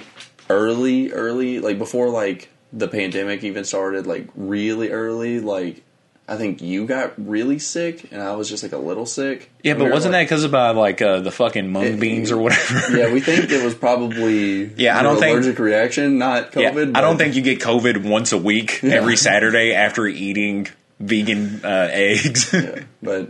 early, 0.50 1.10
early, 1.12 1.58
like 1.60 1.78
before 1.78 2.10
like 2.10 2.48
the 2.72 2.88
pandemic 2.88 3.44
even 3.44 3.64
started, 3.64 4.06
like 4.06 4.28
really 4.34 4.90
early, 4.90 5.40
like 5.40 5.82
I 6.26 6.36
think 6.36 6.62
you 6.62 6.86
got 6.86 7.12
really 7.18 7.58
sick 7.58 8.10
and 8.10 8.22
I 8.22 8.34
was 8.36 8.48
just 8.48 8.62
like 8.62 8.72
a 8.72 8.78
little 8.78 9.04
sick. 9.04 9.50
Yeah, 9.62 9.74
but 9.74 9.84
we 9.84 9.90
wasn't 9.90 10.12
that 10.12 10.18
like- 10.20 10.28
because 10.28 10.44
about 10.44 10.74
like 10.76 11.02
uh, 11.02 11.20
the 11.20 11.30
fucking 11.30 11.70
mung 11.70 11.84
It- 11.84 12.00
beans 12.00 12.30
or 12.30 12.38
whatever? 12.38 12.96
Yeah, 12.96 13.12
we 13.12 13.20
think 13.20 13.50
it 13.50 13.62
was 13.64 13.74
probably 13.74 14.72
Yeah, 14.76 14.98
I 14.98 15.02
don't 15.02 15.18
think- 15.18 15.34
allergic 15.36 15.58
reaction, 15.58 16.18
not 16.18 16.54
Yeah, 16.56 16.70
COVID. 16.72 16.96
I 16.96 17.00
don't 17.02 17.18
think 17.18 17.34
you 17.34 17.42
get 17.42 17.60
COVID 17.60 18.08
once 18.08 18.32
a 18.32 18.38
week 18.38 18.80
Yeah. 18.82 18.94
every 18.94 19.16
Saturday 19.16 19.74
after 19.74 20.06
eating 20.06 20.68
vegan 21.04 21.60
uh, 21.64 21.88
eggs. 21.92 22.52
Yeah, 22.64 22.82
but 23.02 23.28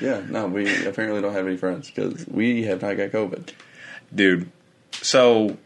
yeah, 0.00 0.22
no, 0.28 0.46
we 0.46 0.86
apparently 0.86 1.20
don't 1.20 1.32
have 1.34 1.46
any 1.46 1.56
friends 1.56 1.90
because 1.90 2.26
we 2.26 2.64
have 2.64 2.82
not 2.82 2.96
got 2.96 3.10
COVID. 3.10 3.50
Dude, 4.14 4.50
so 4.92 5.56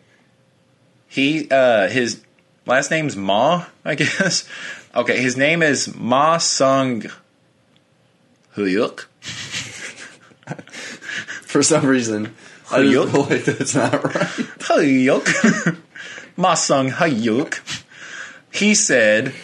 he 1.08 1.48
uh 1.50 1.88
his 1.88 2.22
last 2.66 2.90
name's 2.90 3.16
Ma, 3.16 3.64
I 3.84 3.94
guess. 3.94 4.48
Okay, 4.96 5.20
his 5.20 5.36
name 5.36 5.62
is 5.62 5.94
Ma 5.94 6.38
Sung 6.38 7.02
Hyuk. 8.56 9.00
For 11.42 11.62
some 11.62 11.84
reason, 11.84 12.34
I 12.70 12.82
just 12.82 13.12
feel 13.12 13.22
like 13.24 13.44
that's 13.44 13.74
not 13.74 13.92
right. 13.92 14.26
Hyuk, 14.64 15.76
Ma 16.38 16.54
Sung 16.54 16.88
Hyuk. 16.88 17.60
He 18.50 18.74
said 18.74 19.34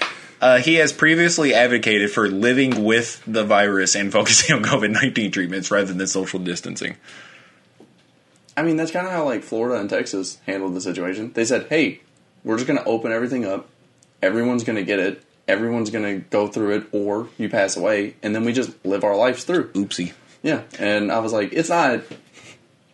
uh, 0.43 0.59
he 0.59 0.75
has 0.75 0.93
previously 0.93 1.55
advocated 1.55 2.11
for 2.11 2.29
living 2.29 2.83
with 2.83 3.23
the 3.27 3.45
virus 3.45 3.95
and 3.95 4.11
focusing 4.13 4.55
on 4.57 4.63
COVID 4.65 4.91
19 4.91 5.31
treatments 5.31 5.71
rather 5.71 5.95
than 5.95 6.07
social 6.07 6.41
distancing. 6.41 6.97
I 8.57 8.63
mean, 8.63 8.77
that's 8.77 8.91
kind 8.91 9.07
of 9.07 9.13
how 9.13 9.25
like 9.25 9.45
Florida 9.45 9.81
and 9.81 9.89
Texas 9.89 10.39
handled 10.45 10.75
the 10.75 10.81
situation. 10.81 11.33
They 11.33 11.45
said, 11.45 11.69
"Hey, 11.69 12.01
we're 12.45 12.57
just 12.57 12.67
going 12.67 12.79
to 12.79 12.85
open 12.85 13.13
everything 13.13 13.47
up. 13.47 13.69
Everyone's 14.21 14.65
going 14.65 14.77
to 14.77 14.85
get 14.85 14.99
it. 14.99 15.23
Everyone's 15.47 15.91
going 15.91 16.05
to 16.05 16.27
go 16.29 16.49
through 16.49 16.77
it, 16.77 16.87
or 16.93 17.29
you 17.39 17.49
pass 17.49 17.77
away, 17.77 18.17
and 18.23 18.35
then 18.35 18.45
we 18.45 18.53
just 18.53 18.85
live 18.85 19.05
our 19.05 19.17
lives 19.17 19.45
through." 19.45 19.69
Oopsie. 19.71 20.13
Yeah, 20.43 20.63
and 20.79 21.13
I 21.13 21.21
was 21.21 21.33
like, 21.33 21.53
"It's 21.53 21.69
not 21.69 22.03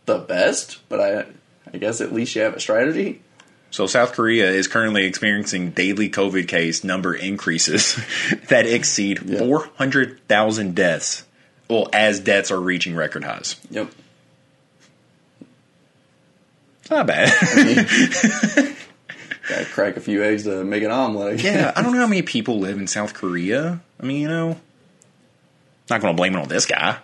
the 0.04 0.18
best, 0.18 0.80
but 0.90 1.00
I, 1.00 1.26
I 1.72 1.78
guess 1.78 2.02
at 2.02 2.12
least 2.12 2.36
you 2.36 2.42
have 2.42 2.54
a 2.54 2.60
strategy." 2.60 3.22
So 3.70 3.86
South 3.86 4.12
Korea 4.12 4.50
is 4.50 4.66
currently 4.66 5.04
experiencing 5.04 5.70
daily 5.70 6.08
COVID 6.10 6.48
case 6.48 6.84
number 6.84 7.14
increases 7.14 7.96
that 8.48 8.66
exceed 8.66 9.20
Yeah. 9.24 9.38
400,000 9.40 10.74
deaths. 10.74 11.24
Well, 11.68 11.88
as 11.92 12.18
deaths 12.20 12.50
are 12.50 12.60
reaching 12.60 12.94
record 12.96 13.24
highs. 13.24 13.56
Yep. 13.70 13.90
It's 16.80 16.90
not 16.90 17.06
bad. 17.06 17.28
Got 19.48 19.58
to 19.58 19.64
crack 19.66 19.96
a 19.96 20.00
few 20.00 20.22
eggs 20.24 20.44
to 20.44 20.64
make 20.64 20.82
an 20.82 20.90
omelet. 20.90 21.42
Yeah, 21.42 21.72
I 21.74 21.82
don't 21.82 21.92
know 21.92 22.00
how 22.00 22.06
many 22.08 22.22
people 22.22 22.58
live 22.60 22.78
in 22.78 22.86
South 22.86 23.14
Korea. 23.14 23.80
I 24.00 24.04
mean, 24.04 24.20
you 24.22 24.28
know, 24.28 24.58
not 25.90 26.00
going 26.00 26.14
to 26.14 26.16
blame 26.16 26.34
it 26.34 26.38
on 26.38 26.48
this 26.48 26.66
guy, 26.66 26.98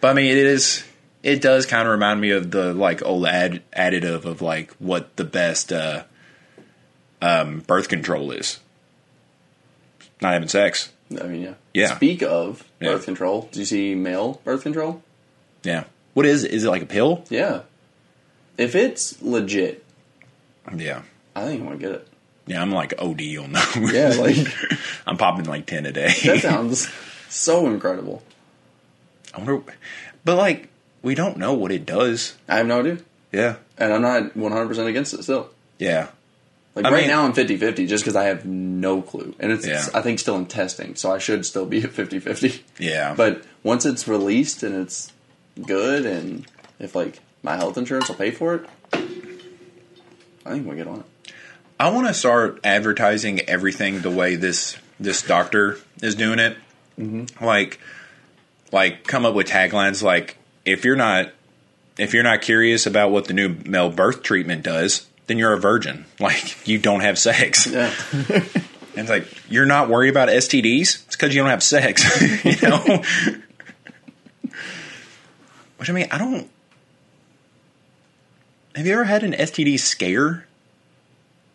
but 0.00 0.08
I 0.08 0.14
mean, 0.14 0.26
it 0.26 0.36
is. 0.38 0.84
It 1.22 1.42
does 1.42 1.66
kind 1.66 1.86
of 1.86 1.92
remind 1.92 2.20
me 2.20 2.30
of 2.30 2.50
the 2.50 2.72
like 2.72 3.02
old 3.04 3.26
ad, 3.26 3.62
additive 3.76 4.24
of 4.24 4.40
like 4.40 4.72
what 4.78 5.16
the 5.16 5.24
best 5.24 5.72
uh, 5.72 6.04
um, 7.20 7.60
birth 7.60 7.88
control 7.88 8.30
is. 8.32 8.58
Not 10.22 10.32
having 10.34 10.48
sex. 10.48 10.90
I 11.20 11.24
mean, 11.24 11.42
yeah. 11.42 11.54
Yeah. 11.74 11.94
Speak 11.96 12.22
of 12.22 12.64
Yeah. 12.80 12.92
birth 12.92 13.04
control. 13.04 13.48
Do 13.52 13.60
you 13.60 13.66
see 13.66 13.94
male 13.94 14.40
birth 14.44 14.62
control? 14.62 15.02
Yeah. 15.62 15.84
What 16.14 16.26
is? 16.26 16.44
Is 16.44 16.64
it 16.64 16.68
like 16.70 16.82
a 16.82 16.86
pill? 16.86 17.24
Yeah. 17.28 17.62
If 18.56 18.74
it's 18.74 19.20
legit, 19.22 19.84
Yeah. 20.76 21.02
I 21.34 21.44
think 21.44 21.60
I'm 21.60 21.66
gonna 21.66 21.78
get 21.78 21.92
it. 21.92 22.08
Yeah, 22.46 22.60
I'm 22.62 22.72
like 22.72 22.94
OD 22.98 23.36
on 23.38 23.52
those. 23.52 23.92
Yeah, 23.92 24.08
like 24.18 24.36
I'm 25.06 25.16
popping 25.16 25.44
like 25.46 25.66
ten 25.66 25.86
a 25.86 25.92
day. 25.92 26.12
that 26.24 26.40
sounds 26.40 26.88
so 27.28 27.66
incredible. 27.68 28.22
I 29.34 29.38
wonder, 29.38 29.62
but 30.24 30.36
like 30.36 30.68
we 31.02 31.14
don't 31.14 31.36
know 31.36 31.52
what 31.54 31.72
it 31.72 31.86
does. 31.86 32.34
I 32.48 32.56
have 32.58 32.66
no 32.66 32.80
idea. 32.80 32.98
Yeah, 33.32 33.56
And 33.78 33.92
I'm 33.92 34.02
not 34.02 34.34
100% 34.34 34.86
against 34.86 35.14
it 35.14 35.22
still. 35.22 35.50
yeah, 35.78 36.08
Like 36.74 36.84
I 36.84 36.90
right 36.90 37.00
mean- 37.02 37.10
now 37.10 37.24
I'm 37.24 37.32
50-50 37.32 37.86
just 37.88 38.02
because 38.04 38.16
I 38.16 38.24
have 38.24 38.44
no 38.44 39.02
clue. 39.02 39.34
And 39.38 39.52
it's, 39.52 39.66
Yeah. 39.66 39.86
I 39.94 40.00
think 40.02 40.18
still 40.18 40.36
in 40.36 40.46
testing, 40.46 40.96
so 40.96 41.12
I 41.12 41.18
should 41.18 41.46
still 41.46 41.64
be 41.64 41.78
at 41.84 41.90
50-50. 41.90 42.60
yeah. 42.78 43.14
But 43.16 43.44
once 43.62 43.86
it's 43.86 44.08
released 44.08 44.62
and 44.64 44.74
it's 44.74 45.12
good 45.64 46.06
and 46.06 46.44
if 46.80 46.94
like 46.96 47.20
my 47.44 47.56
health 47.56 47.78
insurance 47.78 48.08
will 48.08 48.16
pay 48.16 48.30
for 48.32 48.54
it, 48.56 48.66
I 48.92 50.50
think 50.50 50.66
we'll 50.66 50.76
get 50.76 50.86
on 50.88 51.00
it. 51.00 51.32
I 51.78 51.90
want 51.90 52.08
to 52.08 52.14
start 52.14 52.60
advertising 52.64 53.40
everything 53.42 54.00
the 54.00 54.10
way 54.10 54.34
this 54.34 54.76
this 54.98 55.22
doctor 55.22 55.78
is 56.02 56.14
doing 56.14 56.38
it. 56.38 56.56
Mm-hmm. 56.98 57.42
Like, 57.44 57.78
like 58.72 59.06
come 59.06 59.24
up 59.24 59.34
with 59.34 59.46
taglines 59.48 60.02
like 60.02 60.36
if 60.70 60.84
you're 60.84 60.96
not 60.96 61.30
if 61.98 62.14
you're 62.14 62.22
not 62.22 62.40
curious 62.42 62.86
about 62.86 63.10
what 63.10 63.26
the 63.26 63.34
new 63.34 63.48
male 63.66 63.90
birth 63.90 64.22
treatment 64.22 64.62
does, 64.62 65.06
then 65.26 65.36
you're 65.38 65.52
a 65.52 65.58
virgin. 65.60 66.04
Like 66.20 66.66
you 66.66 66.78
don't 66.78 67.00
have 67.00 67.18
sex. 67.18 67.66
Yeah. 67.66 67.92
And 68.96 69.08
it's 69.08 69.10
like 69.10 69.28
you're 69.48 69.66
not 69.66 69.88
worried 69.88 70.08
about 70.08 70.28
STDs. 70.28 71.04
It's 71.06 71.14
because 71.16 71.32
you 71.32 71.40
don't 71.40 71.50
have 71.50 71.62
sex. 71.62 72.04
you 72.44 72.56
know. 72.68 73.02
Which 75.76 75.88
I 75.88 75.92
mean, 75.92 76.08
I 76.10 76.18
don't. 76.18 76.50
Have 78.74 78.86
you 78.86 78.92
ever 78.92 79.04
had 79.04 79.22
an 79.22 79.32
STD 79.32 79.78
scare? 79.78 80.46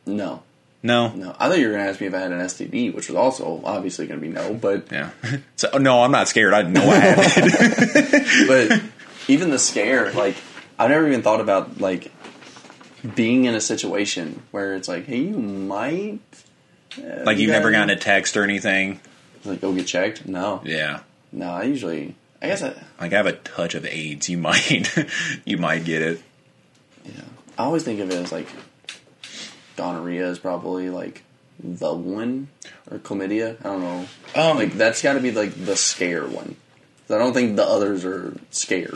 No, 0.05 0.43
No. 0.81 1.09
no. 1.13 1.35
I 1.39 1.49
thought 1.49 1.57
you 1.59 1.65
were 1.67 1.73
going 1.73 1.83
to 1.85 1.89
ask 1.91 1.99
me 1.99 2.07
if 2.07 2.13
I 2.13 2.19
had 2.19 2.31
an 2.31 2.39
STD, 2.39 2.93
which 2.93 3.09
was 3.09 3.15
also 3.17 3.61
obviously 3.65 4.07
going 4.07 4.19
to 4.21 4.25
be 4.25 4.31
no. 4.31 4.53
But 4.53 4.91
Yeah. 4.91 5.09
So 5.57 5.77
no, 5.77 6.03
I'm 6.03 6.11
not 6.11 6.27
scared. 6.29 6.53
I 6.53 6.61
know 6.63 6.81
I 6.89 6.95
had 6.95 7.27
it. 7.27 8.81
Even 9.27 9.49
the 9.49 9.59
scare, 9.59 10.11
like 10.13 10.35
I've 10.77 10.89
never 10.89 11.07
even 11.07 11.21
thought 11.21 11.41
about 11.41 11.79
like 11.79 12.11
being 13.15 13.45
in 13.45 13.55
a 13.55 13.61
situation 13.61 14.41
where 14.51 14.75
it's 14.75 14.87
like, 14.87 15.05
hey, 15.05 15.17
you 15.19 15.37
might 15.37 16.19
like 17.23 17.37
you've 17.37 17.51
never 17.51 17.71
gotten 17.71 17.89
a 17.89 17.95
text 17.95 18.35
or 18.37 18.43
anything. 18.43 18.99
like 19.43 19.61
go 19.61 19.73
get 19.73 19.87
checked. 19.87 20.25
No, 20.27 20.61
Yeah. 20.63 21.01
no. 21.31 21.49
I 21.51 21.63
usually, 21.63 22.15
I 22.41 22.47
guess, 22.47 22.63
I, 22.63 22.69
Like 22.99 23.13
I 23.13 23.17
have 23.17 23.25
a 23.27 23.33
touch 23.33 23.75
of 23.75 23.85
AIDS. 23.85 24.29
You 24.29 24.37
might, 24.49 24.95
you 25.45 25.57
might 25.57 25.83
get 25.85 26.01
it. 26.01 26.21
yeah. 27.05 27.21
I 27.57 27.63
always 27.65 27.83
think 27.83 27.99
of 27.99 28.09
it 28.11 28.15
as 28.15 28.31
like 28.31 28.47
gonorrhea 29.75 30.27
is 30.29 30.39
probably 30.39 30.89
like 30.89 31.23
the 31.61 31.93
one 31.93 32.47
or 32.89 32.97
chlamydia. 32.99 33.57
I 33.61 33.63
don't 33.63 33.81
know. 33.81 34.05
Um, 34.35 34.57
Like 34.57 34.73
that's 34.73 35.01
got 35.01 35.13
to 35.13 35.19
be 35.19 35.31
like 35.31 35.53
the 35.65 35.75
scare 35.75 36.25
one. 36.25 36.55
I 37.09 37.17
don't 37.19 37.33
think 37.33 37.55
the 37.55 37.65
others 37.65 38.03
are 38.03 38.35
scare. 38.51 38.93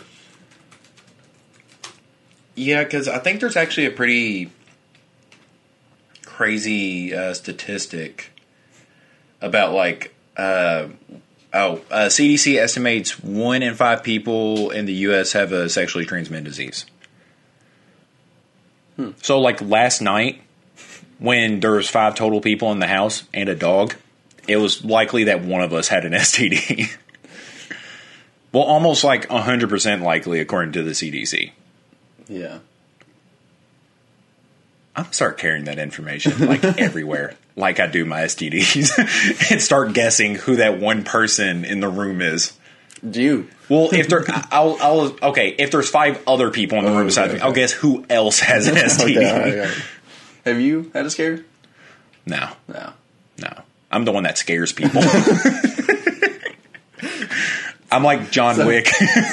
Yeah, 2.59 2.83
because 2.83 3.07
I 3.07 3.19
think 3.19 3.39
there's 3.39 3.55
actually 3.55 3.85
a 3.85 3.91
pretty 3.91 4.51
crazy 6.25 7.15
uh, 7.15 7.33
statistic 7.33 8.31
about 9.39 9.71
like 9.71 10.13
uh, 10.35 10.89
oh 11.53 11.81
uh, 11.89 12.07
CDC 12.07 12.57
estimates 12.57 13.17
one 13.23 13.63
in 13.63 13.75
five 13.75 14.03
people 14.03 14.71
in 14.71 14.85
the 14.85 14.93
U.S. 14.93 15.31
have 15.31 15.53
a 15.53 15.69
sexually 15.69 16.05
transmitted 16.05 16.43
disease. 16.43 16.85
So 19.21 19.39
like 19.39 19.61
last 19.61 20.01
night, 20.01 20.41
when 21.17 21.61
there 21.61 21.71
was 21.71 21.89
five 21.89 22.15
total 22.15 22.41
people 22.41 22.73
in 22.73 22.79
the 22.79 22.87
house 22.87 23.23
and 23.33 23.47
a 23.47 23.55
dog, 23.55 23.95
it 24.49 24.57
was 24.57 24.83
likely 24.83 25.23
that 25.23 25.41
one 25.43 25.61
of 25.61 25.73
us 25.73 25.87
had 25.87 26.03
an 26.03 26.11
STD. 26.13 26.93
well, 28.51 28.63
almost 28.63 29.05
like 29.05 29.29
hundred 29.29 29.69
percent 29.69 30.01
likely 30.01 30.41
according 30.41 30.73
to 30.73 30.83
the 30.83 30.91
CDC. 30.91 31.53
Yeah. 32.29 32.59
I'm 34.95 35.03
gonna 35.03 35.13
start 35.13 35.37
carrying 35.37 35.65
that 35.65 35.79
information 35.79 36.45
like 36.47 36.63
everywhere, 36.79 37.35
like 37.55 37.79
I 37.79 37.87
do 37.87 38.05
my 38.05 38.21
STDs, 38.21 39.51
and 39.51 39.61
start 39.61 39.93
guessing 39.93 40.35
who 40.35 40.57
that 40.57 40.79
one 40.79 41.03
person 41.03 41.63
in 41.65 41.79
the 41.79 41.87
room 41.89 42.21
is. 42.21 42.53
Do 43.09 43.21
you? 43.21 43.47
Well, 43.69 43.89
if 43.93 44.09
there, 44.09 44.25
I'll, 44.51 44.77
I'll, 44.81 45.15
okay, 45.29 45.55
if 45.57 45.71
there's 45.71 45.89
five 45.89 46.21
other 46.27 46.51
people 46.51 46.79
in 46.79 46.83
the 46.85 46.89
Oh, 46.91 46.93
room 46.95 47.01
okay, 47.03 47.07
besides 47.07 47.31
me, 47.33 47.37
okay. 47.39 47.45
I'll 47.47 47.53
guess 47.53 47.71
who 47.71 48.03
else 48.09 48.39
has 48.39 48.67
an 48.67 48.75
STD. 48.75 49.15
Okay, 49.17 49.29
all 49.31 49.39
right, 49.39 49.53
all 49.59 49.65
right. 49.65 49.83
Have 50.45 50.59
you 50.59 50.91
had 50.93 51.05
a 51.05 51.09
scare? 51.09 51.45
No, 52.25 52.49
No. 52.67 52.91
no, 53.41 53.53
I'm 53.89 54.03
the 54.05 54.11
one 54.11 54.23
that 54.23 54.37
scares 54.37 54.73
people. 54.73 55.01
I'm 57.91 58.03
like 58.03 58.29
John 58.31 58.57
Wick. 58.67 58.87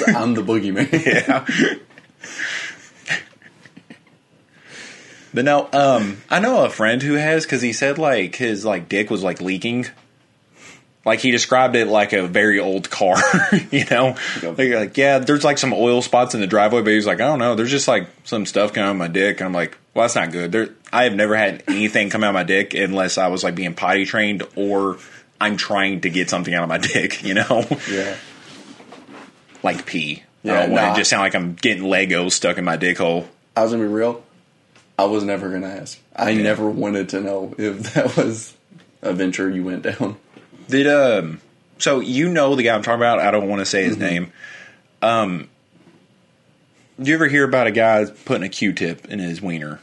I'm 0.07 0.33
the 0.33 0.41
boogeyman. 0.43 0.91
yeah. 1.05 1.45
But 5.37 5.45
no, 5.45 5.69
um, 5.71 6.17
I 6.31 6.39
know 6.39 6.65
a 6.65 6.69
friend 6.71 6.99
who 6.99 7.13
has 7.13 7.45
because 7.45 7.61
he 7.61 7.71
said 7.71 7.99
like 7.99 8.35
his 8.35 8.65
like 8.65 8.89
dick 8.89 9.11
was 9.11 9.21
like 9.21 9.39
leaking. 9.39 9.85
Like 11.05 11.19
he 11.19 11.29
described 11.29 11.75
it 11.75 11.85
like 11.87 12.11
a 12.11 12.25
very 12.25 12.59
old 12.59 12.89
car, 12.89 13.17
you 13.71 13.85
know. 13.85 14.15
Like, 14.41 14.57
like, 14.57 14.97
yeah, 14.97 15.19
there's 15.19 15.43
like 15.43 15.59
some 15.59 15.73
oil 15.73 16.01
spots 16.01 16.33
in 16.33 16.41
the 16.41 16.47
driveway, 16.47 16.81
but 16.81 16.89
he's 16.91 17.05
like, 17.05 17.21
I 17.21 17.27
don't 17.27 17.37
know, 17.37 17.53
there's 17.53 17.69
just 17.69 17.87
like 17.87 18.07
some 18.23 18.47
stuff 18.47 18.73
coming 18.73 18.87
out 18.87 18.93
of 18.93 18.97
my 18.97 19.07
dick. 19.09 19.39
And 19.39 19.45
I'm 19.45 19.53
like, 19.53 19.77
well, 19.93 20.05
that's 20.05 20.15
not 20.15 20.31
good. 20.31 20.51
There, 20.51 20.69
I 20.91 21.03
have 21.03 21.13
never 21.13 21.35
had 21.35 21.63
anything 21.67 22.09
come 22.09 22.23
out 22.23 22.29
of 22.29 22.33
my 22.33 22.43
dick 22.43 22.73
unless 22.73 23.19
I 23.19 23.27
was 23.27 23.43
like 23.43 23.53
being 23.53 23.75
potty 23.75 24.05
trained 24.05 24.41
or 24.55 24.97
I'm 25.39 25.55
trying 25.55 26.01
to 26.01 26.09
get 26.09 26.31
something 26.31 26.51
out 26.51 26.63
of 26.63 26.69
my 26.69 26.79
dick, 26.79 27.23
you 27.23 27.35
know, 27.35 27.63
Yeah. 27.87 28.15
like 29.61 29.85
pee. 29.85 30.23
Yeah, 30.41 30.53
I 30.53 30.55
don't 30.61 30.71
want 30.71 30.83
nah. 30.83 30.93
to 30.93 30.99
just 30.99 31.11
sound 31.11 31.21
like 31.21 31.35
I'm 31.35 31.53
getting 31.53 31.83
Legos 31.83 32.31
stuck 32.31 32.57
in 32.57 32.65
my 32.65 32.75
dick 32.75 32.97
hole. 32.97 33.29
I 33.55 33.61
was 33.61 33.71
gonna 33.71 33.83
be 33.83 33.87
real. 33.89 34.23
I 34.97 35.05
was 35.05 35.23
never 35.23 35.49
gonna 35.49 35.67
ask. 35.67 35.99
I 36.15 36.31
Yeah. 36.31 36.43
never 36.43 36.69
wanted 36.69 37.09
to 37.09 37.21
know 37.21 37.53
if 37.57 37.93
that 37.93 38.17
was 38.17 38.53
a 39.01 39.13
venture 39.13 39.49
you 39.49 39.63
went 39.63 39.83
down. 39.83 40.17
Did 40.69 40.87
um 40.87 41.39
so 41.79 41.99
you 41.99 42.29
know 42.29 42.55
the 42.55 42.63
guy 42.63 42.73
I'm 42.75 42.81
talking 42.81 42.99
about, 42.99 43.19
I 43.19 43.29
don't 43.31 43.47
want 43.47 43.59
to 43.59 43.65
say 43.65 43.83
his 43.83 43.97
name. 43.97 44.31
Um 45.01 45.49
do 46.99 47.09
you 47.09 47.15
ever 47.15 47.27
hear 47.27 47.43
about 47.43 47.67
a 47.67 47.71
guy 47.71 48.05
putting 48.25 48.43
a 48.43 48.49
Q 48.49 48.73
tip 48.73 49.05
in 49.07 49.19
his 49.19 49.41
wiener? 49.41 49.79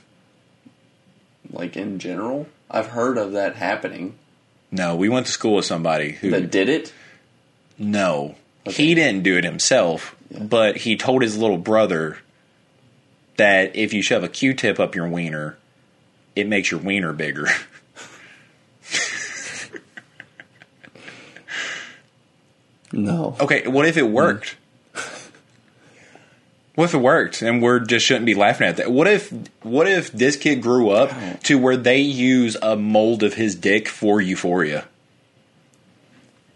Like 1.51 1.77
in 1.77 1.99
general, 2.01 2.49
I've 2.71 2.89
heard 2.89 3.17
of 3.19 3.33
that 3.33 3.55
happening. 3.57 4.15
No, 4.73 4.97
we 4.97 5.09
went 5.09 5.27
to 5.27 5.33
school 5.33 5.55
with 5.57 5.65
somebody 5.65 6.13
who 6.13 6.31
That 6.31 6.51
did 6.51 6.69
it. 6.69 6.93
no. 7.79 8.35
Okay. 8.67 8.83
He 8.83 8.95
didn't 8.95 9.23
do 9.25 9.37
it 9.37 9.45
himself, 9.45 10.17
but 10.31 10.79
he 10.79 10.97
told 10.97 11.21
his 11.23 11.37
little 11.37 11.59
brother 11.59 12.17
that 13.37 13.75
if 13.77 13.93
you 13.93 14.03
shove 14.03 14.25
a 14.25 14.29
Q 14.29 14.55
tip 14.55 14.79
up 14.79 14.95
your 14.95 15.09
wiener, 15.09 15.57
it 16.37 16.47
makes 16.47 16.71
your 16.71 16.81
wiener 16.81 17.13
bigger. 17.13 17.47
No. 22.95 23.37
Okay, 23.41 23.67
what 23.67 23.87
if 23.87 23.97
it 23.97 24.09
worked? 24.09 24.57
What 26.77 26.87
if 26.87 26.95
it 26.95 26.99
worked 26.99 27.41
and 27.41 27.63
we're 27.63 27.79
just 27.79 28.05
shouldn't 28.05 28.27
be 28.27 28.35
laughing 28.35 28.67
at 28.67 28.79
that? 28.79 28.91
What 28.91 29.07
if 29.07 29.33
what 29.63 29.87
if 29.87 30.11
this 30.11 30.35
kid 30.35 30.61
grew 30.61 30.91
up 30.91 31.13
to 31.45 31.57
where 31.57 31.77
they 31.77 32.01
use 32.01 32.57
a 32.61 32.75
mold 32.75 33.23
of 33.23 33.35
his 33.35 33.55
dick 33.55 33.87
for 33.87 34.21
Euphoria? 34.21 34.89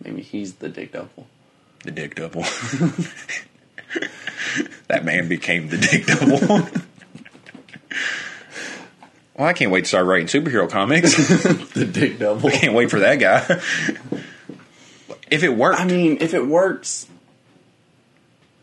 Maybe 0.03 0.23
he's 0.23 0.55
the 0.55 0.69
dick 0.69 0.91
double. 0.91 1.29
The 1.85 1.93
dick 1.93 2.17
double. 2.17 2.43
that 4.89 5.05
man 5.05 5.29
became 5.29 5.69
the 5.69 5.79
dick 5.79 6.07
double. 6.07 6.39
well, 9.37 9.49
I 9.49 9.53
can't 9.53 9.71
wait 9.71 9.83
to 9.83 9.87
start 9.89 10.07
writing 10.07 10.27
superhero 10.27 10.69
comics. 10.71 11.15
The 11.75 11.85
dick 11.85 12.19
double. 12.19 12.49
We 12.49 12.53
can't 12.57 12.75
wait 12.75 12.91
for 12.91 13.01
that 13.01 13.17
guy. 13.17 13.45
if 15.31 15.43
it 15.45 15.51
worked, 15.51 15.81
I 15.81 15.85
mean, 15.85 16.19
if 16.21 16.35
it 16.35 16.47
works, 16.47 17.07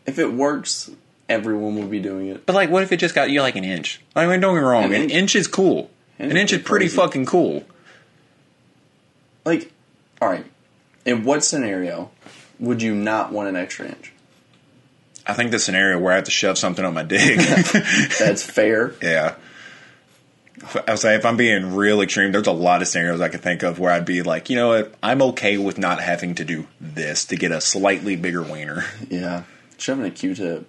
if 0.04 0.18
it 0.18 0.32
works, 0.32 0.90
everyone 1.28 1.76
will 1.76 1.86
be 1.88 2.00
doing 2.00 2.28
it. 2.28 2.44
But 2.46 2.54
like, 2.54 2.70
what 2.70 2.82
if 2.82 2.92
it 2.92 2.98
just 2.98 3.14
got 3.14 3.30
you 3.30 3.40
like 3.40 3.56
an 3.56 3.64
inch? 3.64 4.00
I 4.14 4.26
mean, 4.26 4.40
don't 4.40 4.54
get 4.54 4.60
me 4.60 4.66
wrong, 4.66 4.84
An 4.84 4.92
an 4.92 5.02
inch? 5.02 5.12
inch 5.12 5.36
is 5.36 5.48
cool. 5.48 5.90
An 6.18 6.36
inch 6.36 6.52
is 6.52 6.58
is 6.60 6.64
pretty 6.64 6.86
crazy. 6.86 6.96
fucking 6.96 7.26
cool. 7.26 7.64
Like, 9.44 9.72
all 10.20 10.28
right. 10.28 10.44
In 11.04 11.24
what 11.24 11.44
scenario 11.44 12.10
would 12.58 12.82
you 12.82 12.94
not 12.94 13.32
want 13.32 13.48
an 13.48 13.56
extra 13.56 13.86
inch? 13.86 14.12
I 15.26 15.34
think 15.34 15.50
the 15.50 15.58
scenario 15.58 15.98
where 15.98 16.12
I 16.12 16.16
have 16.16 16.24
to 16.24 16.30
shove 16.30 16.56
something 16.58 16.84
on 16.84 16.94
my 16.94 17.02
dick. 17.02 17.38
That's 18.18 18.42
fair. 18.44 18.94
yeah. 19.02 19.34
I 20.86 20.92
was 20.92 21.02
saying, 21.02 21.18
if 21.18 21.26
I'm 21.26 21.36
being 21.36 21.74
real 21.74 22.00
extreme, 22.00 22.32
there's 22.32 22.46
a 22.46 22.52
lot 22.52 22.80
of 22.80 22.88
scenarios 22.88 23.20
I 23.20 23.28
could 23.28 23.42
think 23.42 23.62
of 23.62 23.78
where 23.78 23.92
I'd 23.92 24.06
be 24.06 24.22
like, 24.22 24.48
you 24.48 24.56
know 24.56 24.68
what, 24.68 24.94
I'm 25.02 25.20
okay 25.22 25.58
with 25.58 25.78
not 25.78 26.00
having 26.00 26.34
to 26.36 26.44
do 26.44 26.66
this 26.80 27.26
to 27.26 27.36
get 27.36 27.52
a 27.52 27.60
slightly 27.60 28.16
bigger 28.16 28.42
wiener. 28.42 28.84
Yeah. 29.10 29.42
Shoving 29.76 30.06
a 30.06 30.10
Q-tip. 30.10 30.66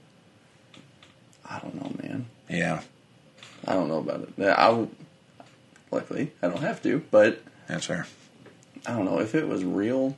I 1.49 1.59
don't 1.59 1.75
know, 1.75 1.91
man. 2.03 2.25
Yeah, 2.49 2.81
I 3.65 3.73
don't 3.73 3.87
know 3.87 3.99
about 3.99 4.21
it. 4.21 4.29
I 4.41 4.87
luckily 5.91 6.31
I 6.41 6.47
don't 6.47 6.61
have 6.61 6.81
to, 6.83 7.03
but 7.11 7.41
that's 7.67 7.85
fair. 7.85 8.05
I 8.85 8.91
don't 8.91 9.05
know 9.05 9.19
if 9.19 9.35
it 9.35 9.47
was 9.47 9.63
real. 9.63 10.17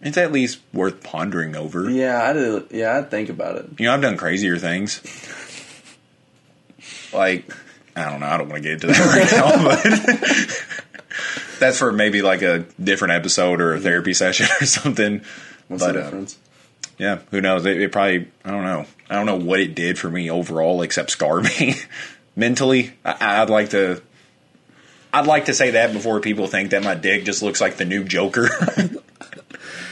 It's 0.00 0.16
at 0.16 0.30
least 0.32 0.60
worth 0.72 1.02
pondering 1.02 1.56
over. 1.56 1.90
Yeah, 1.90 2.22
I 2.22 2.32
did. 2.32 2.66
Yeah, 2.70 2.98
I'd 2.98 3.10
think 3.10 3.30
about 3.30 3.56
it. 3.56 3.66
You 3.78 3.86
know, 3.86 3.94
I've 3.94 4.00
done 4.00 4.16
crazier 4.16 4.56
things. 4.56 5.02
Like, 7.12 7.52
I 7.96 8.08
don't 8.10 8.20
know. 8.20 8.26
I 8.26 8.36
don't 8.36 8.48
want 8.48 8.62
to 8.62 8.68
get 8.68 8.72
into 8.74 8.86
that 8.88 8.98
right 9.16 9.32
now, 9.32 9.64
but 9.64 11.58
that's 11.58 11.78
for 11.78 11.90
maybe 11.92 12.22
like 12.22 12.42
a 12.42 12.60
different 12.82 13.14
episode 13.14 13.60
or 13.60 13.74
a 13.74 13.80
therapy 13.80 14.14
session 14.14 14.46
or 14.60 14.66
something. 14.66 15.22
What's 15.66 15.82
But, 15.82 15.92
the 15.94 16.00
uh, 16.00 16.04
difference? 16.04 16.38
Yeah, 16.98 17.18
who 17.30 17.40
knows? 17.40 17.64
It, 17.66 17.80
it 17.80 17.92
probably, 17.92 18.28
I 18.44 18.50
don't 18.50 18.64
know. 18.64 18.86
I 19.10 19.14
don't 19.14 19.26
know 19.26 19.36
what 19.36 19.60
it 19.60 19.74
did 19.74 19.98
for 19.98 20.10
me 20.10 20.30
overall 20.30 20.82
except 20.82 21.10
scar 21.10 21.40
me 21.58 21.74
mentally. 22.36 22.92
I, 23.04 23.42
I'd 23.42 23.50
like 23.50 23.70
to. 23.70 24.02
I'd 25.12 25.26
like 25.26 25.46
to 25.46 25.54
say 25.54 25.70
that 25.70 25.94
before 25.94 26.20
people 26.20 26.46
think 26.48 26.70
that 26.70 26.84
my 26.84 26.94
dick 26.94 27.24
just 27.24 27.42
looks 27.42 27.60
like 27.62 27.78
the 27.78 27.86
new 27.86 28.04
Joker. 28.04 28.48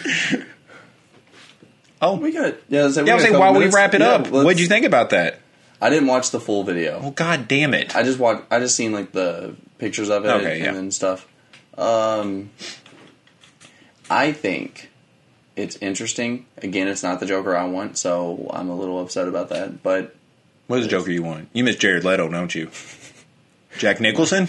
oh, 2.02 2.16
We 2.16 2.32
got 2.32 2.54
yeah. 2.68 2.80
Yeah, 2.80 2.82
I 2.82 2.84
was 2.86 2.94
saying 3.24 3.38
while 3.38 3.54
we 3.54 3.68
wrap 3.68 3.94
it 3.94 4.00
Yeah, 4.00 4.08
up, 4.08 4.28
what'd 4.28 4.60
you 4.60 4.66
think 4.66 4.84
about 4.86 5.10
that? 5.10 5.40
I 5.80 5.90
didn't 5.90 6.08
watch 6.08 6.30
the 6.30 6.40
full 6.40 6.64
video. 6.64 7.00
Oh, 7.02 7.10
god 7.10 7.48
damn 7.48 7.74
it! 7.74 7.94
I 7.94 8.02
just 8.02 8.18
watched. 8.18 8.44
I 8.50 8.58
just 8.60 8.74
seen 8.76 8.92
like 8.92 9.12
the 9.12 9.54
pictures 9.78 10.08
of 10.08 10.24
it 10.24 10.28
Okay, 10.28 10.62
and 10.62 10.84
yeah. 10.84 10.90
stuff. 10.90 11.28
Um, 11.76 12.50
I 14.08 14.32
think 14.32 14.88
it's 15.54 15.76
interesting. 15.76 16.46
Again, 16.58 16.88
it's 16.88 17.02
not 17.02 17.20
the 17.20 17.26
Joker 17.26 17.54
I 17.54 17.66
want, 17.66 17.98
so 17.98 18.48
I'm 18.54 18.70
a 18.70 18.74
little 18.76 19.00
upset 19.00 19.28
about 19.28 19.50
that. 19.50 19.82
But 19.82 20.14
What's 20.66 20.84
the 20.84 20.90
Joker 20.90 21.10
you 21.10 21.22
want? 21.22 21.48
You 21.52 21.62
miss 21.62 21.76
Jared 21.76 22.04
Leto, 22.04 22.28
don't 22.30 22.54
you? 22.54 22.70
Jack 23.78 24.00
Nicholson? 24.00 24.48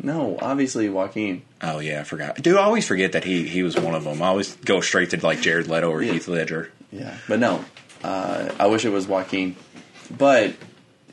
No, 0.00 0.38
obviously 0.40 0.88
Joaquin. 0.88 1.42
Oh 1.60 1.80
yeah, 1.80 2.00
I 2.00 2.04
forgot. 2.04 2.36
Dude, 2.36 2.56
I 2.56 2.62
always 2.62 2.86
forget 2.86 3.12
that 3.12 3.24
he 3.24 3.46
he 3.48 3.62
was 3.62 3.76
one 3.76 3.94
of 3.94 4.04
them. 4.04 4.22
I 4.22 4.26
always 4.28 4.54
go 4.56 4.80
straight 4.80 5.10
to 5.10 5.24
like 5.24 5.40
Jared 5.40 5.66
Leto 5.68 5.90
or 5.90 6.02
Yeah. 6.02 6.12
Heath 6.12 6.28
Ledger. 6.28 6.70
Yeah, 6.92 7.16
but 7.28 7.38
no, 7.40 7.64
uh, 8.04 8.50
I 8.58 8.66
wish 8.68 8.84
it 8.84 8.90
was 8.90 9.06
Joaquin. 9.06 9.56
But 10.16 10.54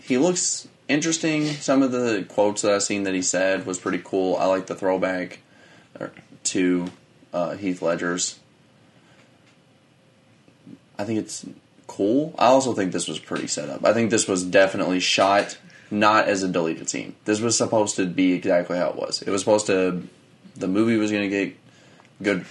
he 0.01 0.17
looks 0.17 0.67
interesting. 0.87 1.47
Some 1.47 1.81
of 1.83 1.91
the 1.91 2.25
quotes 2.29 2.61
that 2.61 2.71
I've 2.73 2.83
seen 2.83 3.03
that 3.03 3.13
he 3.13 3.21
said 3.21 3.65
was 3.65 3.77
pretty 3.79 4.01
cool. 4.03 4.37
I 4.37 4.45
like 4.45 4.67
the 4.67 4.75
throwback 4.75 5.39
uh, 5.99 6.07
to 6.45 6.87
uh, 7.33 7.55
Heath 7.55 7.81
Ledger's. 7.81 8.39
I 10.97 11.03
think 11.03 11.19
it's 11.19 11.45
cool. 11.87 12.33
I 12.39 12.45
also 12.47 12.73
think 12.73 12.91
this 12.93 13.07
was 13.07 13.19
pretty 13.19 13.47
set 13.47 13.69
up. 13.69 13.83
I 13.83 13.93
think 13.93 14.11
this 14.11 14.27
was 14.27 14.43
definitely 14.45 14.99
shot 15.01 15.57
not 15.91 16.27
as 16.27 16.43
a 16.43 16.47
deleted 16.47 16.89
scene. 16.89 17.15
This 17.25 17.39
was 17.39 17.57
supposed 17.57 17.95
to 17.97 18.05
be 18.05 18.33
exactly 18.33 18.77
how 18.77 18.89
it 18.89 18.95
was. 18.95 19.21
It 19.21 19.29
was 19.29 19.41
supposed 19.41 19.67
to. 19.67 20.07
The 20.55 20.67
movie 20.67 20.97
was 20.97 21.11
going 21.11 21.29
to 21.29 21.45
get 21.45 21.57
good 22.21 22.45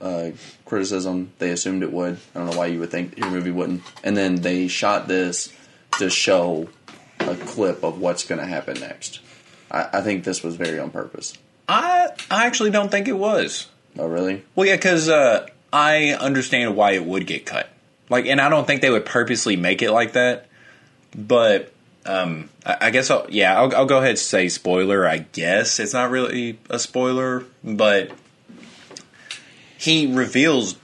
uh, 0.00 0.30
criticism. 0.64 1.32
They 1.38 1.50
assumed 1.50 1.82
it 1.82 1.92
would. 1.92 2.18
I 2.34 2.38
don't 2.38 2.50
know 2.50 2.56
why 2.56 2.66
you 2.66 2.80
would 2.80 2.90
think 2.90 3.18
your 3.18 3.30
movie 3.30 3.50
wouldn't. 3.50 3.82
And 4.02 4.16
then 4.16 4.36
they 4.36 4.68
shot 4.68 5.08
this 5.08 5.52
to 5.98 6.08
show 6.08 6.68
a 7.20 7.34
clip 7.34 7.82
of 7.82 8.00
what's 8.00 8.24
going 8.24 8.40
to 8.40 8.46
happen 8.46 8.80
next. 8.80 9.20
I, 9.70 9.88
I 9.94 10.00
think 10.00 10.24
this 10.24 10.42
was 10.42 10.56
very 10.56 10.78
on 10.78 10.90
purpose. 10.90 11.34
I 11.68 12.08
I 12.30 12.46
actually 12.46 12.70
don't 12.70 12.90
think 12.90 13.08
it 13.08 13.16
was. 13.16 13.68
Oh, 13.98 14.06
really? 14.06 14.44
Well, 14.54 14.66
yeah, 14.66 14.76
because 14.76 15.08
uh, 15.08 15.46
I 15.72 16.12
understand 16.12 16.76
why 16.76 16.92
it 16.92 17.04
would 17.04 17.26
get 17.26 17.44
cut. 17.46 17.68
Like, 18.08 18.26
and 18.26 18.40
I 18.40 18.48
don't 18.48 18.66
think 18.66 18.80
they 18.80 18.90
would 18.90 19.04
purposely 19.04 19.56
make 19.56 19.82
it 19.82 19.90
like 19.90 20.12
that. 20.12 20.46
But 21.16 21.72
um, 22.06 22.48
I, 22.64 22.76
I 22.82 22.90
guess, 22.90 23.10
I'll, 23.10 23.26
yeah, 23.28 23.58
I'll, 23.58 23.74
I'll 23.74 23.86
go 23.86 23.98
ahead 23.98 24.10
and 24.10 24.18
say 24.18 24.48
spoiler. 24.48 25.06
I 25.06 25.18
guess 25.18 25.78
it's 25.78 25.92
not 25.92 26.10
really 26.10 26.58
a 26.70 26.78
spoiler, 26.78 27.44
but 27.62 28.10
he 29.78 30.12
reveals 30.12 30.76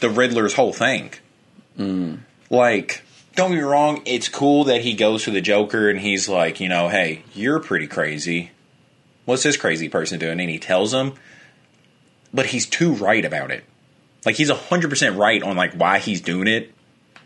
the 0.00 0.08
Riddler's 0.10 0.54
whole 0.54 0.72
thing. 0.72 1.12
Like, 2.50 3.02
don't 3.34 3.50
get 3.50 3.56
me 3.56 3.62
wrong, 3.62 4.02
it's 4.04 4.28
cool 4.28 4.64
that 4.64 4.82
he 4.82 4.94
goes 4.94 5.24
to 5.24 5.30
the 5.30 5.40
Joker 5.40 5.88
and 5.88 5.98
he's 5.98 6.28
like, 6.28 6.60
you 6.60 6.68
know, 6.68 6.88
hey, 6.88 7.24
you're 7.34 7.60
pretty 7.60 7.86
crazy. 7.86 8.50
What's 9.24 9.42
this 9.42 9.56
crazy 9.56 9.88
person 9.88 10.18
doing? 10.18 10.40
And 10.40 10.50
he 10.50 10.58
tells 10.58 10.92
him, 10.92 11.14
but 12.34 12.46
he's 12.46 12.66
too 12.66 12.92
right 12.94 13.24
about 13.24 13.50
it. 13.50 13.64
Like 14.26 14.36
he's 14.36 14.50
hundred 14.50 14.90
percent 14.90 15.16
right 15.16 15.42
on 15.42 15.56
like 15.56 15.74
why 15.74 15.98
he's 15.98 16.20
doing 16.20 16.46
it 16.46 16.72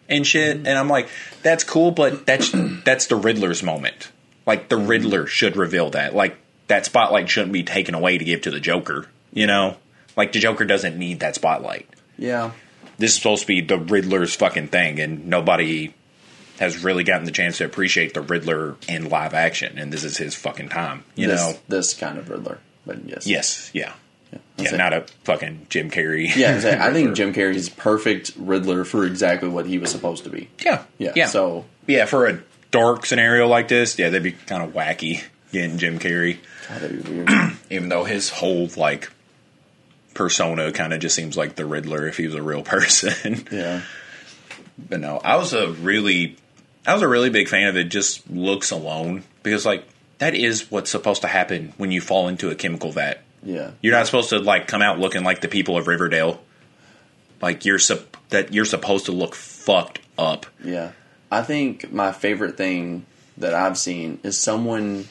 and 0.09 0.27
shit. 0.27 0.59
Mm-hmm. 0.59 0.67
And 0.67 0.79
I'm 0.79 0.89
like, 0.89 1.09
that's 1.43 1.65
cool, 1.65 1.91
but 1.91 2.27
that's 2.27 2.51
that's 2.85 3.07
the 3.07 3.17
Riddler's 3.17 3.63
moment. 3.63 4.11
Like 4.47 4.69
the 4.69 4.77
mm-hmm. 4.77 4.87
Riddler 4.87 5.27
should 5.27 5.57
reveal 5.57 5.91
that. 5.91 6.15
Like 6.15 6.37
that 6.69 6.87
spotlight 6.87 7.29
shouldn't 7.29 7.53
be 7.53 7.63
taken 7.63 7.95
away 7.95 8.19
to 8.19 8.25
give 8.25 8.43
to 8.43 8.51
the 8.51 8.61
Joker. 8.61 9.07
You 9.33 9.47
know, 9.47 9.77
like 10.17 10.33
the 10.33 10.39
Joker 10.39 10.65
doesn't 10.65 10.97
need 10.97 11.21
that 11.21 11.35
spotlight. 11.35 11.89
Yeah. 12.19 12.53
This 12.99 13.11
is 13.11 13.17
supposed 13.17 13.43
to 13.43 13.47
be 13.47 13.61
the 13.61 13.79
Riddler's 13.79 14.35
fucking 14.35 14.69
thing, 14.69 15.01
and 15.01 15.27
nobody 15.27 15.93
has 16.59 16.83
really 16.83 17.05
gotten 17.05 17.27
the 17.27 17.33
chance 17.33 17.59
to 17.59 17.65
appreciate 17.67 18.15
the 18.15 18.23
Riddler 18.23 18.77
in 18.89 19.11
live 19.11 19.35
action. 19.35 19.79
And 19.79 19.93
this 19.93 20.05
is 20.05 20.17
his 20.17 20.35
fucking 20.35 20.71
time. 20.71 21.05
You 21.15 21.29
this, 21.29 21.41
know. 21.41 21.59
this 21.69 21.93
kind 21.93 22.19
of 22.19 22.31
Riddler. 22.31 22.59
But 22.87 23.05
yes. 23.07 23.27
Yes. 23.27 23.71
Yeah. 23.75 23.93
Yeah, 24.59 24.71
say- 24.71 24.77
Not 24.79 24.93
a 24.93 25.03
fucking 25.25 25.67
Jim 25.69 25.91
Carrey. 25.91 26.35
Yeah, 26.35 26.53
I'm 26.53 26.83
I 26.83 26.93
think. 26.93 27.15
Jim 27.17 27.33
Carrey's 27.35 27.69
perfect 27.69 28.33
Riddler 28.37 28.85
for 28.85 29.05
exactly 29.05 29.49
what 29.49 29.67
he 29.67 29.79
was 29.79 29.91
supposed 29.91 30.25
to 30.25 30.31
be. 30.31 30.49
Yeah. 30.65 30.85
Yeah. 30.99 31.13
Yeah. 31.15 31.27
So 31.27 31.65
yeah, 31.87 32.07
for 32.07 32.27
a 32.27 32.41
dark 32.71 33.07
scenario 33.07 33.47
like 33.49 33.69
this, 33.69 33.99
yeah, 33.99 34.07
that'd 34.11 34.23
be 34.23 34.33
kind 34.33 34.63
of 34.63 34.73
wacky 34.73 35.23
getting 35.53 35.79
Jim 35.79 35.99
Carrey, 35.99 36.39
God, 36.69 36.81
that'd 36.81 37.05
be 37.05 37.13
weird. 37.13 37.31
even 37.71 37.89
though 37.89 38.05
his 38.05 38.29
whole 38.31 38.69
like 38.77 39.11
persona 40.15 40.73
kind 40.73 40.93
of 40.93 41.01
just 41.01 41.15
seems 41.15 41.37
like 41.37 41.57
the 41.57 41.67
Riddler 41.67 42.07
if 42.09 42.17
he 42.17 42.27
was 42.27 42.35
a 42.35 42.43
real 42.43 42.63
person. 42.65 43.47
yeah. 43.53 43.83
but 44.79 45.01
no, 45.01 45.19
I 45.19 45.37
was 45.37 45.53
a 45.53 45.69
really, 45.71 46.37
I 46.87 46.95
was 46.95 47.03
a 47.03 47.09
really 47.09 47.31
big 47.31 47.49
fan 47.49 47.69
of 47.69 47.77
it. 47.77 47.85
Just 47.85 48.29
looks 48.31 48.71
alone 48.71 49.23
because 49.43 49.67
like 49.67 49.85
that 50.19 50.35
is 50.35 50.71
what's 50.71 50.91
supposed 50.91 51.23
to 51.23 51.29
happen 51.29 51.73
when 51.77 51.91
you 51.91 52.01
fall 52.01 52.29
into 52.29 52.51
a 52.51 52.55
chemical 52.55 52.91
vat. 52.93 53.23
Yeah. 53.47 53.71
You're 53.81 53.95
not 53.95 54.07
supposed 54.07 54.31
to 54.31 54.39
like 54.41 54.67
come 54.67 54.83
out 54.83 54.99
looking 54.99 55.23
like 55.25 55.41
the 55.41 55.49
people 55.49 55.77
of 55.79 55.87
Riverdale. 55.87 56.43
Like 57.41 57.65
you're 57.65 57.79
sup- 57.79 58.17
that 58.31 58.53
you're 58.53 58.65
supposed 58.65 59.07
to 59.07 59.13
look 59.13 59.35
fucked 59.35 60.01
up. 60.19 60.47
Yeah. 60.65 60.93
I 61.31 61.43
think 61.43 61.93
my 61.93 62.11
favorite 62.13 62.57
thing 62.57 63.07
that 63.39 63.55
I've 63.55 63.79
seen 63.79 64.19
is 64.25 64.37
someone 64.39 65.07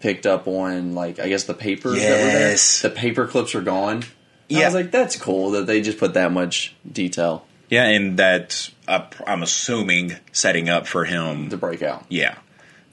picked 0.00 0.26
up 0.26 0.46
on 0.46 0.94
like 0.94 1.18
I 1.18 1.28
guess 1.28 1.44
the 1.44 1.54
papers 1.54 1.94
that 1.94 2.10
were 2.10 2.30
there. 2.32 2.50
Yes. 2.50 2.82
The 2.82 2.90
paper 2.90 3.26
clips 3.26 3.54
are 3.54 3.62
gone. 3.62 4.02
Yeah. 4.48 4.60
I 4.62 4.64
was 4.66 4.74
like, 4.74 4.90
that's 4.90 5.16
cool 5.16 5.52
that 5.52 5.66
they 5.66 5.80
just 5.80 5.98
put 5.98 6.14
that 6.14 6.32
much 6.32 6.74
detail 6.90 7.46
Yeah, 7.68 7.84
and 7.84 8.18
that 8.18 8.68
uh, 8.88 9.06
I'm 9.26 9.42
assuming 9.44 10.16
setting 10.32 10.68
up 10.68 10.86
for 10.88 11.04
him. 11.04 11.50
to 11.50 11.56
break 11.56 11.82
out. 11.82 12.04
Yeah, 12.08 12.36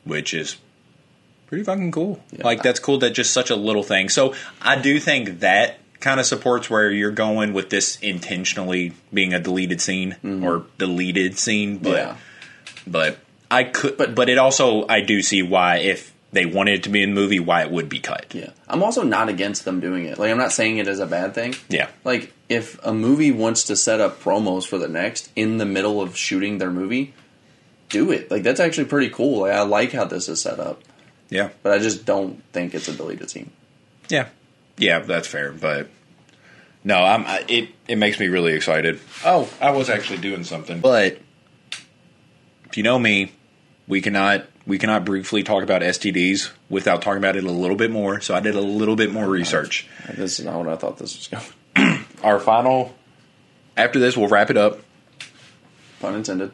which 0.04 0.34
is 0.36 0.58
pretty 1.48 1.64
fucking 1.64 1.92
cool. 1.92 2.22
Yeah. 2.32 2.44
Like 2.46 2.62
that's 2.64 2.80
cool 2.80 3.00
that 3.00 3.12
just 3.12 3.32
such 3.34 3.50
a 3.50 3.56
little 3.56 3.84
thing. 3.84 4.10
So 4.10 4.36
I 4.62 4.80
do 4.80 5.00
think 5.00 5.40
that 5.40 5.80
kind 6.00 6.20
of 6.20 6.26
supports 6.26 6.70
where 6.70 6.92
you're 6.92 7.12
going 7.12 7.54
with 7.54 7.70
this 7.70 7.98
intentionally 8.02 8.94
being 9.14 9.34
a 9.34 9.40
deleted 9.40 9.82
scene 9.82 10.16
or 10.44 10.66
deleted 10.78 11.38
scene. 11.40 11.78
But 11.80 11.90
Mm-hmm. 11.90 11.96
yeah. 11.98 12.16
but 12.86 13.18
I 13.50 13.64
could, 13.64 13.98
But- 13.98 14.14
but 14.14 14.30
it 14.30 14.38
also 14.38 14.86
I 14.88 15.02
do 15.02 15.22
see 15.22 15.42
why 15.42 15.78
if 15.78 16.14
they 16.34 16.46
wanted 16.46 16.74
it 16.76 16.84
to 16.84 16.90
be 16.90 17.02
in 17.02 17.16
the 17.16 17.16
movie, 17.22 17.40
why 17.40 17.62
it 17.64 17.72
would 17.72 17.88
be 17.88 18.00
cut. 18.00 18.26
Yeah. 18.36 18.50
I'm 18.68 18.84
also 18.84 19.02
not 19.02 19.30
against 19.30 19.64
them 19.64 19.80
doing 19.80 20.04
it. 20.06 20.20
Like 20.20 20.30
I'm 20.30 20.38
not 20.38 20.52
saying 20.52 20.78
it 20.78 20.88
as 20.88 21.00
a 21.00 21.08
bad 21.08 21.34
thing. 21.34 21.56
Yeah. 21.70 21.88
Like 22.04 22.34
if 22.50 22.78
a 22.86 22.94
movie 22.94 23.32
wants 23.32 23.64
to 23.64 23.76
set 23.78 24.02
up 24.02 24.22
promos 24.22 24.68
for 24.68 24.78
the 24.78 24.90
next 24.90 25.32
in 25.38 25.58
the 25.58 25.66
middle 25.66 26.02
of 26.02 26.18
shooting 26.18 26.58
their 26.58 26.70
movie, 26.70 27.14
do 27.90 28.12
it. 28.12 28.30
Like 28.30 28.44
that's 28.44 28.60
actually 28.60 28.86
pretty 28.86 29.10
cool. 29.10 29.42
Like 29.42 29.54
I 29.54 29.62
like 29.62 29.94
how 29.94 30.04
this 30.04 30.28
is 30.28 30.42
set 30.42 30.60
up. 30.60 30.82
Yeah, 31.30 31.50
But 31.62 31.74
I 31.74 31.80
just 31.80 32.06
don't 32.06 32.42
think 32.54 32.74
it's 32.74 32.88
a 32.88 32.94
deleted 32.94 33.30
scene. 33.30 33.52
yeah, 34.10 34.30
yeah. 34.78 35.00
That's 35.00 35.28
fair, 35.28 35.52
but. 35.52 35.90
No, 36.84 37.04
I'm. 37.04 37.26
I, 37.26 37.44
it 37.50 37.70
it 37.90 37.98
makes 37.98 38.18
me 38.20 38.28
really 38.28 38.54
excited. 38.54 39.02
Oh, 39.26 39.50
I 39.60 39.72
was 39.72 39.90
actually 39.90 40.20
doing 40.20 40.46
something, 40.46 40.80
but 40.80 41.18
if 42.66 42.78
you 42.78 42.84
know 42.84 42.98
me, 42.98 43.34
we 43.90 44.00
cannot 44.00 44.46
we 44.66 44.78
cannot 44.78 45.04
briefly 45.04 45.44
talk 45.44 45.64
about 45.64 45.82
STDs 45.82 46.52
without 46.70 47.02
talking 47.02 47.18
about 47.18 47.36
it 47.36 47.44
a 47.44 47.52
little 47.52 47.76
bit 47.76 47.92
more. 47.92 48.22
So 48.22 48.36
I 48.36 48.40
did 48.40 48.56
a 48.56 48.62
little 48.62 48.96
bit 48.96 49.12
more 49.12 49.28
research. 49.28 49.86
This 50.14 50.40
is 50.40 50.46
not 50.46 50.58
what 50.60 50.70
I 50.70 50.76
thought 50.78 50.98
this 50.98 51.18
was 51.18 51.28
going. 51.76 52.06
Our 52.24 52.40
final 52.40 52.96
after 53.76 54.00
this, 54.00 54.16
we'll 54.16 54.30
wrap 54.30 54.50
it 54.50 54.56
up. 54.58 54.80
Pun 56.00 56.16
intended. 56.16 56.52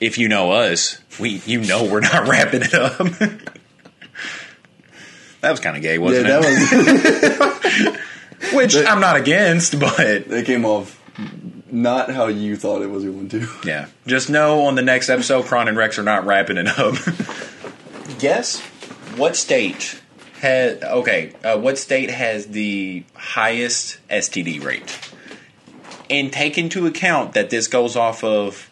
If 0.00 0.18
you 0.18 0.28
know 0.28 0.52
us, 0.52 0.98
we 1.18 1.42
you 1.46 1.60
know 1.60 1.84
we're 1.84 2.00
not 2.00 2.26
wrapping 2.28 2.62
it 2.62 2.74
up. 2.74 2.98
that 5.40 5.50
was 5.50 5.60
kind 5.60 5.76
of 5.76 5.82
gay, 5.82 5.98
wasn't 5.98 6.26
it? 6.28 7.38
was. 7.90 7.96
Which 8.54 8.74
I'm 8.74 9.00
not 9.00 9.16
against, 9.16 9.78
but 9.78 10.00
It 10.00 10.46
came 10.46 10.64
off 10.64 10.98
not 11.72 12.10
how 12.10 12.26
you 12.26 12.56
thought 12.56 12.82
it 12.82 12.88
was 12.90 13.04
going 13.04 13.28
to. 13.28 13.48
Yeah. 13.64 13.86
Just 14.06 14.30
know 14.30 14.62
on 14.62 14.74
the 14.74 14.82
next 14.82 15.08
episode, 15.08 15.44
Kron 15.44 15.68
and 15.68 15.76
Rex 15.76 15.98
are 15.98 16.02
not 16.02 16.26
wrapping 16.26 16.56
it 16.56 16.66
up. 16.66 16.94
Guess 18.18 18.60
what 19.16 19.36
state 19.36 20.00
has 20.40 20.82
okay? 20.82 21.32
Uh, 21.44 21.58
what 21.58 21.78
state 21.78 22.10
has 22.10 22.46
the 22.48 23.04
highest 23.14 23.98
STD 24.08 24.62
rate? 24.64 24.98
And 26.08 26.32
take 26.32 26.58
into 26.58 26.86
account 26.86 27.34
that 27.34 27.50
this 27.50 27.68
goes 27.68 27.94
off 27.94 28.24
of 28.24 28.69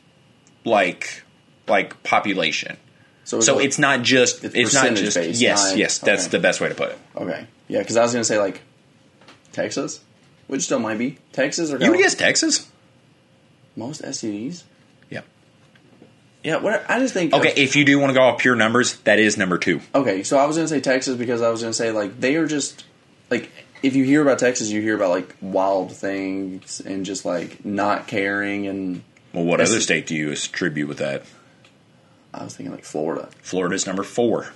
like 0.65 1.23
like 1.67 2.03
population. 2.03 2.77
So, 3.25 3.41
So 3.41 3.59
it's 3.59 3.79
not 3.79 4.03
just 4.03 4.43
It's 4.45 4.55
it's, 4.55 4.75
not 4.75 4.95
just 4.95 5.17
based, 5.17 5.41
yes 5.41 5.71
not- 5.71 5.77
yes 5.79 5.99
that's 5.99 6.23
okay. 6.25 6.31
the 6.31 6.39
best 6.41 6.61
way 6.61 6.69
to 6.71 6.75
put 6.75 6.91
it. 6.93 6.99
okay. 7.17 7.47
Yeah, 7.69 7.81
because 7.81 7.97
I 7.99 8.03
was 8.03 8.13
going 8.13 8.23
to 8.23 8.25
say 8.25 8.39
like 8.39 8.63
Texas, 9.53 10.01
which 10.47 10.63
still 10.63 10.79
might 10.79 10.97
be 10.99 11.19
Texas 11.33 11.71
or 11.71 11.79
You 11.79 11.91
would 11.91 11.99
guess 12.01 12.15
Texas? 12.15 12.71
most 13.77 14.03
STDs. 14.03 14.63
Yeah. 15.11 15.21
Yeah, 16.43 16.57
what 16.59 16.89
I 16.89 16.99
just 17.01 17.13
think. 17.15 17.35
Okay, 17.35 17.53
if 17.57 17.77
you 17.77 17.85
do 17.85 17.99
want 17.99 18.11
to 18.11 18.15
go 18.15 18.23
off 18.23 18.39
pure 18.41 18.55
numbers, 18.55 18.97
that 19.01 19.19
is 19.19 19.37
number 19.37 19.59
two. 19.59 19.81
Okay, 19.95 20.23
so 20.23 20.39
I 20.39 20.47
was 20.47 20.57
going 20.57 20.67
to 20.67 20.75
say 20.75 20.81
Texas 20.81 21.17
because 21.17 21.43
I 21.43 21.51
was 21.51 21.61
going 21.61 21.73
to 21.73 21.77
say 21.77 21.91
like 21.91 22.19
they 22.21 22.37
are 22.37 22.47
just 22.47 22.85
like 23.31 23.51
if 23.83 23.95
you 23.95 24.05
hear 24.05 24.23
about 24.23 24.39
Texas, 24.39 24.71
you 24.71 24.81
hear 24.81 24.97
about 24.97 25.11
like 25.11 25.37
wild 25.41 25.93
things 25.95 26.81
and 26.81 27.05
just 27.05 27.25
like 27.25 27.65
not 27.65 28.07
caring 28.07 28.67
and 28.67 29.03
Well, 29.33 29.45
what 29.45 29.61
other 29.61 29.81
state 29.81 30.07
do 30.07 30.15
you 30.15 30.31
attribute 30.31 30.89
with 30.89 30.99
that? 30.99 31.23
I 32.33 32.45
was 32.45 32.57
thinking 32.57 32.73
like 32.75 32.85
Florida. 32.85 33.29
Florida's 33.43 33.87
number 33.87 34.03
four. 34.03 34.53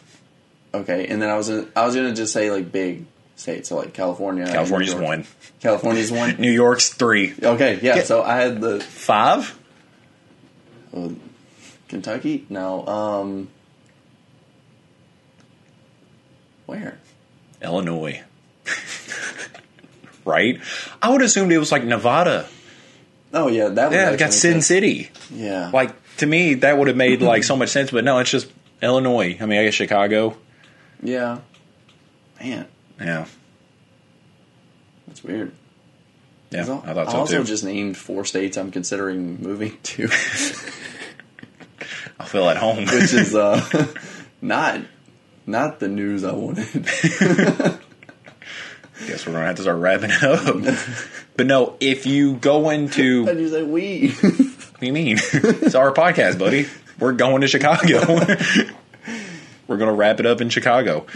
Okay, 0.75 1.07
and 1.07 1.21
then 1.21 1.29
I 1.29 1.37
was 1.37 1.49
gonna, 1.49 1.67
I 1.77 1.85
was 1.85 1.95
going 1.95 2.09
to 2.09 2.15
just 2.15 2.33
say 2.33 2.51
like 2.51 2.73
big 2.73 3.05
states. 3.37 3.69
So 3.69 3.77
like 3.77 3.93
California. 3.93 4.47
California's 4.47 4.95
one. 4.95 5.27
California's 5.61 6.11
one. 6.11 6.37
New 6.39 6.51
York's 6.51 6.89
three. 6.91 7.35
Okay, 7.43 7.79
yeah, 7.83 7.97
Yeah. 7.97 8.03
So 8.05 8.23
I 8.23 8.37
had 8.37 8.61
the 8.61 8.81
Five? 8.81 9.59
Kentucky. 11.89 12.47
No, 12.49 12.87
um, 12.87 13.49
where? 16.67 16.99
Illinois. 17.63 18.23
right? 20.25 20.61
I 21.01 21.11
would 21.11 21.23
assume 21.23 21.51
it 21.51 21.59
was 21.59 21.73
like 21.73 21.85
Nevada. 21.85 22.47
Oh 23.33 23.49
yeah, 23.49 23.69
that 23.69 23.89
was 23.91 23.95
Yeah, 23.97 24.11
it 24.11 24.19
got 24.19 24.33
Sin 24.33 24.55
good. 24.55 24.63
City. 24.65 25.11
Yeah, 25.33 25.71
Like 25.73 25.91
to 26.19 26.27
me, 26.27 26.55
that 26.55 26.77
would 26.79 26.89
have 26.89 26.97
made 26.97 27.23
like 27.23 27.45
so 27.45 27.57
much 27.57 27.71
sense, 27.71 27.91
but 27.91 28.05
no, 28.05 28.19
it's 28.19 28.31
just 28.31 28.49
Illinois. 28.83 29.37
I 29.41 29.47
mean, 29.47 29.59
I 29.59 29.65
guess 29.65 29.75
Chicago. 29.75 30.37
yeah. 31.03 31.39
Man, 32.41 32.67
Yeah, 33.01 33.27
that's 35.07 35.23
weird. 35.25 35.53
yeah, 36.51 36.63
I 36.63 36.65
thought 36.93 37.11
so 37.11 37.17
also 37.19 37.39
too. 37.39 37.45
just 37.45 37.65
named 37.65 37.97
four 37.97 38.25
states 38.25 38.57
I'm 38.59 38.71
considering 38.73 39.41
moving 39.41 39.79
to, 39.83 40.05
I 42.19 42.25
feel 42.25 42.49
at 42.49 42.57
home. 42.57 42.85
which 42.85 43.15
is 43.15 43.35
uh, 43.35 43.65
not 44.43 44.81
not 45.47 45.81
the 45.81 45.89
news 45.89 46.25
I 46.25 46.33
wanted. 46.33 46.87
Guess 49.07 49.27
we're 49.27 49.33
gonna 49.33 49.47
have 49.47 49.57
to 49.57 49.63
start 49.63 49.79
wrapping 49.79 50.11
it 50.13 50.23
up. 50.23 50.79
but 51.37 51.47
no, 51.47 51.77
if 51.81 52.07
you 52.07 52.35
go 52.37 52.71
into 52.71 53.27
do 53.27 53.41
you 53.41 53.49
say 53.49 53.63
we? 53.63 54.11
What 54.13 54.81
do 54.81 54.87
you 54.87 54.93
mean? 54.93 55.19
it's 55.21 55.75
our 55.75 55.93
podcast, 55.93 56.39
buddy. 56.39 56.67
We're 56.99 57.13
going 57.13 57.41
to 57.43 57.47
Chicago. 57.49 58.01
We're 59.69 59.77
going 59.77 59.89
to 59.91 59.95
wrap 59.95 60.21
it 60.21 60.27
up 60.27 60.41
in 60.41 60.49
Chicago. 60.51 61.07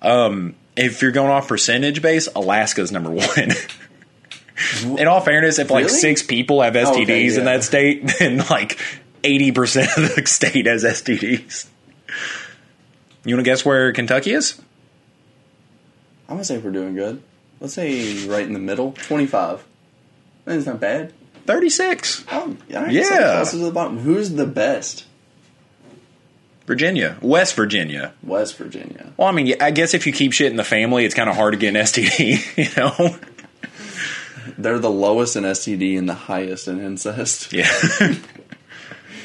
Um, 0.00 0.54
if 0.76 1.02
you're 1.02 1.12
going 1.12 1.30
off 1.30 1.46
percentage 1.48 2.00
base, 2.02 2.26
Alaska's 2.34 2.90
number 2.90 3.10
one. 3.10 3.52
in 4.98 5.06
all 5.08 5.20
fairness, 5.20 5.58
if 5.58 5.70
like 5.70 5.86
Really? 5.86 5.98
six 5.98 6.22
people 6.22 6.62
have 6.62 6.74
STDs 6.74 6.86
Oh, 6.86 7.02
okay, 7.02 7.34
in 7.36 7.44
that 7.44 7.62
state, 7.64 8.10
then 8.18 8.38
like 8.50 8.78
80% 9.22 9.96
of 9.96 10.14
the 10.16 10.26
state 10.26 10.66
has 10.66 10.84
STDs. 10.84 11.66
You 13.24 13.36
want 13.36 13.44
to 13.44 13.50
guess 13.50 13.64
where 13.64 13.92
Kentucky 13.92 14.32
is? 14.32 14.60
I'm 16.32 16.38
gonna 16.38 16.44
say 16.46 16.56
we're 16.56 16.70
doing 16.70 16.94
good. 16.94 17.22
Let's 17.60 17.74
say 17.74 18.26
right 18.26 18.46
in 18.46 18.54
the 18.54 18.58
middle, 18.58 18.92
25. 18.92 19.62
That's 20.46 20.64
not 20.64 20.80
bad. 20.80 21.12
36. 21.44 22.24
Oh, 22.32 22.56
yeah. 22.70 22.88
Yeah. 22.88 23.34
Closer 23.34 23.58
to 23.58 23.64
the 23.64 23.70
bottom. 23.70 23.98
Who's 23.98 24.30
the 24.30 24.46
best? 24.46 25.04
Virginia. 26.66 27.18
West 27.20 27.54
Virginia. 27.54 28.14
West 28.22 28.56
Virginia. 28.56 29.12
Well, 29.18 29.28
I 29.28 29.32
mean, 29.32 29.54
I 29.60 29.72
guess 29.72 29.92
if 29.92 30.06
you 30.06 30.12
keep 30.14 30.32
shit 30.32 30.50
in 30.50 30.56
the 30.56 30.64
family, 30.64 31.04
it's 31.04 31.14
kind 31.14 31.28
of 31.28 31.36
hard 31.36 31.52
to 31.52 31.58
get 31.58 31.76
an 31.76 31.82
STD, 31.82 32.56
you 32.56 32.82
know? 32.82 33.16
They're 34.56 34.78
the 34.78 34.90
lowest 34.90 35.36
in 35.36 35.44
STD 35.44 35.98
and 35.98 36.08
the 36.08 36.14
highest 36.14 36.66
in 36.66 36.80
incest. 36.80 37.52
Yeah. 37.52 37.70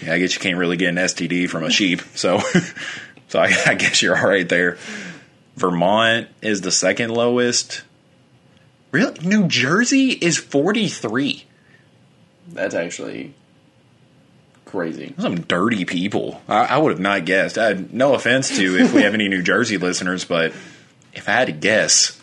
yeah, 0.03 0.13
I 0.13 0.19
guess 0.19 0.33
you 0.33 0.41
can't 0.41 0.57
really 0.57 0.75
get 0.75 0.89
an 0.89 0.95
STD 0.95 1.49
from 1.49 1.63
a 1.63 1.71
sheep. 1.71 2.01
So 2.15 2.39
so 3.29 3.39
I, 3.39 3.55
I 3.65 3.75
guess 3.75 4.01
you're 4.01 4.17
all 4.17 4.27
right 4.27 4.47
there. 4.47 4.77
Vermont 5.57 6.27
is 6.41 6.61
the 6.61 6.71
second 6.71 7.09
lowest. 7.09 7.81
Really? 8.91 9.19
New 9.27 9.47
Jersey 9.47 10.11
is 10.11 10.37
43. 10.37 11.43
That's 12.49 12.75
actually 12.75 13.33
crazy. 14.65 15.15
Some 15.17 15.41
dirty 15.41 15.83
people. 15.83 16.41
I, 16.47 16.65
I 16.65 16.77
would 16.77 16.91
have 16.91 16.99
not 16.99 17.25
guessed. 17.25 17.57
I, 17.57 17.73
no 17.91 18.13
offense 18.13 18.55
to 18.57 18.77
if 18.77 18.93
we 18.93 19.01
have 19.01 19.15
any 19.15 19.27
New 19.27 19.41
Jersey 19.41 19.77
listeners, 19.79 20.25
but 20.25 20.53
if 21.13 21.27
I 21.27 21.33
had 21.33 21.47
to 21.47 21.53
guess, 21.53 22.19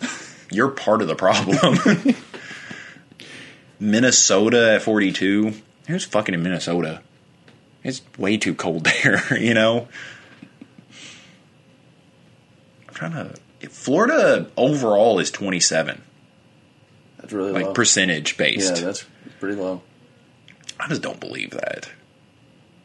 you're 0.51 0.71
part 0.71 1.03
of 1.03 1.09
the 1.09 1.17
problem. 1.17 1.59
Minnesota 3.81 4.75
at 4.75 4.83
42. 4.83 5.55
Who's 5.89 6.05
fucking 6.05 6.35
in 6.35 6.43
Minnesota? 6.43 7.03
It's 7.83 8.01
way 8.17 8.37
too 8.37 8.55
cold 8.55 8.85
there, 9.03 9.39
you 9.39 9.55
know? 9.55 9.89
I'm 13.03 13.11
trying 13.11 13.13
to. 13.61 13.69
Florida 13.71 14.51
overall 14.57 15.19
is 15.19 15.31
27, 15.31 16.03
That's 17.19 17.33
really 17.33 17.53
like 17.53 17.67
low. 17.67 17.73
percentage 17.73 18.33
yeah, 18.33 18.37
based. 18.39 18.83
that's 18.83 19.05
pretty 19.41 19.57
low. 19.57 19.81
I 20.79 20.89
just 20.89 21.01
don't 21.03 21.19
believe 21.21 21.51
that. 21.53 21.89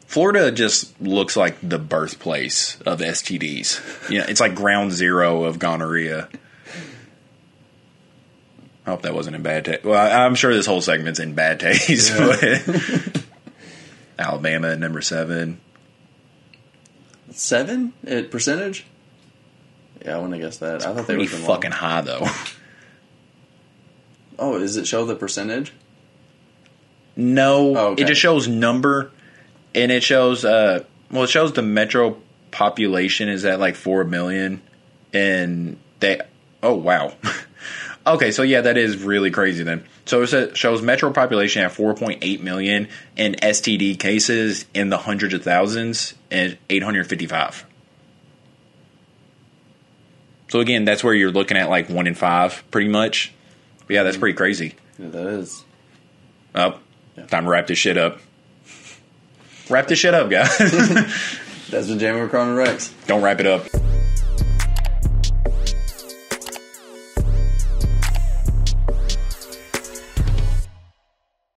Florida 0.06 0.50
just 0.50 0.98
looks 1.00 1.36
like 1.36 1.56
the 1.62 1.78
birthplace 1.78 2.80
of 2.82 3.00
STDs. 3.00 4.10
Know, 4.10 4.24
it's 4.26 4.40
like 4.40 4.54
ground 4.54 4.92
zero 4.92 5.44
of 5.44 5.58
gonorrhea. 5.58 6.28
I 8.86 8.90
hope 8.90 9.02
that 9.02 9.14
wasn't 9.14 9.36
in 9.36 9.42
bad 9.42 9.66
taste. 9.66 9.84
Well, 9.84 9.98
I- 9.98 10.24
I'm 10.24 10.34
sure 10.34 10.52
this 10.54 10.66
whole 10.66 10.80
segment's 10.80 11.20
in 11.20 11.34
bad 11.34 11.60
taste. 11.60 12.12
But 12.16 13.22
Alabama 14.18 14.70
at 14.70 14.78
number 14.80 15.02
seven. 15.02 15.60
Seven 17.30 17.92
at 18.06 18.30
percentage? 18.30 18.86
Yeah, 20.04 20.14
I 20.14 20.16
wouldn't 20.16 20.34
have 20.34 20.42
guessed 20.42 20.60
that. 20.60 20.86
I 20.86 20.94
thought 20.94 21.06
they 21.06 21.16
were 21.16 21.26
fucking 21.26 21.72
high 21.72 22.00
though. 22.02 22.26
Oh, 24.42 24.58
does 24.58 24.78
it 24.78 24.86
show 24.86 25.04
the 25.04 25.14
percentage? 25.14 25.70
No, 27.14 27.76
Oh, 27.76 27.86
okay. 27.88 28.02
it 28.02 28.06
just 28.06 28.20
shows 28.20 28.48
number, 28.48 29.10
and 29.74 29.92
it 29.92 30.02
shows. 30.02 30.44
uh 30.44 30.84
Well, 31.10 31.24
it 31.24 31.28
shows 31.30 31.52
the 31.52 31.60
metro 31.62 32.16
population 32.50 33.28
is 33.28 33.44
at 33.44 33.60
like 33.60 33.74
four 33.76 34.04
million, 34.04 34.62
and 35.12 35.76
they. 35.98 36.20
Oh 36.62 36.74
wow. 36.74 37.12
okay, 38.06 38.30
so 38.30 38.42
yeah, 38.42 38.62
that 38.62 38.78
is 38.78 38.96
really 39.02 39.30
crazy 39.30 39.62
then. 39.62 39.84
So 40.06 40.22
it 40.22 40.56
shows 40.56 40.80
metro 40.80 41.12
population 41.12 41.62
at 41.62 41.72
four 41.72 41.94
point 41.94 42.20
eight 42.22 42.42
million, 42.42 42.88
and 43.18 43.38
STD 43.42 43.98
cases 43.98 44.64
in 44.72 44.88
the 44.88 44.96
hundreds 44.98 45.34
of 45.34 45.42
thousands, 45.42 46.14
and 46.30 46.56
eight 46.70 46.82
hundred 46.82 47.06
fifty 47.08 47.26
five. 47.26 47.66
So 50.50 50.58
again, 50.60 50.84
that's 50.84 51.02
where 51.04 51.14
you're 51.14 51.30
looking 51.30 51.56
at 51.56 51.70
like 51.70 51.88
one 51.88 52.06
in 52.06 52.14
five, 52.14 52.62
pretty 52.70 52.88
much. 52.88 53.32
But 53.86 53.94
yeah, 53.94 54.02
that's 54.02 54.16
mm-hmm. 54.16 54.20
pretty 54.20 54.36
crazy. 54.36 54.74
Yeah, 54.98 55.08
that 55.08 55.26
is. 55.26 55.64
Oh, 56.54 56.78
time 57.28 57.44
to 57.44 57.50
wrap 57.50 57.68
this 57.68 57.78
shit 57.78 57.96
up. 57.96 58.18
Wrap 59.68 59.86
this 59.86 60.00
shit 60.00 60.12
up, 60.12 60.28
guys. 60.28 60.58
That's 61.70 61.88
what 61.88 61.98
Jamie 61.98 62.18
McCrum 62.18 62.48
and 62.48 62.56
Rex. 62.56 62.92
Don't 63.06 63.22
wrap 63.22 63.38
it 63.38 63.46
up. 63.46 63.62